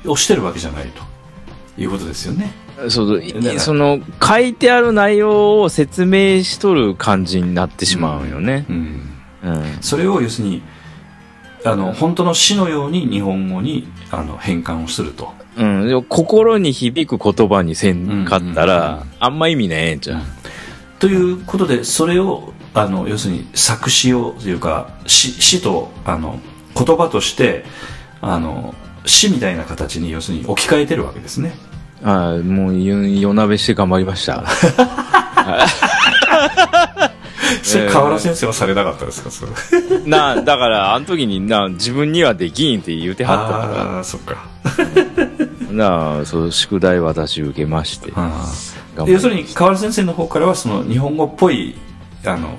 [0.05, 1.03] をしてるわけじゃないと
[1.81, 2.51] いうことですよね
[2.89, 3.21] そう
[3.59, 8.65] その、書いてある内容を説明しとる感じになってしまうよね。
[8.69, 9.01] うん
[9.43, 9.77] うん。
[9.81, 10.61] それを要するに
[11.63, 16.05] あの本当の詩のように日本語にあの変換をするとうん。
[16.07, 20.23] 心に響く言葉にせんかったら、あんま意味ねえんじゃん。
[20.99, 26.39] ということでそれをあの要するに作詞をというか詩詩とあの
[26.75, 27.65] 言葉として
[28.21, 28.75] あの
[29.05, 31.53] 詩みたいな形に要するに置き換えてるわけですね
[32.03, 34.43] ああ、もう夜夜鍋して頑張りました。
[37.63, 39.29] それ河原先生はされなかったですか？
[39.31, 39.51] それ。
[40.09, 44.35] な、だから、あの時にな、自分にはできんって言うてはったかああそっか。
[45.69, 48.11] ら、なあ、そう、宿題私受けまして。
[49.05, 51.75] 要するに河原先生の方からはその日本語っぽい
[52.25, 52.57] あの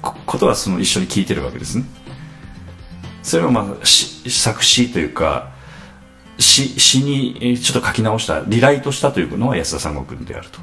[0.00, 1.84] こことはその一緒に聞いてるわけですね。
[3.24, 5.48] それをまあし作詞というか
[6.38, 10.58] 詩詩にえーちょっと書き直したリライトしたというのは安田三国であると。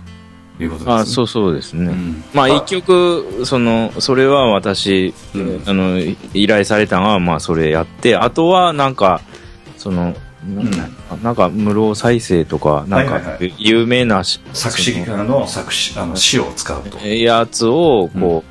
[0.63, 1.01] いうことですね。
[1.01, 1.91] あそうそうですね。
[1.91, 2.23] ん。
[2.33, 5.63] まあ、あ一曲、その、それは私、うん。
[5.65, 5.99] あの、
[6.33, 9.21] 依頼されたのは、まあ、それやって、あとは、なんか、
[9.77, 17.07] その、ななんか、無料再生とか、なんかはいはいは、有名なし作詞家の作詞あの詩を使うと。
[17.07, 18.43] やつを、こ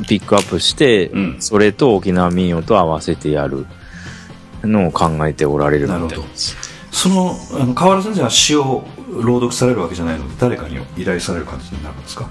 [0.00, 1.36] う、ピックアップして、うん。
[1.40, 3.66] それと沖縄民謡と合わせてやる
[4.62, 6.28] のを考えておられるみたいなるほど。
[6.28, 6.56] です。
[6.90, 12.28] そのあの河原先生は詩を朗読されるわけじゃないので誰かに依頼される感じになるんですか？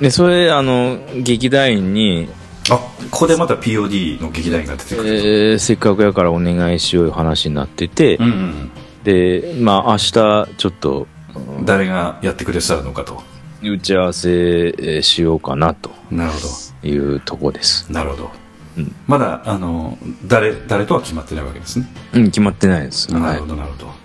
[0.00, 2.28] で、それ、あの、劇団員に、
[2.68, 2.76] あ
[3.10, 8.70] ここでまた POD の劇団員が出てえくると、ーせっかくやからお願いしよういう話になってて、うんうん
[9.04, 11.06] で、まあ、明日、ちょっと、
[11.36, 13.22] うん誰がやってくれそうなのかと。
[13.62, 16.38] 打ち合わせえーしようかなとなるほ
[16.86, 17.86] いうとこです。
[17.88, 18.30] どなるほど、
[18.76, 18.94] うん。
[19.06, 23.12] まだあの誰誰とは決まってないわけですね、うん、決まってないです。
[23.12, 24.04] なはいるほどなるほど。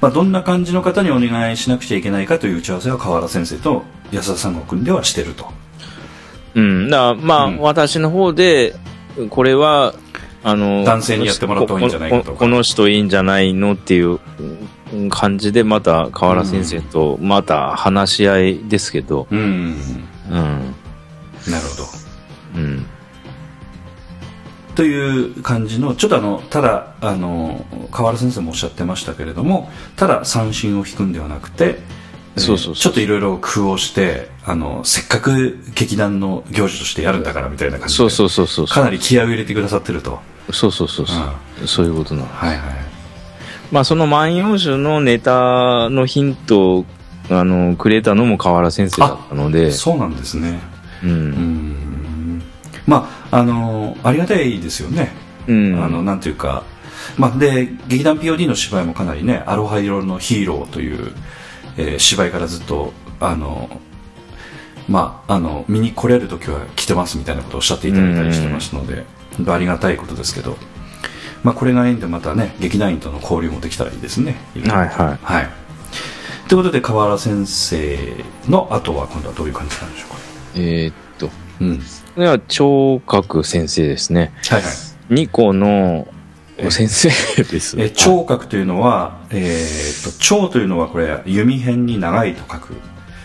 [0.00, 5.46] まあ、どんな感じの方にお願いしなくちゃいけないかという打ち合わせは河原先生と安田三悟君ではしてると。
[6.54, 6.90] うん。
[6.90, 7.58] だまあ、うん。
[7.58, 8.74] 私の方で、
[9.30, 9.94] これは、
[10.44, 12.38] あの、男性にやってもらった方がいいんじゃないかとか。
[12.38, 14.18] この人いいんじゃないのっていう
[14.92, 19.76] うん感じで、また河原先生と、また話し合いですけど、うん。
[20.30, 20.34] うん。
[20.34, 21.88] なるほど。
[22.56, 22.86] うん。
[24.74, 31.78] という感じのちょっとあのただあの河原先生もおっしゃってましたけれどもただ三振を引くんではなくて
[32.36, 38.66] えーそうそうちょっといろいろ工夫をしてあのせっかく劇団の行事としてやるんだからみたいな感じでそうそうそうそう。
[38.66, 40.18] かなり気合を入れてくださってると
[40.50, 41.12] そうそうそうそ
[41.62, 41.68] う。
[41.68, 42.28] そういうことなの。
[42.28, 42.92] はいはい
[43.70, 46.84] まあ、その万葉集のネタのヒントを、
[47.30, 50.60] あの、くれたのも河原先生だったので、そうなんですね
[51.02, 51.06] う。
[51.06, 51.30] うん
[52.38, 52.42] ん
[52.86, 55.10] まああのありがたいですよね
[55.48, 55.82] うん。
[55.84, 56.62] あの、なんていうか、
[57.16, 61.12] まあ、で、劇団 POD の芝居もかなりね、アロハ色のヒーローという、
[61.76, 63.68] えー芝居からずっと、あの、
[64.88, 69.04] まあ、あの、見に来れる時は来てますみたいなことをおっしゃっていただいたりしてますので、
[69.50, 70.56] ありがたいことですけど、
[71.42, 74.36] まあ、これが縁でまたね、劇団員との交流もできたらいいですね。
[74.68, 75.18] はいはい。
[75.22, 75.48] はい。
[76.48, 77.98] ということで、河原先生
[78.48, 80.16] の後は今度はどういう感じなんでしょうか？
[80.56, 81.30] えーっと、
[81.60, 81.80] うん。
[82.14, 84.32] これは聴覚先生ですね。
[84.48, 84.72] はいはい。
[85.08, 86.06] 二個の
[86.70, 87.08] 先生
[87.42, 87.80] です。
[87.80, 92.74] えー聴覚というのは、えー、と聴というのはこれ弓辺に長いと書く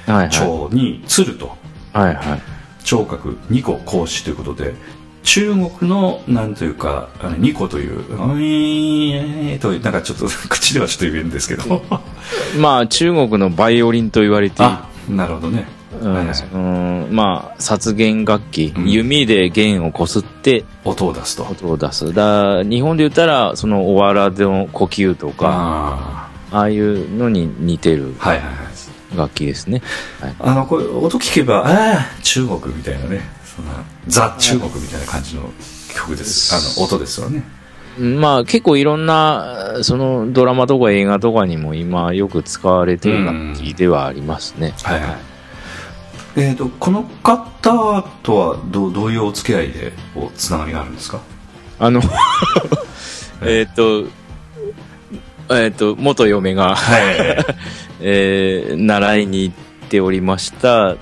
[0.06, 0.30] はいはい。
[0.30, 1.58] 聴に鶴と
[1.92, 2.42] はいはい。
[2.84, 4.74] 聴覚二個講師ということで
[5.24, 8.00] 中国のなんというかあの二個という
[8.36, 11.84] ういうなんかちょっと 口ではちょっと言えるんですけど
[12.58, 14.72] まあ、中国のバイオリンと言われている。
[14.72, 16.14] あなるほどねうん。
[16.14, 16.36] はいはい。
[16.36, 18.90] そのまあ、殺弦楽器、うん。
[18.90, 21.44] 弓で弦をこすって音を出すと。
[21.44, 22.14] 音を出す。
[22.14, 29.18] だ日本で言ったら、そのおわらでの呼吸とか、あああいうのに似てるあはいはいはい。
[29.18, 29.82] 楽器ですね。
[30.19, 33.22] はい、あのこれ音聞けばああ中国みたいなね。
[33.44, 33.72] そんな
[34.07, 35.49] ザ中国みたいな感じの
[35.94, 36.53] 曲です。
[36.53, 37.44] あの音ですよね。
[37.99, 44.74] まあ結構いろんな、そのドラマとか映画とかにも今よく使われてる楽器ではありますね。
[44.84, 45.18] はいはい。
[46.38, 47.38] えっ、と、この方
[48.24, 51.20] とはどうどういうお付き合いでおつながりがあるんですか？
[51.80, 52.00] あの、
[53.44, 54.06] えっと、
[55.50, 57.46] えっと、元嫁が、はい。
[58.00, 59.56] えー習いに行っ
[59.90, 60.96] ておりました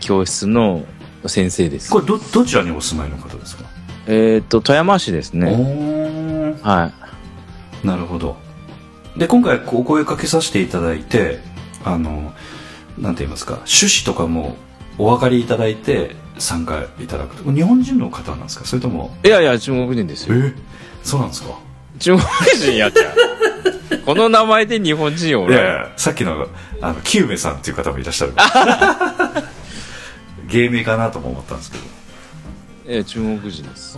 [0.00, 0.84] 教室の
[1.26, 1.90] 先生です。
[1.90, 3.64] これど、どちらにお住まいの方ですか、
[4.06, 5.52] えっと、富山市ですおね。
[5.52, 6.92] ーは
[7.82, 7.86] い。
[7.86, 8.36] なるほど。
[9.16, 11.40] で、今回お声かけさせていただいて、
[11.84, 12.32] あの、
[12.98, 14.56] なんて言いますか、趣旨とかも
[14.98, 17.52] お分かりいただいて参加いただくと。
[17.52, 18.64] 日本人の方なんですか？
[18.64, 20.34] それとも、いやいや、中国人ですよ。
[20.36, 20.52] え？
[21.02, 21.54] そうなんですか？
[21.98, 22.22] 中国
[22.60, 23.16] 人やっちゃう。
[24.04, 26.48] この名前で日本人をいやいや、さっきの、
[26.80, 28.32] あの、キウメさんっていう方もいらっしゃる。
[30.48, 31.84] 芸名かなとも思ったんですけど。
[32.84, 33.96] えー中国人です。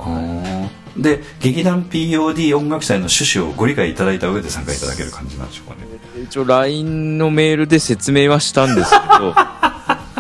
[0.97, 5.81] で劇団 POD 音楽祭の趣旨をご理解いただいた上で参加いただける感じなんでしょうかね
[6.23, 9.35] 一応 LINE のメールで説明はしたんですけど、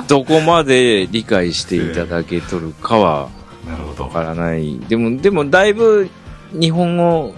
[0.08, 3.28] どこまで理解していただけとるかは
[3.66, 4.78] なるほどわからない。
[4.80, 6.10] でも、でもだいぶ
[6.52, 7.34] 日本語、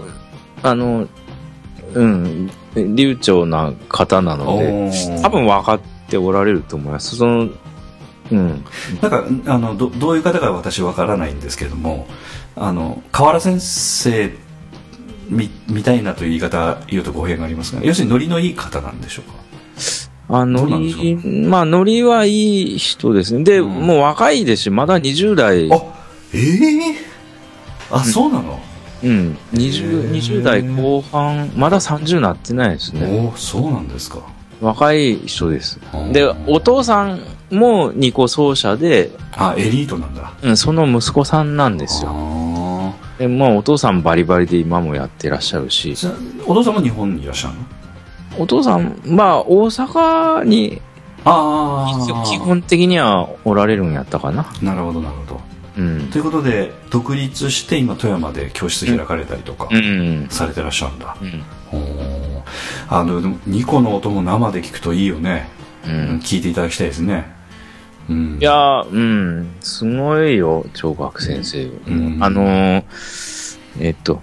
[0.63, 1.07] あの、
[1.95, 7.17] うん、流暢な方なので、お多分分かっておられると思います。
[7.17, 7.49] その、
[8.33, 8.65] うん。
[9.01, 12.09] なんかあのどどういう方か私わからないんですけども
[12.57, 14.33] あの河原先生
[15.29, 19.39] みみたいなという言い方言うと語弊がありますが要するにノリのいい方なんでしょうか？
[20.29, 21.15] あ、ノどうなんでしょリ、
[21.47, 23.45] まあ、ノリはいい人ですね。
[23.45, 25.71] で、うんもう若いですし、まだ20代。
[25.73, 25.77] あ
[26.33, 26.97] ええ？
[27.91, 28.61] あそうなの、
[29.05, 29.39] うん。
[29.53, 33.07] 20、20代後半、まだ30なってないですね。
[33.07, 34.19] おおそうなんですか
[34.61, 36.13] 若い人ですうん。
[36.13, 37.21] で、お父さん
[37.51, 42.11] も二個奏者で、あエリートなんだうん、その息子さんなんですよ。
[42.13, 45.95] あで、まあ、お父さんバリバリで今もやってらっしゃるし
[46.47, 47.61] お父さんも日本にいらっしゃるの？
[48.39, 50.81] お父さん、まあ、大阪に
[51.25, 51.87] あ
[52.27, 54.47] 基本的にはおられるんやったかな。
[54.63, 55.41] なるほどなるほど
[55.79, 56.19] うんと。
[56.19, 60.27] いうことで独立して今富山で教室開かれたりとかうん。
[60.31, 61.45] されてらっしゃるんだ、うん。
[61.73, 62.43] おー
[62.89, 65.49] あのでもニコの音も生で聞くといいよね、
[65.85, 66.19] ううんん。
[66.21, 67.35] 聞いていただきたいですね
[68.09, 71.65] うんいやー、うん、すごいよ、聴覚先生。
[71.65, 72.85] うんあのー、
[73.81, 74.23] えっと、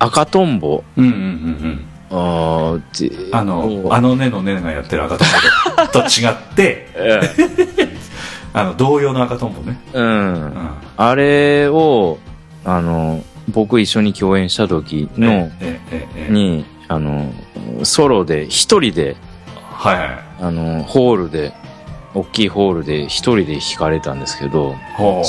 [0.00, 2.78] 赤とんぼ、うんうんうんうんあ
[3.32, 5.28] あのをあのねのねがやってる赤とん
[5.76, 6.88] ぼと と違って。
[8.56, 10.34] あの同様の赤とんぼね、うん。
[10.34, 10.46] う。
[10.46, 12.18] ん、あれを、
[12.64, 16.32] あの、僕一緒に共演した時の、ええええええ。
[16.32, 17.32] に、あの、
[17.82, 19.16] ソロで、一人で、
[19.72, 20.08] はいはい。
[20.40, 21.52] あの、ホールで、
[22.14, 25.22] 大きいホールで一人で弾かれたんですけど、ほ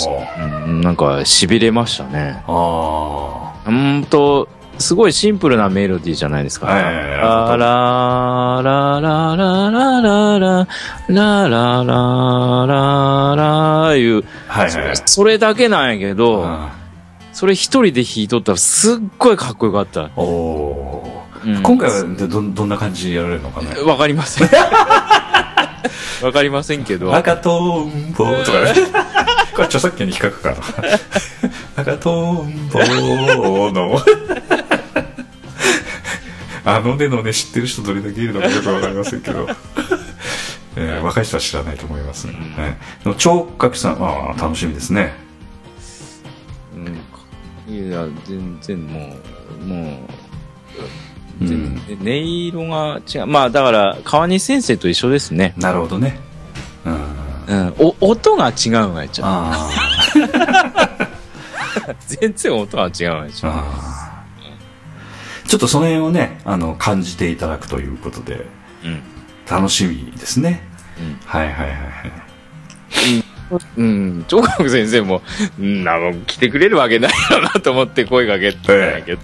[0.68, 0.70] う。
[0.70, 2.44] ん、なんか痺れましたね。
[2.48, 2.52] う。
[2.52, 4.48] あうんと、
[4.80, 6.68] すごいシンプルなメロディーじゃないですか。
[6.68, 10.68] はいはいはいラララララララララ
[11.08, 14.62] ラララララいう、あ。
[14.62, 14.96] はいはい。
[15.06, 16.76] それだけなんやけど、あ
[17.34, 20.04] それ一人で弾いとったらすっごいかっこよかった。
[20.04, 23.80] うん今回はでどどんな感じでやられるのかね。
[23.82, 24.50] わかりません。
[26.24, 27.14] わかりませんけど。
[27.14, 28.74] 赤とんぼとかね。
[29.54, 30.88] これ著作権に引っかかるかな。
[31.76, 32.80] 赤とんぼ
[33.72, 34.00] の。
[36.66, 39.48] あのねのね知ってる人どれだけいるのかよくわかりませんけど。
[40.78, 42.34] えー若い人は知らないと思いますね。
[42.58, 45.14] はいでも聴覚さん、ああ、楽しみですね。
[47.68, 49.16] うん、いや、全然も
[49.62, 49.80] う、もう、
[51.42, 53.28] うん全然音色が違う。
[53.28, 55.54] まあ、だから、川西先生と一緒ですね。
[55.58, 56.20] なるほどね。
[56.86, 56.96] うん。
[57.48, 57.74] うん。
[57.80, 59.28] お、音が違うがやっちゃう。
[59.28, 59.70] あ
[62.08, 64.05] 全然音が違うがやっちゃう。
[65.46, 65.48] あ。
[65.48, 68.46] ちょっとその辺をね、あの、感じていただくということで、
[68.84, 69.02] うん。
[69.50, 70.68] 楽しみですね。
[71.00, 71.82] うんはいはいはいはい。
[73.78, 74.26] うん。
[74.28, 75.22] 聴覚先生も、
[75.60, 79.22] うんなもん来てくれるわけないよなと思って声かけたんやけど。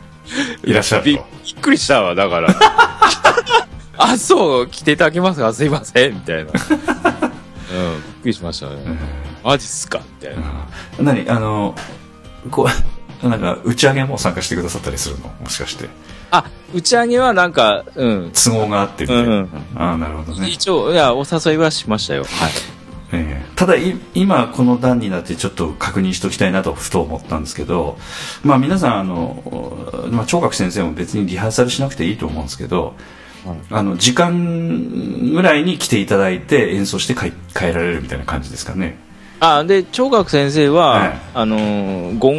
[0.63, 1.21] いらっしゃるとびび
[1.53, 2.55] っくりしたわ、だから。
[3.97, 5.51] あ、そう、来ていただけますか？
[5.53, 6.43] すいません、みたいな。
[6.43, 6.53] うん、びっ
[8.21, 8.77] くりしましたね。
[9.43, 10.01] マジっすか？
[10.21, 10.43] みたいな。
[10.99, 11.27] うん何？
[11.29, 11.75] あの、
[12.51, 12.67] こ
[13.23, 15.27] う、なんか、打ち上げも参加してくださったりするの？
[15.41, 15.89] もしかして。
[16.31, 18.31] あ、打ち上げはなんか、うん。
[18.33, 19.23] 都合があってみたいな。
[19.23, 20.49] うんうんああ、なるほどね。
[20.49, 22.23] 一応、いや、お誘いはしましたよ。
[22.23, 22.51] はい。
[23.13, 27.97] ええただい今この段になってちょっと確認しておきたいなとふと思ったんですけど、
[28.43, 29.43] まあ皆さんあの、
[30.09, 32.95] まあ、聴覚先生も別にリハーサルしなくていいと思うんですけど、
[33.69, 38.97] あの時間ぐらいに来ていただいて演奏して帰帰られるみたいな感じですかね
[39.43, 42.31] あ、で、聴覚先生は、はいあのー、午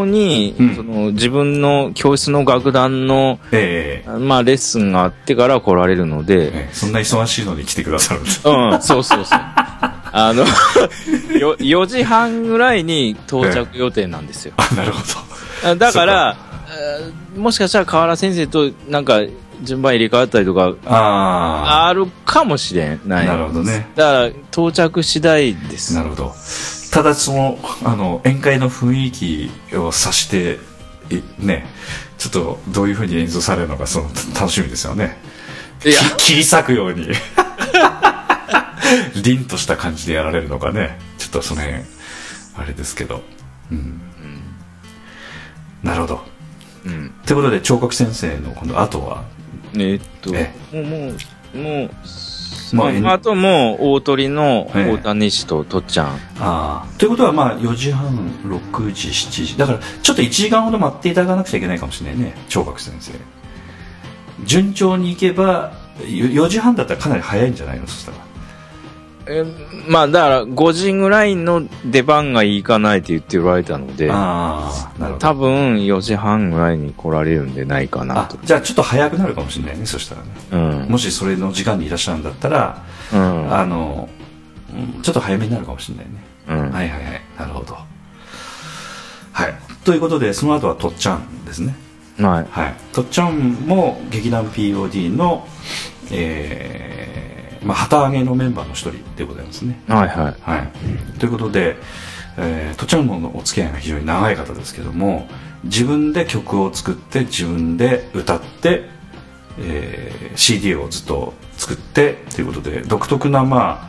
[0.00, 0.76] 後に、うん。
[0.76, 6.72] その、自分の教室の楽団の、ええまあ、レッスンがあってから来られるので、ええ。
[6.72, 9.38] そんな忙しいのに来てくださるんですうん、そうそうそう。
[10.16, 10.44] あの、
[11.36, 14.52] よ4時半ぐらいに到着予定なんですよ。
[14.56, 14.98] あなるほ
[15.64, 15.70] ど。
[15.70, 16.36] あだから、
[16.68, 19.20] えーもしかしたら河原先生となんか
[19.62, 23.26] 順番入れ替わったりとかああるかもしれない。
[23.26, 23.88] なるほどね。
[23.94, 25.98] だから到着次第です。
[25.98, 26.34] あなるほど。
[26.90, 30.58] ただそのあの宴会の雰囲気を察して
[31.10, 31.66] いね
[32.18, 34.08] ちょっとどういうふうに演奏されるのかその
[34.38, 35.18] 楽しみですよね。
[35.84, 37.08] いや、き切り裂くように。
[39.22, 40.98] 凛とした感じでやられるのかね。
[41.18, 41.82] ちょっとその辺
[42.56, 43.22] あれですけど。
[43.70, 44.00] うん、
[45.82, 46.24] なるほど。
[46.86, 47.12] うん。
[47.26, 49.24] ということで彫刻先生の今度あとは
[49.74, 50.54] えーっと、え。
[50.72, 51.18] もう、も
[51.54, 51.90] う、もう、
[52.72, 54.92] まあまあ、あともう大鳥のええ。
[54.92, 56.06] 大谷氏ととっちゃん。
[56.08, 56.86] ああ。
[56.98, 58.08] ということはまあ4時半
[58.44, 59.56] 6時7時。
[59.56, 62.34] だからちょっと1時間ほど待っていただかなくちゃいけないかもしれないね。
[62.48, 63.12] 聴覚先生。
[64.44, 67.86] 順調にいけば4時半だったらかなり早いんじゃないの？
[67.86, 68.18] そしたら
[69.26, 78.38] えーまあ、だから5時ぐらいの出番がいかないって言っておられたので、ああなるほど多分4時半ぐらいに来られるんでないかなあと。
[78.44, 80.56] じゃあちょっと早くなるかもしれないねそしたらねう
[80.86, 80.88] ん。
[80.90, 83.54] もしそれの時間にいらっしゃるんだったら、うん。
[83.54, 84.08] あの
[84.74, 86.12] うんちょっと早めになるかもしれないね、
[86.48, 86.70] うん。
[86.70, 87.76] はいはいはいなるほど
[89.32, 91.74] はいということでその後はとっちゃんですね
[92.18, 92.46] はい。
[92.50, 95.46] はい、とっちゃんも劇団 POD の、
[96.12, 96.93] えー
[97.64, 99.80] まあ、旗揚げのメンバーの一人でございますね。
[99.88, 100.34] はいはい。
[100.40, 101.76] はい、ということで、
[102.36, 105.28] えーとっちゃんものお付き合いが非常に長い方ですけども
[105.64, 108.88] 自分で曲を作って自分で歌って、
[109.58, 113.88] えー CD をずっと作ってということで独特な、ま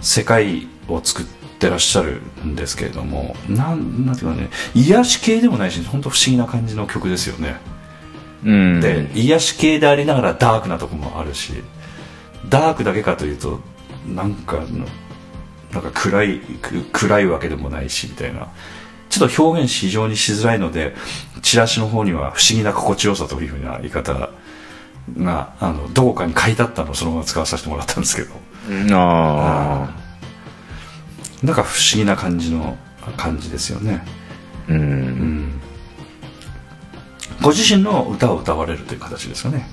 [0.00, 1.26] 世界を作っ
[1.58, 7.56] てらっしゃるんですけれどもなんなんていうかね癒し系でもないし本当不思議な感じの曲ですよね。
[8.44, 8.80] うん。
[8.80, 11.52] で癒し系でありながらダークなとこもあるし
[12.48, 13.60] ダークだけかというと
[14.06, 14.60] なんか
[15.72, 18.48] なんか暗いく暗いわけでもないしみたいな。
[19.08, 20.94] ちょっと表現非常にしづらいので
[21.42, 24.30] チラシの方には不思議な心地よさというふうな言い方
[25.18, 28.30] があのどこかに書いてあったのをそのまま使わさせてもらったんですけど。
[28.92, 29.90] あ
[31.42, 32.76] なんか不思議な感じの
[33.16, 34.04] 感じですよね、
[34.68, 34.72] あ。
[34.72, 34.74] う。
[34.74, 35.60] うんん、
[37.42, 39.66] ご自身の歌を歌われるという形ですかね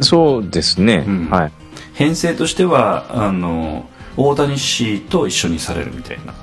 [0.00, 1.04] そうですね。
[1.06, 1.30] うん。
[1.30, 1.52] はい。
[1.94, 6.34] 編成としてはあの大谷氏と一緒にされるみたいな。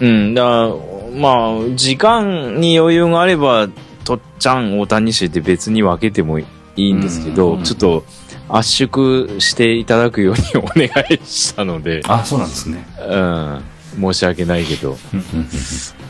[0.00, 0.34] うん。
[0.34, 0.68] だ
[1.14, 3.68] まあ、時間に余裕があれば、
[4.04, 6.46] とっちゃん、大谷氏って別に分けてもい
[6.78, 8.04] いいんですけど、うんちょっと
[8.48, 13.62] 圧縮していただくようにお願いしたので、あそうなんですね、うん、
[14.00, 14.96] 申し訳ないけど、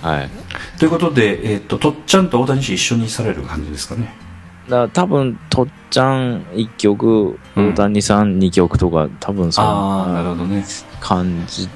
[0.03, 0.31] はい。
[0.79, 4.15] ということで、えー、ととっちゃんと大谷氏一緒にされる感じですかね
[4.69, 9.65] だ多分、とっちゃん1曲、うん大谷さん2曲とか、多分そん
[10.15, 10.65] なほどね
[11.01, 11.69] 感じ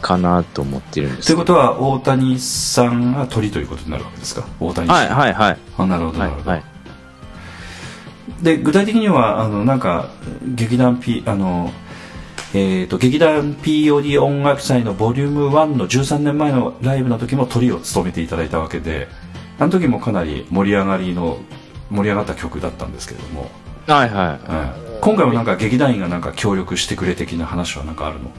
[0.00, 1.26] かなと思ってるんです。
[1.26, 4.46] ということは大谷さんが鳥ということになるわけですか？
[4.60, 5.58] 大谷氏はい、はい、はい。
[5.78, 6.62] あなるほどなはいるほ、ど、はい。
[8.42, 10.10] で具体的にはあのなんか
[10.54, 11.70] 劇団 P あの
[12.54, 19.08] えー、と劇団 POD 音楽祭のボリューム1の13年前のライブの時もトリを務めていただいたわけで
[19.58, 21.38] あの時もかなり盛り上がりの
[21.90, 23.50] 盛り上がった曲だったんですけれども、
[23.86, 28.30] はい、ははい今回もなんか劇団員がなんか協力してくれ的な話はなんかあるの？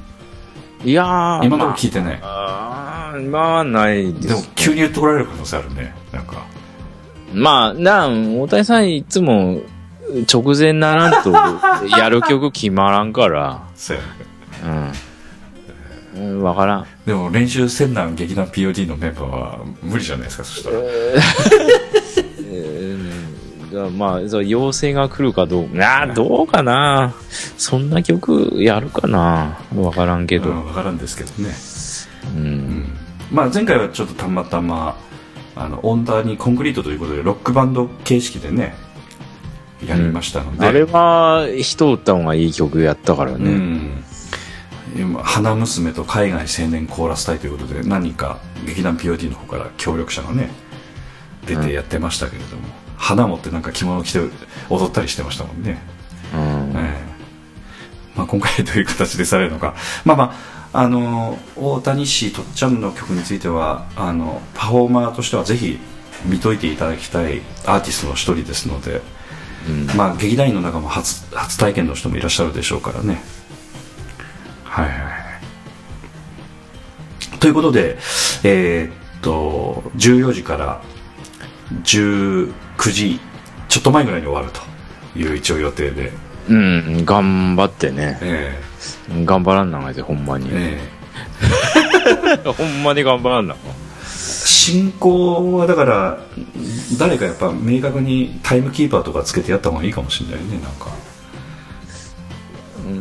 [0.83, 0.91] い。
[0.91, 5.95] いやー、今のところ聞いてない、あーまあ、ないです、でも急に言ってこられる可能性あるね。
[6.11, 6.45] なんか。
[7.33, 9.61] まあ、なん、大谷さんいつも
[10.31, 11.31] 直前ならんと
[11.97, 14.09] やる曲決まらんから、そうやね。
[16.15, 16.19] うん。
[16.19, 16.87] うん、わからん。
[17.05, 20.93] でも練習せんなん劇団 POD のメンバーは無理じゃないですかそしたらだから
[23.89, 27.13] まあ、そう要請が来るかどうか、あーどうかな。
[27.57, 29.57] そんな曲やるかな。
[29.75, 30.49] わからんけど。
[30.49, 31.53] うん、分からんですけどね
[32.35, 32.85] うん。
[33.31, 34.97] まあ、前回はちょっとたまたま
[35.55, 38.75] あのオンダーにコンクリートということでロックバンド形式でね
[39.85, 43.51] やりましたので、あれは、人歌方がいい曲やったからうね。
[43.51, 44.03] ん
[44.95, 50.49] 今花娘と海外青年コーラス隊ということで何人か劇団 POD の方から協力者がね
[51.45, 52.63] 出てやってましたけれども、
[52.97, 54.19] 花持ってなんか着物着て
[54.69, 55.77] 踊ったりしてましたもんね、
[56.33, 56.39] うん。
[56.75, 57.07] ええ。
[58.15, 59.75] まあ、今回どういう形でされるのか。
[60.03, 65.79] まあまああの大谷氏とっちゃんの曲についてはあのパフォーマーとしてはぜひ
[66.25, 69.01] 見といていただきたいアーティストの一人ですので、
[69.69, 69.85] うん。
[69.95, 73.21] まあ、劇団員の中も初初体験の人もいらっしゃるでしょうからね。
[74.63, 75.09] はいはいは
[77.35, 77.39] い。
[77.39, 77.97] ということで
[78.43, 80.81] えーっと14時から
[82.77, 83.19] 19時
[83.67, 86.11] ちょっと前ぐらいに終わるという一応予定で。
[86.49, 88.17] うん、頑張ってね。
[88.21, 88.61] え
[89.25, 90.49] 頑張らんながいで、ほんまに。
[90.51, 90.79] え。
[92.35, 92.37] え。
[92.49, 93.55] ほんまに頑張らんな。
[93.55, 96.19] え進行はだから
[96.97, 100.89] 誰かやっぱ明確にタイムキーパーとかつけてやった方がいいかもしれないねなんか。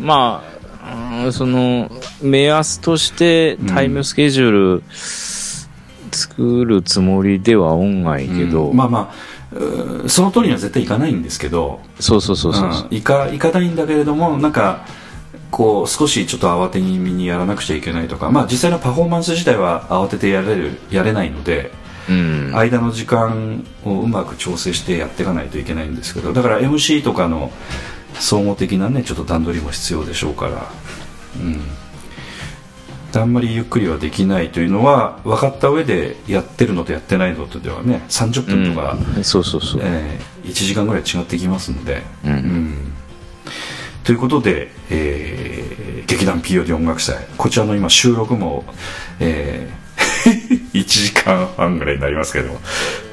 [0.01, 0.45] ま
[0.81, 1.91] あ、うんその、
[2.23, 4.83] 目安としてタイムスケジュール
[6.13, 8.77] 作るつもりでは音外けど、うん。
[8.77, 9.36] まあまあ
[10.09, 12.69] その通りには絶対いかないんですけどそうそうそうそう。
[12.69, 14.85] うんいかいかないんだけれどもなんか
[15.51, 21.71] こう少しちょっと慌て気味にやらなくちゃいけないとかまあ実際のパフォーマンス自体は慌ててやれるやれないので
[22.09, 22.53] うん。
[22.55, 27.51] 間の時間をうまく調整してやっていかないといけないんですけどだから MC とかの
[28.19, 30.71] 総合的なねちょっと段取りも必要でしょうから
[31.41, 31.61] うん
[33.21, 39.25] あんまりゆっくりはできないというのは分かった上でやってるのとやってないのとではね30分とか、うん。
[39.25, 39.81] そうそうそう。
[39.85, 42.33] えー1時間ぐらい違ってきますんで、うん。
[42.33, 42.93] うん。
[44.05, 47.17] ということで、えー劇団 POD 音楽祭。
[47.37, 48.65] こちらの今収録も、
[49.19, 49.87] えー
[50.73, 52.61] 1時間半ぐらいになりますけども。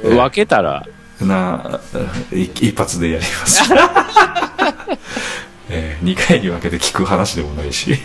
[0.04, 0.86] 分けたら、
[1.22, 1.80] な
[2.32, 3.64] 一一発でやります、
[5.70, 7.98] え2回に分けて聞く話でもないし。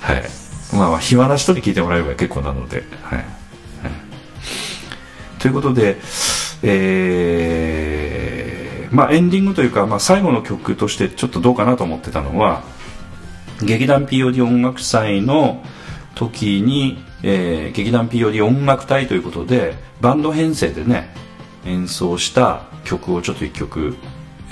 [0.00, 0.24] はい
[0.72, 3.26] まあまあ暇な人に聞いてもらえれば結構なのではい、はい。
[5.38, 5.96] ということで
[6.62, 12.62] えーまあエンディングというか、まあ、最後の曲としてちょっとどうかなと思ってたのは
[13.62, 15.62] 劇団 POD 音楽祭の
[16.14, 21.14] 時に、えー劇団 POD 音楽隊ということでバンド編成でね
[21.64, 23.96] 演奏した曲をちょっと一曲、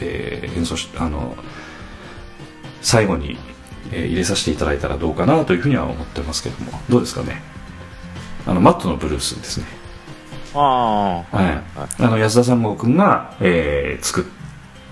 [0.00, 1.36] えー演奏しあの
[2.82, 3.38] 最後に、
[3.94, 6.80] えー入れさせていただいたらどうかなというふうには思ってますけども。
[6.88, 7.42] どうですかね？
[8.46, 9.66] あのマットのブルースですね。
[10.54, 11.62] ああ、はい、
[11.98, 14.24] あの安田三郷君が、えー作っ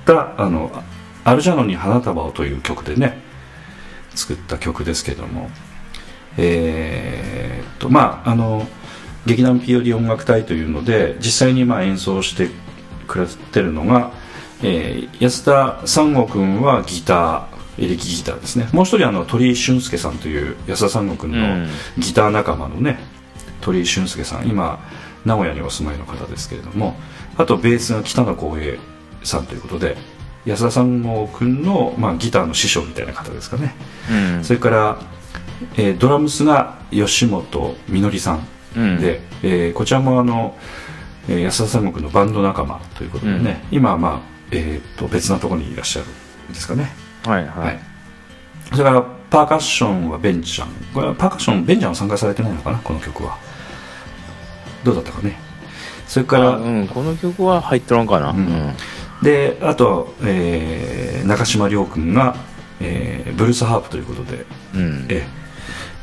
[0.05, 0.71] たあの
[1.25, 3.21] 「アルジャノに花束を」という曲でね
[4.15, 5.51] 作った曲ですけども。
[6.39, 8.67] えーっとまああの
[9.27, 12.49] 劇団 POD 音楽隊というので実際にまあ演奏して
[13.07, 14.11] くれてるのが、
[14.63, 17.43] えー安田三郷君はギター
[17.83, 18.69] エレキギターですね。
[18.73, 21.69] もう一人あの鳥居俊介さんという安田三郷君のうん。
[21.99, 23.01] ギター仲間のね
[23.61, 24.49] 鳥居俊介さん。
[24.49, 24.79] 今
[25.25, 26.97] 名古屋にお住まいの方ですけれども。
[27.37, 28.79] あとベースが北野光平
[29.25, 29.97] さんということで
[30.45, 33.75] 安田三郷君の、まあ、ギターの師匠みたいな方ですかね。
[34.37, 34.45] うん。
[34.45, 34.99] それから、
[35.77, 38.47] えードラムスが吉本みのりさん
[38.77, 40.57] うん、で、えーこちらもあの、
[41.29, 46.91] えー安田三国のバンド仲間ということでね、今はまあえー、と別なところにいらっしゃるんですかね
[47.25, 47.81] はいはい、はい。
[48.73, 50.69] それからパーカッションはベンちゃん。
[50.93, 52.79] これはパーカッションベンちゃんは参加されてないのかな？
[52.79, 53.39] この曲は。
[54.85, 55.39] どうだったかね？
[56.07, 58.43] それから、あうん、この曲は入ってらんかな、ううん。
[58.43, 58.75] ん
[59.23, 62.37] であと、えー中島亮君が、
[62.81, 64.45] えーブルースハープということで、
[64.75, 65.07] うん。
[65.09, 65.27] え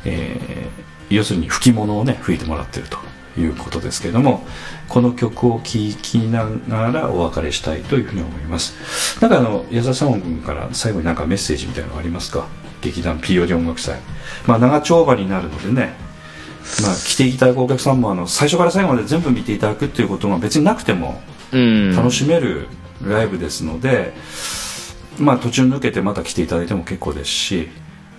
[0.04, 2.96] えー要するに吹き物をね吹いてもらってると
[3.38, 4.44] いうことですけれども
[4.88, 9.20] この曲を聴きながらお別れしたいというふうに思います。
[9.20, 12.46] なんかあの矢沢さん君から最後になんかメッセージみたいなのありますか？
[12.80, 13.98] 劇団 POD 音楽祭。
[14.46, 15.94] まあ長丁場になるのでね。
[16.82, 21.20] まあ、来ていただくお客さんもあの最初から最後まで全部見ていただくっていうことが別になくても
[21.52, 21.96] うん。
[21.96, 22.68] 楽しめる
[23.02, 24.12] ライブですので、
[25.18, 27.68] まあ途中抜けてまた来ていただいても結構ですし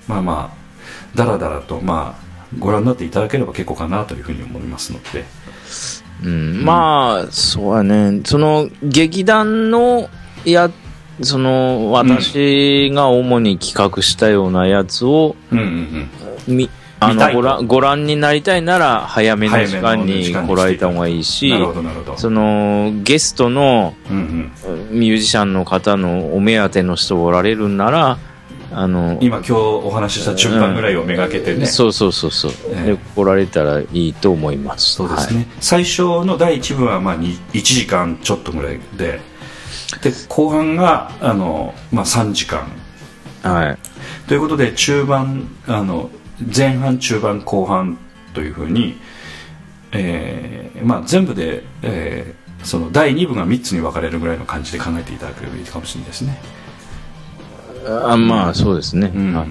[0.08, 5.26] まあまあだらだらとまあご覧になっていただければ結構かなというふうに思いますので。
[6.24, 8.22] うん、まあそうやね。
[8.26, 10.10] その劇団の
[10.46, 10.70] や
[11.22, 16.10] その私が主に企画したようなやつを、うんうん
[16.48, 16.58] うん。
[16.58, 16.70] み
[17.04, 21.52] あのご覧ご覧になりたいなら早めの時間に来られた方がいいし
[22.18, 23.96] そのゲストの
[24.92, 28.20] ミュージシャンの方のお目当ての人おられるんなら
[28.74, 32.86] あの今今日お話しした順番ぐらいをめがけてね、そうそうそうそう、ええ。
[32.94, 34.96] で来られたらいいと思います。
[34.96, 39.20] そうですね、最初の第1部はまあに1時間ちょっとぐらいで
[40.02, 42.68] で後半があの、まあ、3時間。
[43.44, 43.78] はい、はい
[44.28, 46.10] ということで中盤あの
[46.56, 47.98] 前半中盤後半
[48.34, 48.98] というふうに、
[49.92, 56.40] えーまあ、全部で、えーその第2部が3つに分かれるぐらいの感じで考えていただければいいかもしれないですね、
[57.86, 59.34] あまあそうですね、うん。
[59.34, 59.48] はい。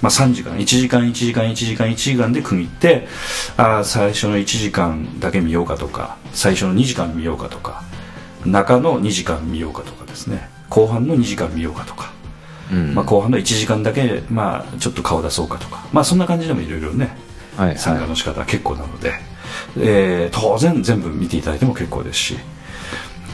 [0.00, 0.56] まあ、3時間。
[0.56, 3.08] 1時間1時間1時間1時間で区切って
[3.56, 7.82] あー最初の1時間だけ見ようかとか最初の2時間見ようかとか
[8.44, 10.48] 中の2時間見ようかとかですね。
[10.68, 12.12] 後半の2時間見ようかとか。
[12.70, 12.94] うん。
[12.94, 17.16] まあ、後半の1時間だけ、まあ、ちょっと顔出そうかとか、まあ、そんな感じでもいろいろね
[17.56, 19.12] はい参加の仕方は結構なので、
[19.78, 22.36] えー当然全部見ていただいても結構ですし、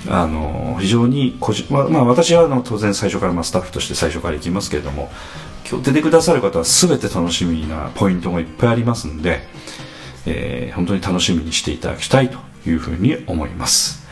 [0.09, 5.11] あの非常に個人、まあまあ、私はあの当然最初から、まあ、スタッフとして最初から行きますけれども
[5.69, 9.41] 今日出てくださる方は全て楽しみなポイントがいっぱいありますんで、
[10.27, 14.05] えー本当に楽しみにしていただきたいというふうに思います、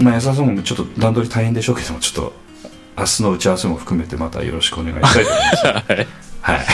[0.00, 2.32] まあ、安田さんもちょっと段取り大変でしょうけどもちょっと
[2.96, 6.08] 明日の打ち合わせも含めてまたよろしくお願いしたいと思います。
[6.40, 6.66] はい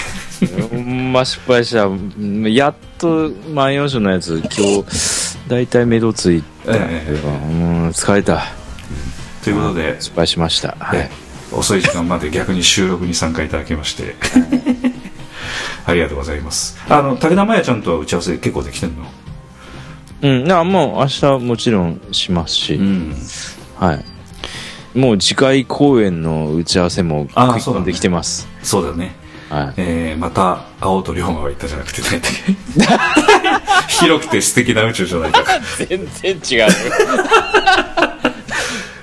[0.71, 1.87] ほんま失敗した。
[1.87, 8.43] うんやっと万葉集のやつ今日大体目処ついたけど、えうん疲れた。
[9.43, 10.77] ということで、失敗しました。
[10.79, 10.99] はい。
[11.01, 11.11] え
[11.53, 14.17] 遅い時間まで逆に収録に参加いただきまして
[15.87, 16.77] ありがとうございます。
[16.89, 19.07] あの武田真弥ちゃんとは打ち合わせ結構できてんの？
[20.23, 20.45] うん。
[20.45, 23.15] なもう明日もちろんしますし、ん。
[23.79, 24.05] はい。
[24.99, 27.29] もう次回公演の打ち合わせも
[27.85, 29.15] できてます、そうだね
[29.51, 29.75] はい。
[29.77, 32.23] えー、また青と龍馬は言ったじゃなくてね
[33.89, 35.45] 広くて素敵な宇宙じゃないか。
[35.79, 36.07] 全
[36.41, 36.73] 然違う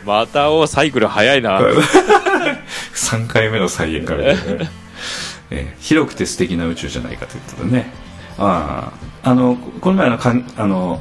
[0.06, 1.62] またおサイクル早いな。
[2.94, 4.38] 3回目の再演から、ね。
[5.50, 7.92] えー広くて素敵な宇宙じゃないかということでね。
[8.38, 8.92] あ
[9.24, 11.00] ああのこの前のかあの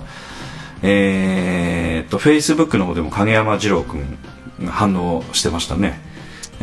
[0.83, 4.19] えーっとフェイスブックの方でも影山二郎君
[4.65, 6.01] が反応してましたね、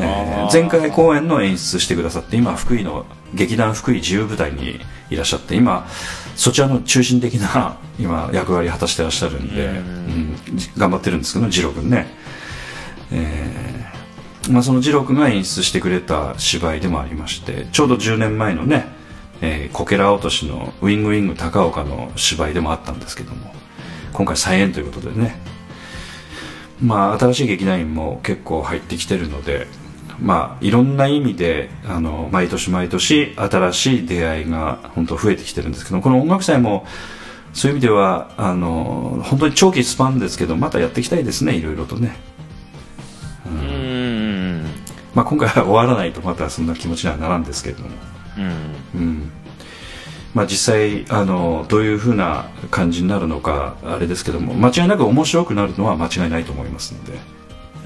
[0.02, 5.88] え前回公演の演出してくださって今福井の劇団福井自由舞台にいらっしゃって今
[6.36, 9.76] そちらの中心的な 今役割果たしてらっしゃるんで、うん。
[9.76, 10.36] うん
[10.78, 12.08] 頑張ってるんですけど二郎君ね。
[13.12, 18.88] えーまあ、その二郎君が演出してくれた芝居でもありましてちょうど10年前のね、
[19.42, 23.54] えーこけら落としのウィングウィング高岡の芝居でもあったんですけども
[24.14, 25.40] 今回再演ということでね。
[26.82, 29.68] まあ新しい劇団員も結構入ってきてるので
[30.22, 36.86] まあいろんな意味であの毎年毎年新しい出会いが本当増えてきてるんですけどこの音楽祭も
[37.54, 42.16] そういう意味ではあの本当に長期スパンですけどまたやっていきたいですねいろいろとね。
[43.46, 44.66] うん。
[45.16, 47.90] まあ、今回は終わらないとまたそんな気持ちにはならんですけれども、
[48.38, 49.02] うん。
[49.02, 49.32] うん。
[50.34, 57.14] まあ、実際あのどういうふうな感じになるのかあれですけども間違いなく面白くなるのは間違いないと思いますので、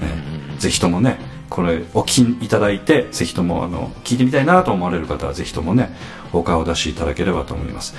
[0.02, 1.18] えぜひともね
[1.50, 5.94] これお聞きいただいてぜひともあの聞いてみたいなと思われる方はぜひともね
[6.32, 7.94] お顔を出しいただければと思います。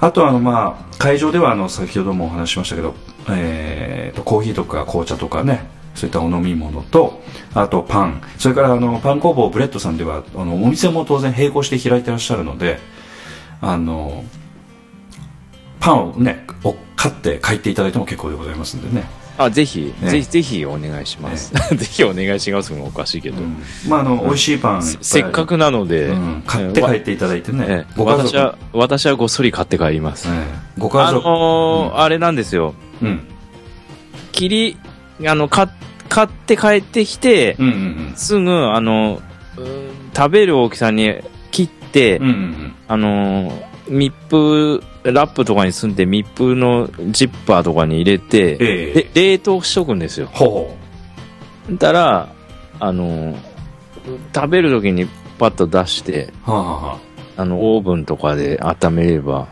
[0.00, 2.94] あとあの、まあ、会場ではあの先ほどもお話ししましたけど、
[3.30, 7.22] えーとコーヒーとか紅茶とかねそういったお飲み物と
[7.54, 8.22] あとパン。
[8.38, 12.78] それからあのパン工房ブレッドさんではあのお店も当然並行して開いてらっしゃるので
[13.60, 14.24] あの
[15.80, 16.46] パンをね
[16.96, 19.25] 買って帰っていただいても結構でございますんでね。
[19.38, 20.10] あぜひ、ね。
[20.10, 23.62] ぜひぜひお願いします、 ぜひお願いしますもおかしいけど、うん。
[23.88, 26.42] まああの美味しいパンせっかくなので、うん。
[26.46, 30.44] 買って帰っていただいてね、私は私はごっそり買って帰ります、ええ。
[30.78, 32.74] ご家あ族、のーあれなんですよ。
[33.02, 33.20] うん。
[34.32, 34.76] 切り
[35.28, 35.68] あのか
[36.08, 38.12] 買って帰ってきて、うんうん。
[38.16, 39.20] すぐあの
[39.56, 39.66] うん
[40.16, 41.14] 食べる大きさに
[41.50, 42.74] 切って、うんうんうん。
[42.88, 49.10] あのー密封ラップとかに積んで密封のジッパーとかに入れて、ええ。
[49.14, 50.28] で冷凍しとくんですよ。
[50.32, 50.76] ほ
[51.70, 52.28] だから
[52.80, 53.56] あのー
[54.34, 55.06] 食べる時に
[55.38, 56.98] パッと出してうはあ、はあは
[57.36, 59.48] あ、あのオーブンとかで温めれば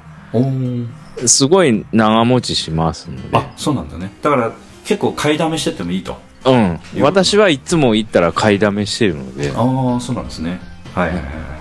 [1.26, 3.36] すごい長持ちしますので。
[3.36, 4.12] あそうなんだね。
[4.22, 4.52] だから
[4.84, 6.16] 結構買いだめしてってもいいと。
[6.44, 6.78] うん。
[7.00, 9.52] 私はいつも行ったら買いだめしてるので。
[9.54, 10.60] ああそうなんですね。
[10.94, 11.53] はいはいはい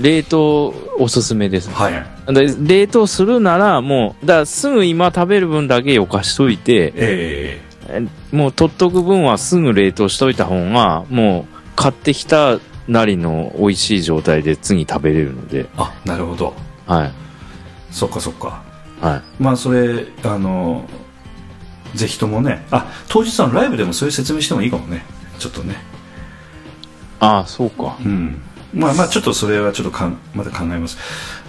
[0.00, 2.34] 冷凍おすすめですはいはい。
[2.34, 12.58] で冷凍するならもうだすぐ今食べる分だけよかしといてええもう取っとく分はすぐ冷凍しといた方がもう買ってきた
[12.88, 15.60] なりの美味しい状態で次食べれるので。
[15.60, 16.54] えあなるほど。
[16.86, 17.12] はい。
[17.90, 18.62] そっかそっか。
[19.00, 19.42] はい。
[19.42, 20.88] まあそれあの
[21.94, 22.66] ぜひともね。
[22.70, 25.04] あ当日のライブでもそういう説明してもいいかもね。
[25.38, 25.76] ちょっとね。
[27.18, 27.96] ああそうか。
[28.04, 28.42] うん
[28.74, 30.96] まあまあちょっとそれはちょっとかんまた考えます。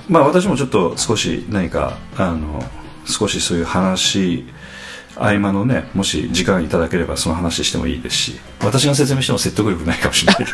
[0.09, 2.63] まあ私もちょっと少し何かあの
[3.05, 4.45] 少しそういう話
[5.15, 10.45] 合間のねもし時間いただければその話してもいいですし私が説明しても説得力ないかもしれない。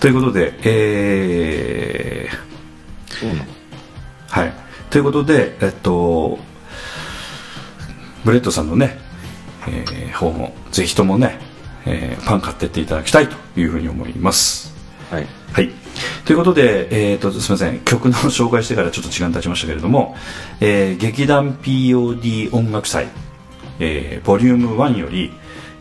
[0.00, 3.54] ということでえー、
[4.28, 4.52] はい。
[4.90, 6.38] ということで、えっと、
[8.24, 8.98] ブレッドさんのね、
[9.66, 11.38] えー方も、ぜひともね、
[11.86, 14.74] えーパン買ってっていただきたいというふうに思います。
[15.10, 15.26] はい。
[15.52, 15.70] はい。
[16.24, 17.80] ということで、えー、とすみません。
[17.80, 20.16] 曲の紹介してからちょっと時間経ちましたけれども、
[20.60, 23.08] えー劇団 POD 音楽祭、
[23.78, 25.32] えーボリューム1より、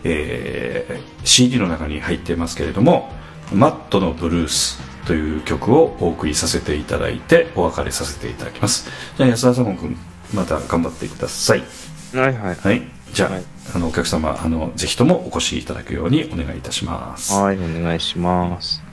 [0.03, 3.09] えー CD の中に入ってますけれども
[3.53, 8.89] 「マットのブルース」という曲をお送りさせていただいてお別れさせていただきます。
[9.17, 9.97] じゃあ安田さん君
[10.33, 11.63] また頑張ってください。
[12.13, 12.55] はいはい。
[12.55, 12.81] はい
[13.13, 13.43] じゃあ,、はい。
[13.75, 17.33] あのお客様あのぜひともお越しいただくようにお願いいたします。
[17.33, 18.81] はいお願いします「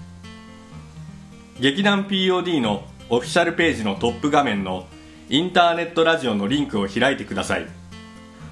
[1.61, 4.87] 劇団 POD のオフィシャルページのトップ画面の
[5.29, 7.67] インターネットラジオのリンクを開いてください。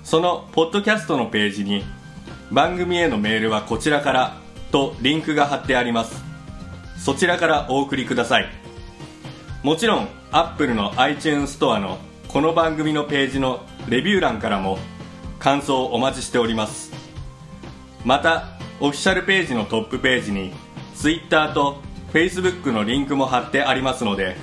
[0.03, 1.83] そのポッドキャストのページに
[2.51, 4.37] 番組へのメールはこちらから
[4.71, 6.23] とリンクが貼ってあります。
[6.99, 8.45] そちらからお送りください。
[9.63, 14.77] もちろん Apple の iTunes ストアのこの番組のページのレビュー欄からも
[15.39, 16.91] 感想をお待ちしております。
[18.05, 20.53] またオフィシャルページのトップページに
[20.93, 24.35] Twitter と Facebook のリンクも貼ってありますので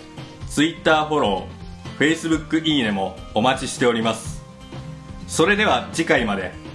[0.49, 1.57] Twitter フォロー
[1.99, 4.45] Facebook いいねもお待ちしております。
[5.27, 6.66] それでは次回まで。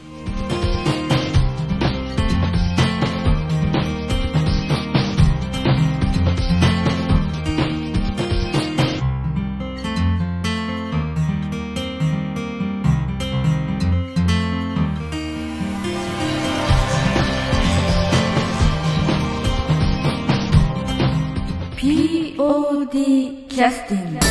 [23.61, 24.30] Justin.